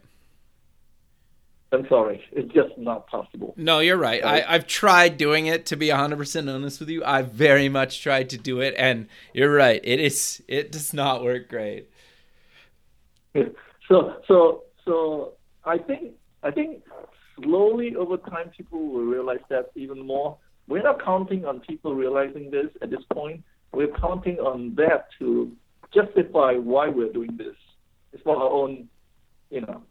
I'm 1.70 1.86
sorry, 1.88 2.22
it's 2.32 2.52
just 2.54 2.78
not 2.78 3.06
possible. 3.08 3.52
No, 3.56 3.80
you're 3.80 3.98
right. 3.98 4.24
I, 4.24 4.42
I've 4.48 4.66
tried 4.66 5.18
doing 5.18 5.46
it. 5.46 5.66
To 5.66 5.76
be 5.76 5.88
100% 5.88 6.54
honest 6.54 6.80
with 6.80 6.88
you, 6.88 7.04
I 7.04 7.22
very 7.22 7.68
much 7.68 8.02
tried 8.02 8.30
to 8.30 8.38
do 8.38 8.60
it, 8.60 8.74
and 8.78 9.06
you're 9.34 9.52
right. 9.52 9.80
It 9.84 10.00
is. 10.00 10.42
It 10.48 10.72
does 10.72 10.94
not 10.94 11.22
work 11.22 11.48
great. 11.50 11.90
So, 13.86 14.16
so, 14.26 14.64
so 14.84 15.34
I 15.64 15.76
think 15.78 16.14
I 16.42 16.50
think 16.50 16.82
slowly 17.42 17.96
over 17.96 18.16
time, 18.16 18.50
people 18.56 18.88
will 18.88 19.04
realize 19.04 19.40
that 19.50 19.70
even 19.74 20.06
more. 20.06 20.38
We're 20.66 20.82
not 20.82 21.02
counting 21.02 21.44
on 21.44 21.60
people 21.60 21.94
realizing 21.94 22.50
this 22.50 22.66
at 22.82 22.90
this 22.90 23.02
point. 23.12 23.42
We're 23.72 23.92
counting 24.00 24.38
on 24.38 24.74
that 24.76 25.08
to 25.18 25.52
justify 25.94 26.54
why 26.54 26.88
we're 26.88 27.12
doing 27.12 27.36
this. 27.36 27.56
It's 28.12 28.22
for 28.22 28.36
our 28.36 28.50
own, 28.50 28.88
you 29.50 29.62
know, 29.62 29.82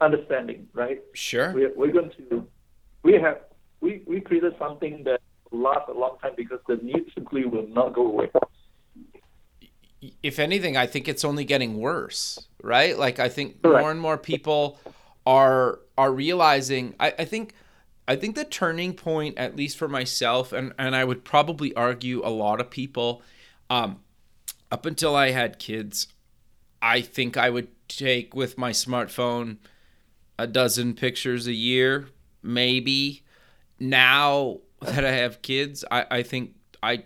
understanding, 0.00 0.68
right? 0.74 1.00
Sure. 1.14 1.52
We're, 1.52 1.72
we're 1.74 1.92
going 1.92 2.10
to, 2.30 2.46
we 3.02 3.14
have, 3.14 3.40
we, 3.80 4.02
we 4.06 4.20
created 4.20 4.54
something 4.58 5.02
that 5.04 5.20
lasts 5.50 5.88
a 5.88 5.92
long 5.92 6.18
time 6.20 6.32
because 6.36 6.60
the 6.68 6.76
need 6.76 7.10
simply 7.14 7.44
will 7.44 7.66
not 7.68 7.94
go 7.94 8.06
away. 8.06 8.30
If 10.22 10.38
anything, 10.38 10.76
I 10.76 10.86
think 10.86 11.08
it's 11.08 11.24
only 11.24 11.44
getting 11.44 11.78
worse, 11.78 12.46
right? 12.62 12.96
Like 12.96 13.18
I 13.18 13.28
think 13.28 13.62
Correct. 13.62 13.80
more 13.82 13.90
and 13.90 14.00
more 14.00 14.16
people 14.16 14.78
are 15.26 15.80
are 15.98 16.12
realizing 16.12 16.94
I, 17.00 17.12
I 17.18 17.24
think 17.24 17.52
I 18.06 18.16
think 18.16 18.36
the 18.36 18.44
turning 18.44 18.94
point, 18.94 19.36
at 19.36 19.54
least 19.54 19.76
for 19.76 19.86
myself, 19.86 20.52
and, 20.52 20.72
and 20.78 20.96
I 20.96 21.04
would 21.04 21.24
probably 21.24 21.74
argue 21.74 22.24
a 22.24 22.30
lot 22.30 22.58
of 22.58 22.70
people, 22.70 23.22
um, 23.68 24.00
up 24.72 24.86
until 24.86 25.14
I 25.14 25.32
had 25.32 25.58
kids, 25.58 26.08
I 26.80 27.02
think 27.02 27.36
I 27.36 27.50
would 27.50 27.68
take 27.86 28.34
with 28.34 28.56
my 28.56 28.70
smartphone 28.70 29.58
a 30.38 30.46
dozen 30.46 30.94
pictures 30.94 31.46
a 31.46 31.52
year, 31.52 32.08
maybe. 32.42 33.22
Now 33.80 34.58
that 34.80 35.04
I 35.04 35.12
have 35.12 35.42
kids, 35.42 35.84
I, 35.90 36.06
I 36.10 36.22
think 36.22 36.54
I 36.82 37.04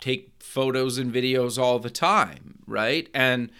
take 0.00 0.32
photos 0.38 0.98
and 0.98 1.12
videos 1.12 1.58
all 1.58 1.78
the 1.78 1.90
time, 1.90 2.58
right? 2.66 3.08
And 3.14 3.50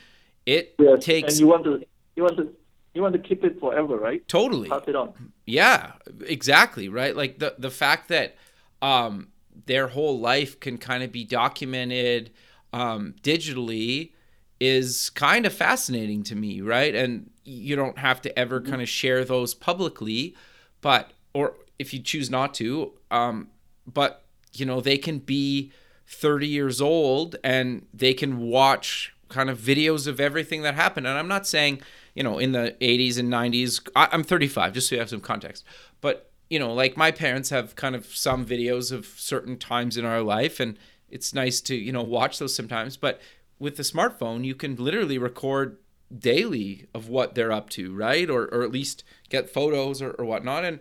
it 0.46 0.74
yes, 0.78 1.04
takes. 1.04 1.32
And 1.34 1.40
you 1.40 1.46
want 1.46 1.64
to 1.64 1.84
you 2.16 2.22
want 2.22 2.36
to 2.36 2.52
you 2.94 3.02
want 3.02 3.14
to 3.14 3.18
keep 3.18 3.44
it 3.44 3.58
forever, 3.58 3.96
right? 3.96 4.26
Totally. 4.28 4.68
Pass 4.68 4.82
it 4.86 4.96
on. 4.96 5.12
Yeah, 5.46 5.92
exactly. 6.26 6.88
Right. 6.88 7.16
Like 7.16 7.38
the 7.38 7.54
the 7.58 7.70
fact 7.70 8.08
that 8.08 8.36
um, 8.82 9.28
their 9.66 9.88
whole 9.88 10.20
life 10.20 10.60
can 10.60 10.78
kind 10.78 11.02
of 11.02 11.12
be 11.12 11.24
documented 11.24 12.30
um, 12.72 13.14
digitally 13.22 14.12
is 14.60 15.10
kind 15.10 15.46
of 15.46 15.52
fascinating 15.52 16.22
to 16.24 16.34
me, 16.34 16.60
right? 16.60 16.94
And 16.94 17.30
you 17.44 17.76
don't 17.76 17.98
have 17.98 18.20
to 18.22 18.38
ever 18.38 18.60
mm-hmm. 18.60 18.70
kind 18.70 18.82
of 18.82 18.88
share 18.88 19.24
those 19.24 19.54
publicly, 19.54 20.34
but 20.80 21.12
or 21.32 21.54
if 21.78 21.92
you 21.92 22.00
choose 22.00 22.30
not 22.30 22.54
to, 22.54 22.92
um, 23.10 23.48
but 23.86 24.24
you 24.52 24.64
know 24.64 24.80
they 24.80 24.98
can 24.98 25.18
be 25.18 25.72
30 26.06 26.46
years 26.46 26.80
old 26.80 27.36
and 27.42 27.86
they 27.92 28.14
can 28.14 28.38
watch 28.38 29.14
kind 29.28 29.50
of 29.50 29.58
videos 29.58 30.06
of 30.06 30.20
everything 30.20 30.62
that 30.62 30.74
happened. 30.74 31.06
And 31.06 31.18
I'm 31.18 31.28
not 31.28 31.46
saying 31.46 31.80
you 32.14 32.22
know, 32.22 32.38
in 32.38 32.52
the 32.52 32.76
80s 32.80 33.18
and 33.18 33.30
90s. 33.30 33.86
I, 33.94 34.08
I'm 34.12 34.22
35, 34.22 34.72
just 34.72 34.88
so 34.88 34.94
you 34.94 35.00
have 35.00 35.10
some 35.10 35.20
context. 35.20 35.64
But, 36.00 36.30
you 36.48 36.58
know, 36.58 36.72
like 36.72 36.96
my 36.96 37.10
parents 37.10 37.50
have 37.50 37.74
kind 37.74 37.94
of 37.94 38.06
some 38.06 38.46
videos 38.46 38.92
of 38.92 39.06
certain 39.06 39.58
times 39.58 39.96
in 39.96 40.04
our 40.04 40.22
life, 40.22 40.60
and 40.60 40.78
it's 41.10 41.34
nice 41.34 41.60
to, 41.62 41.74
you 41.74 41.92
know, 41.92 42.02
watch 42.02 42.38
those 42.38 42.54
sometimes. 42.54 42.96
But 42.96 43.20
with 43.58 43.76
the 43.76 43.82
smartphone, 43.82 44.44
you 44.44 44.54
can 44.54 44.76
literally 44.76 45.18
record 45.18 45.78
daily 46.18 46.86
of 46.94 47.08
what 47.08 47.34
they're 47.34 47.52
up 47.52 47.70
to, 47.70 47.94
right? 47.94 48.28
Or, 48.28 48.44
or 48.52 48.62
at 48.62 48.70
least 48.70 49.04
get 49.28 49.50
photos 49.50 50.00
or, 50.00 50.10
or 50.12 50.24
whatnot. 50.24 50.64
And 50.64 50.80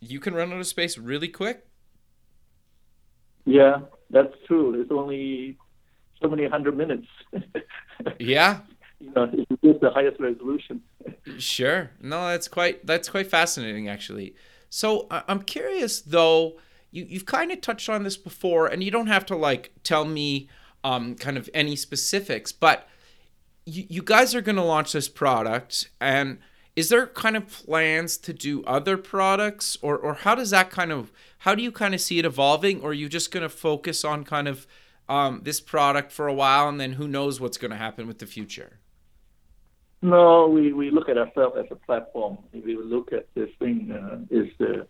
you 0.00 0.20
can 0.20 0.34
run 0.34 0.52
out 0.52 0.60
of 0.60 0.66
space 0.66 0.98
really 0.98 1.28
quick. 1.28 1.66
Yeah, 3.44 3.80
that's 4.10 4.34
true. 4.46 4.80
It's 4.80 4.90
only 4.92 5.56
so 6.20 6.28
many 6.28 6.46
hundred 6.46 6.76
minutes. 6.76 7.06
yeah, 8.18 8.60
you 9.00 9.10
know, 9.14 9.30
it 9.62 9.80
the 9.80 9.90
highest 9.90 10.20
resolution. 10.20 10.82
sure. 11.38 11.90
No, 12.00 12.28
that's 12.28 12.48
quite 12.48 12.86
that's 12.86 13.08
quite 13.08 13.28
fascinating 13.28 13.88
actually. 13.88 14.34
So 14.70 15.06
I'm 15.10 15.42
curious 15.42 16.00
though. 16.00 16.58
You 16.90 17.06
you've 17.08 17.26
kind 17.26 17.52
of 17.52 17.60
touched 17.60 17.88
on 17.88 18.02
this 18.02 18.16
before, 18.16 18.66
and 18.66 18.82
you 18.82 18.90
don't 18.90 19.06
have 19.06 19.24
to 19.26 19.36
like 19.36 19.72
tell 19.82 20.04
me 20.04 20.48
um, 20.84 21.14
kind 21.14 21.38
of 21.38 21.48
any 21.54 21.76
specifics, 21.76 22.52
but 22.52 22.88
you, 23.68 23.84
you 23.88 24.02
guys 24.02 24.34
are 24.34 24.40
going 24.40 24.56
to 24.56 24.62
launch 24.62 24.92
this 24.92 25.08
product, 25.08 25.90
and 26.00 26.38
is 26.74 26.88
there 26.88 27.06
kind 27.06 27.36
of 27.36 27.48
plans 27.48 28.16
to 28.18 28.32
do 28.32 28.64
other 28.64 28.96
products, 28.96 29.76
or 29.82 29.96
or 29.98 30.14
how 30.14 30.34
does 30.34 30.50
that 30.50 30.70
kind 30.70 30.92
of 30.92 31.12
how 31.38 31.54
do 31.54 31.62
you 31.62 31.70
kind 31.70 31.94
of 31.94 32.00
see 32.00 32.18
it 32.18 32.24
evolving, 32.24 32.80
or 32.80 32.90
are 32.90 32.94
you 32.94 33.08
just 33.08 33.30
going 33.30 33.42
to 33.42 33.48
focus 33.48 34.04
on 34.04 34.24
kind 34.24 34.48
of 34.48 34.66
um, 35.08 35.42
this 35.44 35.60
product 35.60 36.12
for 36.12 36.26
a 36.26 36.34
while, 36.34 36.68
and 36.68 36.80
then 36.80 36.92
who 36.92 37.06
knows 37.06 37.40
what's 37.40 37.58
going 37.58 37.70
to 37.70 37.76
happen 37.76 38.06
with 38.06 38.18
the 38.18 38.26
future? 38.26 38.78
No, 40.00 40.46
we, 40.46 40.72
we 40.72 40.90
look 40.90 41.08
at 41.08 41.18
ourselves 41.18 41.56
as 41.58 41.66
a 41.70 41.74
platform. 41.74 42.38
If 42.52 42.64
you 42.66 42.84
look 42.84 43.12
at 43.12 43.26
this 43.34 43.50
thing, 43.58 43.90
uh, 43.90 44.18
is 44.30 44.48
the 44.58 44.86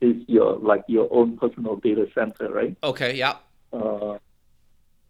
is 0.00 0.16
your 0.26 0.56
like 0.58 0.84
your 0.86 1.08
own 1.12 1.36
personal 1.36 1.76
data 1.76 2.06
center, 2.14 2.52
right? 2.52 2.76
Okay. 2.82 3.16
Yeah. 3.16 3.36
Uh, 3.72 4.18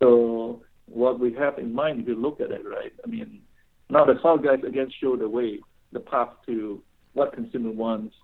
so 0.00 0.62
what 0.94 1.18
we 1.18 1.32
have 1.34 1.58
in 1.58 1.74
mind, 1.74 2.00
if 2.00 2.08
you 2.08 2.14
look 2.14 2.40
at 2.40 2.50
it, 2.50 2.62
right? 2.66 2.92
I 3.04 3.08
mean, 3.08 3.42
now 3.88 4.04
the 4.04 4.14
cloud 4.14 4.44
guys 4.44 4.60
again 4.66 4.90
show 5.00 5.16
the 5.16 5.28
way, 5.28 5.60
the 5.92 6.00
path 6.00 6.30
to 6.46 6.82
what 7.12 7.32
consumer 7.32 7.70
wants. 7.70 8.14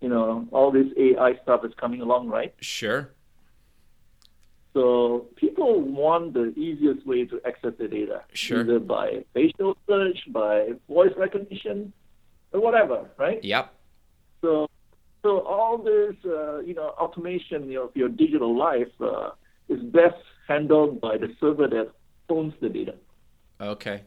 You 0.00 0.08
know, 0.08 0.46
all 0.50 0.70
this 0.70 0.86
AI 0.98 1.38
stuff 1.42 1.64
is 1.64 1.72
coming 1.80 2.00
along, 2.00 2.28
right? 2.28 2.54
Sure. 2.60 3.10
So 4.74 5.28
people 5.36 5.80
want 5.80 6.34
the 6.34 6.52
easiest 6.58 7.06
way 7.06 7.24
to 7.26 7.40
access 7.46 7.72
the 7.78 7.86
data, 7.86 8.22
sure. 8.32 8.60
either 8.60 8.80
by 8.80 9.24
facial 9.32 9.76
search, 9.88 10.18
by 10.32 10.70
voice 10.88 11.12
recognition, 11.16 11.92
or 12.52 12.60
whatever, 12.60 13.08
right? 13.16 13.42
Yep. 13.42 13.72
So, 14.42 14.68
so 15.22 15.40
all 15.40 15.78
this, 15.78 16.16
uh, 16.24 16.58
you 16.58 16.74
know, 16.74 16.88
automation 16.98 17.74
of 17.76 17.90
your 17.94 18.08
digital 18.08 18.58
life 18.58 18.88
uh, 19.00 19.30
is 19.68 19.80
best 19.80 20.16
handled 20.48 21.00
by 21.00 21.18
the 21.18 21.34
server 21.40 21.68
that 21.68 21.92
owns 22.28 22.54
the 22.60 22.68
data. 22.68 22.94
Okay. 23.60 24.02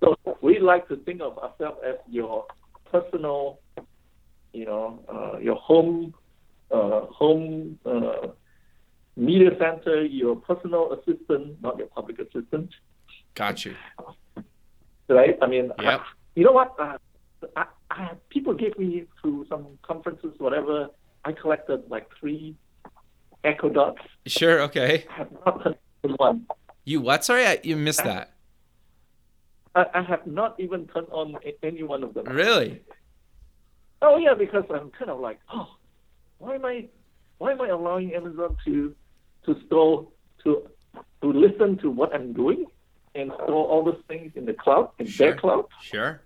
So 0.00 0.16
we 0.42 0.58
like 0.58 0.88
to 0.88 0.96
think 0.96 1.20
of 1.20 1.38
ourselves 1.38 1.78
as 1.86 1.96
your 2.08 2.46
personal, 2.90 3.60
you 4.52 4.66
know, 4.66 5.00
uh, 5.08 5.38
your 5.38 5.56
home, 5.56 6.14
uh, 6.70 7.02
home 7.06 7.78
uh, 7.86 8.28
media 9.16 9.50
center, 9.58 10.04
your 10.04 10.36
personal 10.36 10.92
assistant, 10.92 11.62
not 11.62 11.78
your 11.78 11.86
public 11.88 12.18
assistant, 12.18 12.70
Got 13.36 13.66
you. 13.66 13.74
Right? 15.08 15.38
I 15.40 15.46
mean, 15.46 15.70
Yep. 15.80 16.00
you 16.34 16.44
know 16.44 16.52
what? 16.52 16.74
Uh, 16.78 16.96
I, 17.54 17.66
I, 17.90 18.10
people 18.30 18.54
gave 18.54 18.76
me 18.78 19.04
through 19.20 19.46
some 19.48 19.78
conferences, 19.82 20.32
whatever. 20.38 20.88
I 21.24 21.32
collected 21.32 21.84
like 21.88 22.08
three 22.18 22.56
Echo 23.44 23.68
Dots. 23.68 24.00
Sure. 24.26 24.62
Okay. 24.62 25.04
I 25.10 25.12
have 25.12 25.32
not 25.44 25.76
one. 26.16 26.46
You 26.86 27.00
what? 27.00 27.24
Sorry, 27.24 27.44
I, 27.44 27.58
you 27.64 27.76
missed 27.76 28.04
that. 28.04 28.32
I, 29.74 29.86
I 29.92 30.02
have 30.02 30.24
not 30.26 30.58
even 30.58 30.86
turned 30.86 31.08
on 31.10 31.36
any 31.62 31.82
one 31.82 32.04
of 32.04 32.14
them. 32.14 32.24
Really? 32.26 32.80
Oh 34.00 34.16
yeah, 34.18 34.34
because 34.34 34.64
I'm 34.70 34.90
kind 34.92 35.10
of 35.10 35.18
like, 35.18 35.40
oh, 35.52 35.68
why 36.38 36.54
am 36.54 36.64
I, 36.64 36.86
why 37.38 37.50
am 37.50 37.60
I 37.60 37.68
allowing 37.68 38.14
Amazon 38.14 38.56
to, 38.64 38.94
to 39.46 39.56
store, 39.66 40.06
to, 40.44 40.62
to 41.22 41.32
listen 41.32 41.76
to 41.78 41.90
what 41.90 42.14
I'm 42.14 42.32
doing, 42.32 42.66
and 43.16 43.32
store 43.34 43.66
all 43.66 43.84
those 43.84 44.00
things 44.06 44.32
in 44.36 44.44
the 44.44 44.54
cloud, 44.54 44.90
in 45.00 45.06
Sure. 45.08 45.30
their 45.30 45.36
cloud? 45.36 45.66
Sure. 45.82 46.22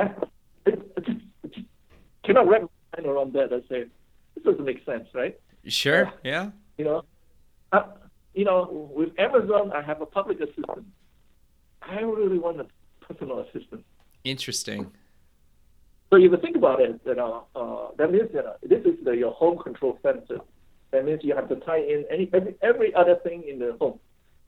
I, 0.00 0.10
just, 0.66 1.18
just 1.50 1.66
cannot 2.24 2.48
wrap 2.48 2.62
my 2.62 2.68
mind 2.96 3.06
around 3.06 3.32
that. 3.34 3.52
I 3.52 3.60
say, 3.68 3.84
this 4.34 4.44
doesn't 4.44 4.64
make 4.64 4.84
sense, 4.86 5.06
right? 5.12 5.38
Sure. 5.66 6.10
Yeah. 6.24 6.50
You 6.78 6.84
know, 6.86 7.04
uh, 7.72 7.82
you 8.38 8.44
know, 8.44 8.88
with 8.94 9.08
Amazon, 9.18 9.72
I 9.74 9.82
have 9.82 10.00
a 10.00 10.06
public 10.06 10.38
assistant. 10.40 10.86
I 11.82 12.00
don't 12.00 12.16
really 12.16 12.38
want 12.38 12.60
a 12.60 12.66
personal 13.04 13.40
assistant. 13.40 13.84
Interesting. 14.22 14.92
So 16.08 16.16
if 16.16 16.30
you 16.30 16.36
think 16.40 16.54
about 16.54 16.80
it, 16.80 17.00
you 17.04 17.16
know, 17.16 17.46
uh, 17.56 17.88
that 17.98 18.12
means 18.12 18.30
you 18.32 18.42
know, 18.44 18.54
this 18.62 18.84
is 18.84 19.04
the, 19.04 19.10
your 19.16 19.32
home 19.32 19.58
control 19.58 19.98
center. 20.04 20.38
That 20.92 21.04
means 21.04 21.20
you 21.24 21.34
have 21.34 21.48
to 21.48 21.56
tie 21.56 21.80
in 21.80 22.04
any 22.12 22.30
every, 22.32 22.54
every 22.62 22.94
other 22.94 23.16
thing 23.24 23.42
in 23.46 23.58
the 23.58 23.76
home, 23.80 23.98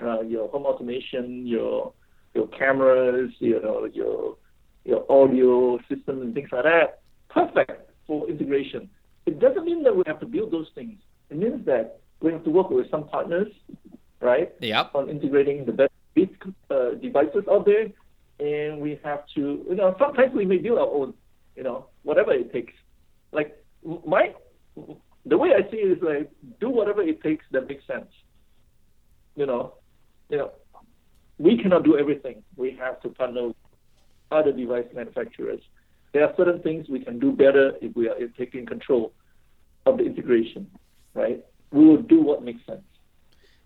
uh, 0.01 0.21
your 0.21 0.49
home 0.49 0.67
automation, 0.67 1.45
your 1.45 1.93
your 2.33 2.47
cameras, 2.47 3.33
you 3.41 3.61
know, 3.61 3.89
your 3.93 4.37
your 4.85 5.05
audio 5.11 5.79
system 5.89 6.23
and 6.23 6.33
things 6.33 6.49
like 6.53 6.63
that. 6.63 7.01
Perfect 7.29 7.91
for 8.07 8.29
integration. 8.31 8.89
It 9.27 9.41
doesn't 9.41 9.65
mean 9.65 9.83
that 9.83 9.97
we 9.97 10.05
have 10.07 10.21
to 10.21 10.27
build 10.27 10.53
those 10.53 10.69
things. 10.77 11.01
It 11.29 11.39
means 11.39 11.67
that 11.67 12.01
we 12.21 12.33
have 12.33 12.45
to 12.45 12.51
work 12.51 12.71
with 12.71 12.91
some 12.91 13.09
partners, 13.09 13.49
right? 14.21 14.53
Yep. 14.61 14.95
on 14.95 15.09
integrating 15.09 15.65
the 15.65 15.73
best 15.73 15.93
bit, 16.15 16.31
uh, 16.71 16.91
devices 17.01 17.45
out 17.51 17.67
there, 17.67 17.89
and 18.39 18.81
we 18.81 19.01
have 19.05 19.25
to, 19.35 19.65
you 19.69 19.75
know, 19.75 19.95
sometimes 19.99 20.35
we 20.35 20.45
may 20.45 20.59
build 20.59 20.79
our 20.79 20.89
own, 20.89 21.15
you 21.57 21.63
know, 21.63 21.87
whatever 22.03 22.33
it 22.33 22.53
takes. 22.53 22.73
Like 23.33 23.57
my, 24.07 24.35
the 25.27 25.37
way 25.39 25.51
I 25.55 25.71
see 25.71 25.79
it 25.79 25.99
is 25.99 26.03
like 26.03 26.31
do 26.61 26.71
whatever 26.71 27.03
it 27.03 27.23
takes 27.23 27.45
that 27.53 27.69
makes 27.69 27.87
sense. 27.87 28.11
You 29.37 29.47
know, 29.47 29.75
you 30.29 30.39
know, 30.39 30.53
we 31.39 31.61
cannot 31.61 31.85
do 31.85 31.99
everything. 31.99 32.43
We 32.57 32.77
have 32.79 33.01
to 33.03 33.09
partner 33.09 33.49
with 33.49 33.57
other 34.31 34.53
device 34.53 34.87
manufacturers. 34.95 35.61
There 36.13 36.25
are 36.25 36.35
certain 36.37 36.61
things 36.61 36.89
we 36.89 37.01
can 37.01 37.19
do 37.19 37.33
better 37.33 37.73
if 37.81 37.95
we 37.95 38.09
are 38.09 38.17
taking 38.37 38.67
control 38.67 39.13
of 39.87 39.99
the 39.99 40.05
integration, 40.05 40.71
right? 41.15 41.45
We 41.73 41.85
will 41.85 42.03
do 42.03 42.21
what 42.21 42.43
makes 42.43 42.65
sense. 42.67 42.83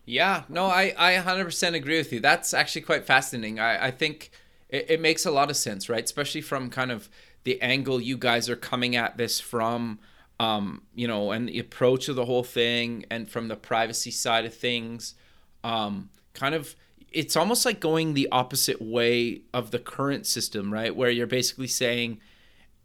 Yeah, 0.07 0.43
no, 0.49 0.67
I, 0.67 0.95
I 0.99 1.15
100% 1.15 1.75
agree 1.75 1.97
with 1.97 2.13
you. 2.13 2.21
That's 2.21 2.53
actually 2.53 2.83
quite 2.83 3.07
fascinating. 3.07 3.59
I, 3.59 3.87
I 3.87 3.91
think 3.91 4.31
it, 4.69 4.87
it 4.91 5.01
makes 5.01 5.25
a 5.25 5.31
lot 5.31 5.51
of 5.51 5.57
sense, 5.57 5.89
right? 5.89 6.05
Especially 6.05 6.43
from 6.43 6.69
kind 6.69 6.93
of 6.93 7.09
the 7.45 7.61
angle 7.63 8.01
you 8.01 8.19
guys 8.19 8.51
are 8.51 8.57
coming 8.57 8.97
at 8.97 9.17
this 9.17 9.41
from, 9.41 9.99
um, 10.39 10.83
you 10.95 11.09
know, 11.09 11.31
and 11.31 11.49
the 11.49 11.59
approach 11.59 12.09
of 12.09 12.17
the 12.17 12.27
whole 12.27 12.45
thing 12.45 13.07
and 13.11 13.31
from 13.31 13.49
the 13.49 13.57
privacy 13.57 14.11
side 14.11 14.45
of 14.45 14.55
things. 14.55 15.15
Um, 15.63 16.11
kind 16.35 16.55
of, 16.55 16.77
it's 17.11 17.37
almost 17.37 17.65
like 17.65 17.81
going 17.81 18.13
the 18.13 18.29
opposite 18.31 18.83
way 18.83 19.43
of 19.55 19.71
the 19.71 19.79
current 19.79 20.27
system, 20.27 20.73
right? 20.73 20.95
Where 20.95 21.09
you're 21.09 21.27
basically 21.27 21.69
saying, 21.69 22.21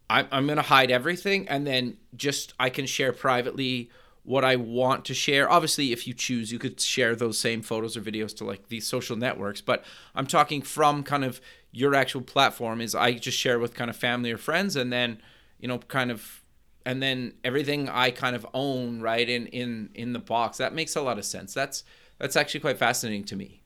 I'm, 0.08 0.26
I'm 0.32 0.46
going 0.46 0.56
to 0.56 0.62
hide 0.62 0.90
everything 0.90 1.48
and 1.48 1.66
then 1.66 1.98
just 2.16 2.54
I 2.58 2.70
can 2.70 2.86
share 2.86 3.12
privately 3.12 3.90
what 4.22 4.44
I 4.44 4.56
want 4.56 5.04
to 5.06 5.14
share. 5.14 5.50
Obviously, 5.50 5.92
if 5.92 6.06
you 6.06 6.14
choose, 6.14 6.52
you 6.52 6.58
could 6.58 6.80
share 6.80 7.16
those 7.16 7.38
same 7.38 7.62
photos 7.62 7.96
or 7.96 8.00
videos 8.00 8.36
to 8.36 8.44
like 8.44 8.68
these 8.68 8.86
social 8.86 9.16
networks. 9.16 9.60
But 9.60 9.84
I'm 10.14 10.26
talking 10.26 10.62
from 10.62 11.02
kind 11.02 11.24
of 11.24 11.40
your 11.72 11.94
actual 11.94 12.22
platform 12.22 12.80
is 12.80 12.94
I 12.94 13.14
just 13.14 13.38
share 13.38 13.58
with 13.58 13.74
kind 13.74 13.90
of 13.90 13.96
family 13.96 14.30
or 14.32 14.38
friends 14.38 14.76
and 14.76 14.92
then, 14.92 15.20
you 15.58 15.68
know, 15.68 15.78
kind 15.78 16.10
of 16.10 16.42
and 16.86 17.02
then 17.02 17.34
everything 17.44 17.88
I 17.88 18.10
kind 18.10 18.34
of 18.34 18.46
own 18.54 19.00
right 19.00 19.28
in 19.28 19.46
in 19.48 19.90
in 19.94 20.12
the 20.12 20.18
box. 20.18 20.58
That 20.58 20.74
makes 20.74 20.96
a 20.96 21.02
lot 21.02 21.18
of 21.18 21.24
sense. 21.24 21.54
That's 21.54 21.84
that's 22.18 22.36
actually 22.36 22.60
quite 22.60 22.78
fascinating 22.78 23.24
to 23.24 23.36
me. 23.36 23.62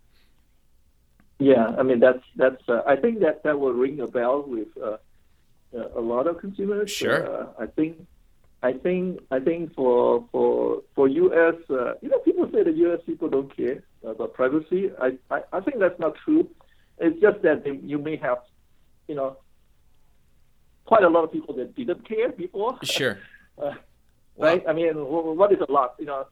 Yeah, 1.39 1.75
I 1.79 1.83
mean 1.83 2.01
that's 2.01 2.23
that's. 2.37 2.63
Uh, 2.69 2.83
I 2.87 2.97
think 2.97 3.21
that 3.21 3.43
that 3.43 3.59
will 3.59 3.73
ring 3.73 4.01
a 4.01 4.07
bell 4.07 4.45
with 4.47 4.69
uh, 4.81 4.97
uh, 5.77 5.89
a 5.97 6.01
lot 6.01 6.27
of 6.27 6.39
consumers. 6.39 6.91
Sure. 6.91 7.27
Uh, 7.27 7.47
I 7.59 7.67
think, 7.67 8.07
I 8.65 8.73
think, 8.73 9.21
I 9.31 9.41
think 9.41 9.75
for 9.75 10.25
for 10.33 10.83
for 10.95 11.07
U.S. 11.07 11.55
Uh, 11.69 11.93
you 12.03 12.09
know, 12.09 12.19
people 12.21 12.49
say 12.53 12.63
the 12.65 12.73
U.S. 12.87 13.01
people 13.05 13.29
don't 13.29 13.55
care 13.55 13.83
about 14.03 14.33
privacy. 14.33 14.91
I 15.07 15.09
I, 15.31 15.39
I 15.53 15.61
think 15.61 15.77
that's 15.81 16.01
not 16.01 16.15
true. 16.25 16.49
It's 16.99 17.21
just 17.21 17.43
that 17.43 17.65
they, 17.65 17.75
you 17.93 17.99
may 17.99 18.17
have, 18.17 18.39
you 19.09 19.17
know, 19.17 19.37
quite 20.87 21.03
a 21.05 21.09
lot 21.09 21.25
of 21.25 21.31
people 21.33 21.55
that 21.57 21.75
didn't 21.77 22.09
care 22.09 22.31
before. 22.33 22.79
Sure. 22.83 23.19
Uh, 23.57 23.71
right? 24.37 24.65
I 24.69 24.73
mean, 24.73 24.95
what 24.97 25.53
is 25.53 25.61
a 25.69 25.71
lot? 25.71 25.95
You 26.01 26.07
know, 26.07 26.27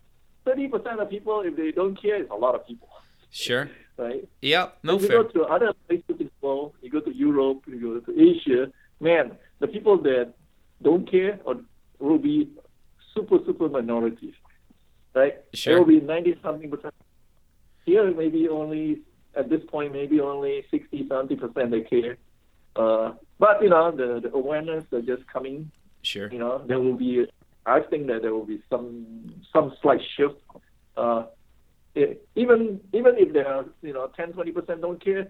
thirty 0.45 0.66
percent 0.66 0.99
of 1.01 1.09
people, 1.09 1.43
if 1.47 1.55
they 1.55 1.70
don't 1.70 1.95
care, 2.03 2.16
is 2.20 2.28
a 2.33 2.35
lot 2.35 2.57
of 2.57 2.66
people, 2.66 2.89
Sure. 3.30 3.70
right? 3.97 4.28
Yeah. 4.41 4.70
No 4.83 4.97
if 4.97 5.03
you 5.03 5.09
go 5.09 5.22
to 5.22 5.45
other 5.45 5.72
places 5.87 6.16
in 6.18 6.26
the 6.26 6.30
world, 6.41 6.72
you 6.83 6.91
go 6.91 6.99
to 6.99 7.14
Europe, 7.14 7.62
you 7.68 7.78
go 7.80 8.12
to 8.12 8.12
Asia, 8.30 8.72
man, 8.99 9.39
the 9.61 9.68
people 9.68 9.97
that 10.03 10.35
don't 10.83 11.09
care 11.09 11.39
or 11.45 11.55
will 12.03 12.19
be 12.19 12.51
super, 13.15 13.39
super 13.47 13.69
minorities, 13.69 14.35
right? 15.15 15.37
Sure. 15.55 15.75
There 15.75 15.83
will 15.83 16.01
be 16.01 16.01
90 16.01 16.39
something 16.43 16.71
percent. 16.71 16.95
Here, 17.85 18.13
maybe 18.15 18.49
only, 18.49 19.03
at 19.35 19.49
this 19.49 19.61
point, 19.69 19.93
maybe 19.93 20.21
only 20.21 20.65
60, 20.71 21.09
70 21.09 21.37
percent 21.37 21.71
they 21.71 21.81
care. 21.81 22.17
Uh, 22.77 23.13
but, 23.39 23.63
you 23.63 23.69
know, 23.71 23.91
the, 23.91 24.21
the 24.21 24.33
awareness 24.35 24.85
are 24.93 25.03
just 25.03 25.27
coming, 25.27 25.71
Sure. 26.03 26.31
you 26.33 26.39
know, 26.39 26.63
there 26.67 26.81
will 26.81 26.97
be, 26.97 27.27
I 27.67 27.81
think 27.81 28.07
that 28.09 28.23
there 28.23 28.33
will 28.33 28.47
be 28.47 28.63
some, 28.71 29.35
some 29.53 29.73
slight 29.83 30.01
shift. 30.17 30.35
Uh, 30.97 31.25
eh, 31.97 32.15
even 32.35 32.81
even 32.93 33.15
if 33.17 33.33
there 33.33 33.49
are 33.49 33.65
you 33.81 33.95
know 33.95 34.11
10 34.15 34.33
20 34.33 34.53
percent 34.53 34.81
don't 34.83 35.03
care 35.03 35.27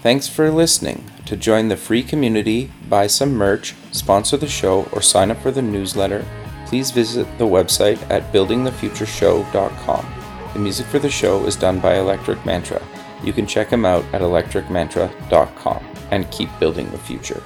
Thanks 0.02 0.28
for 0.28 0.50
listening. 0.50 1.04
To 1.26 1.36
join 1.36 1.68
the 1.68 1.76
free 1.76 2.02
community, 2.02 2.72
buy 2.88 3.06
some 3.06 3.34
merch, 3.34 3.76
sponsor 3.92 4.36
the 4.36 4.48
show, 4.48 4.88
or 4.90 5.00
sign 5.00 5.30
up 5.30 5.40
for 5.40 5.52
the 5.52 5.62
newsletter, 5.62 6.26
please 6.72 6.90
visit 6.90 7.26
the 7.36 7.44
website 7.44 8.00
at 8.10 8.32
buildingthefutureshow.com. 8.32 10.06
The 10.54 10.58
music 10.58 10.86
for 10.86 10.98
the 10.98 11.10
show 11.10 11.44
is 11.44 11.54
done 11.54 11.80
by 11.80 11.98
Electric 11.98 12.46
Mantra. 12.46 12.82
You 13.22 13.34
can 13.34 13.46
check 13.46 13.68
him 13.68 13.84
out 13.84 14.06
at 14.14 14.22
electricmantra.com 14.22 15.86
and 16.12 16.30
keep 16.30 16.48
building 16.58 16.90
the 16.90 16.96
future. 16.96 17.42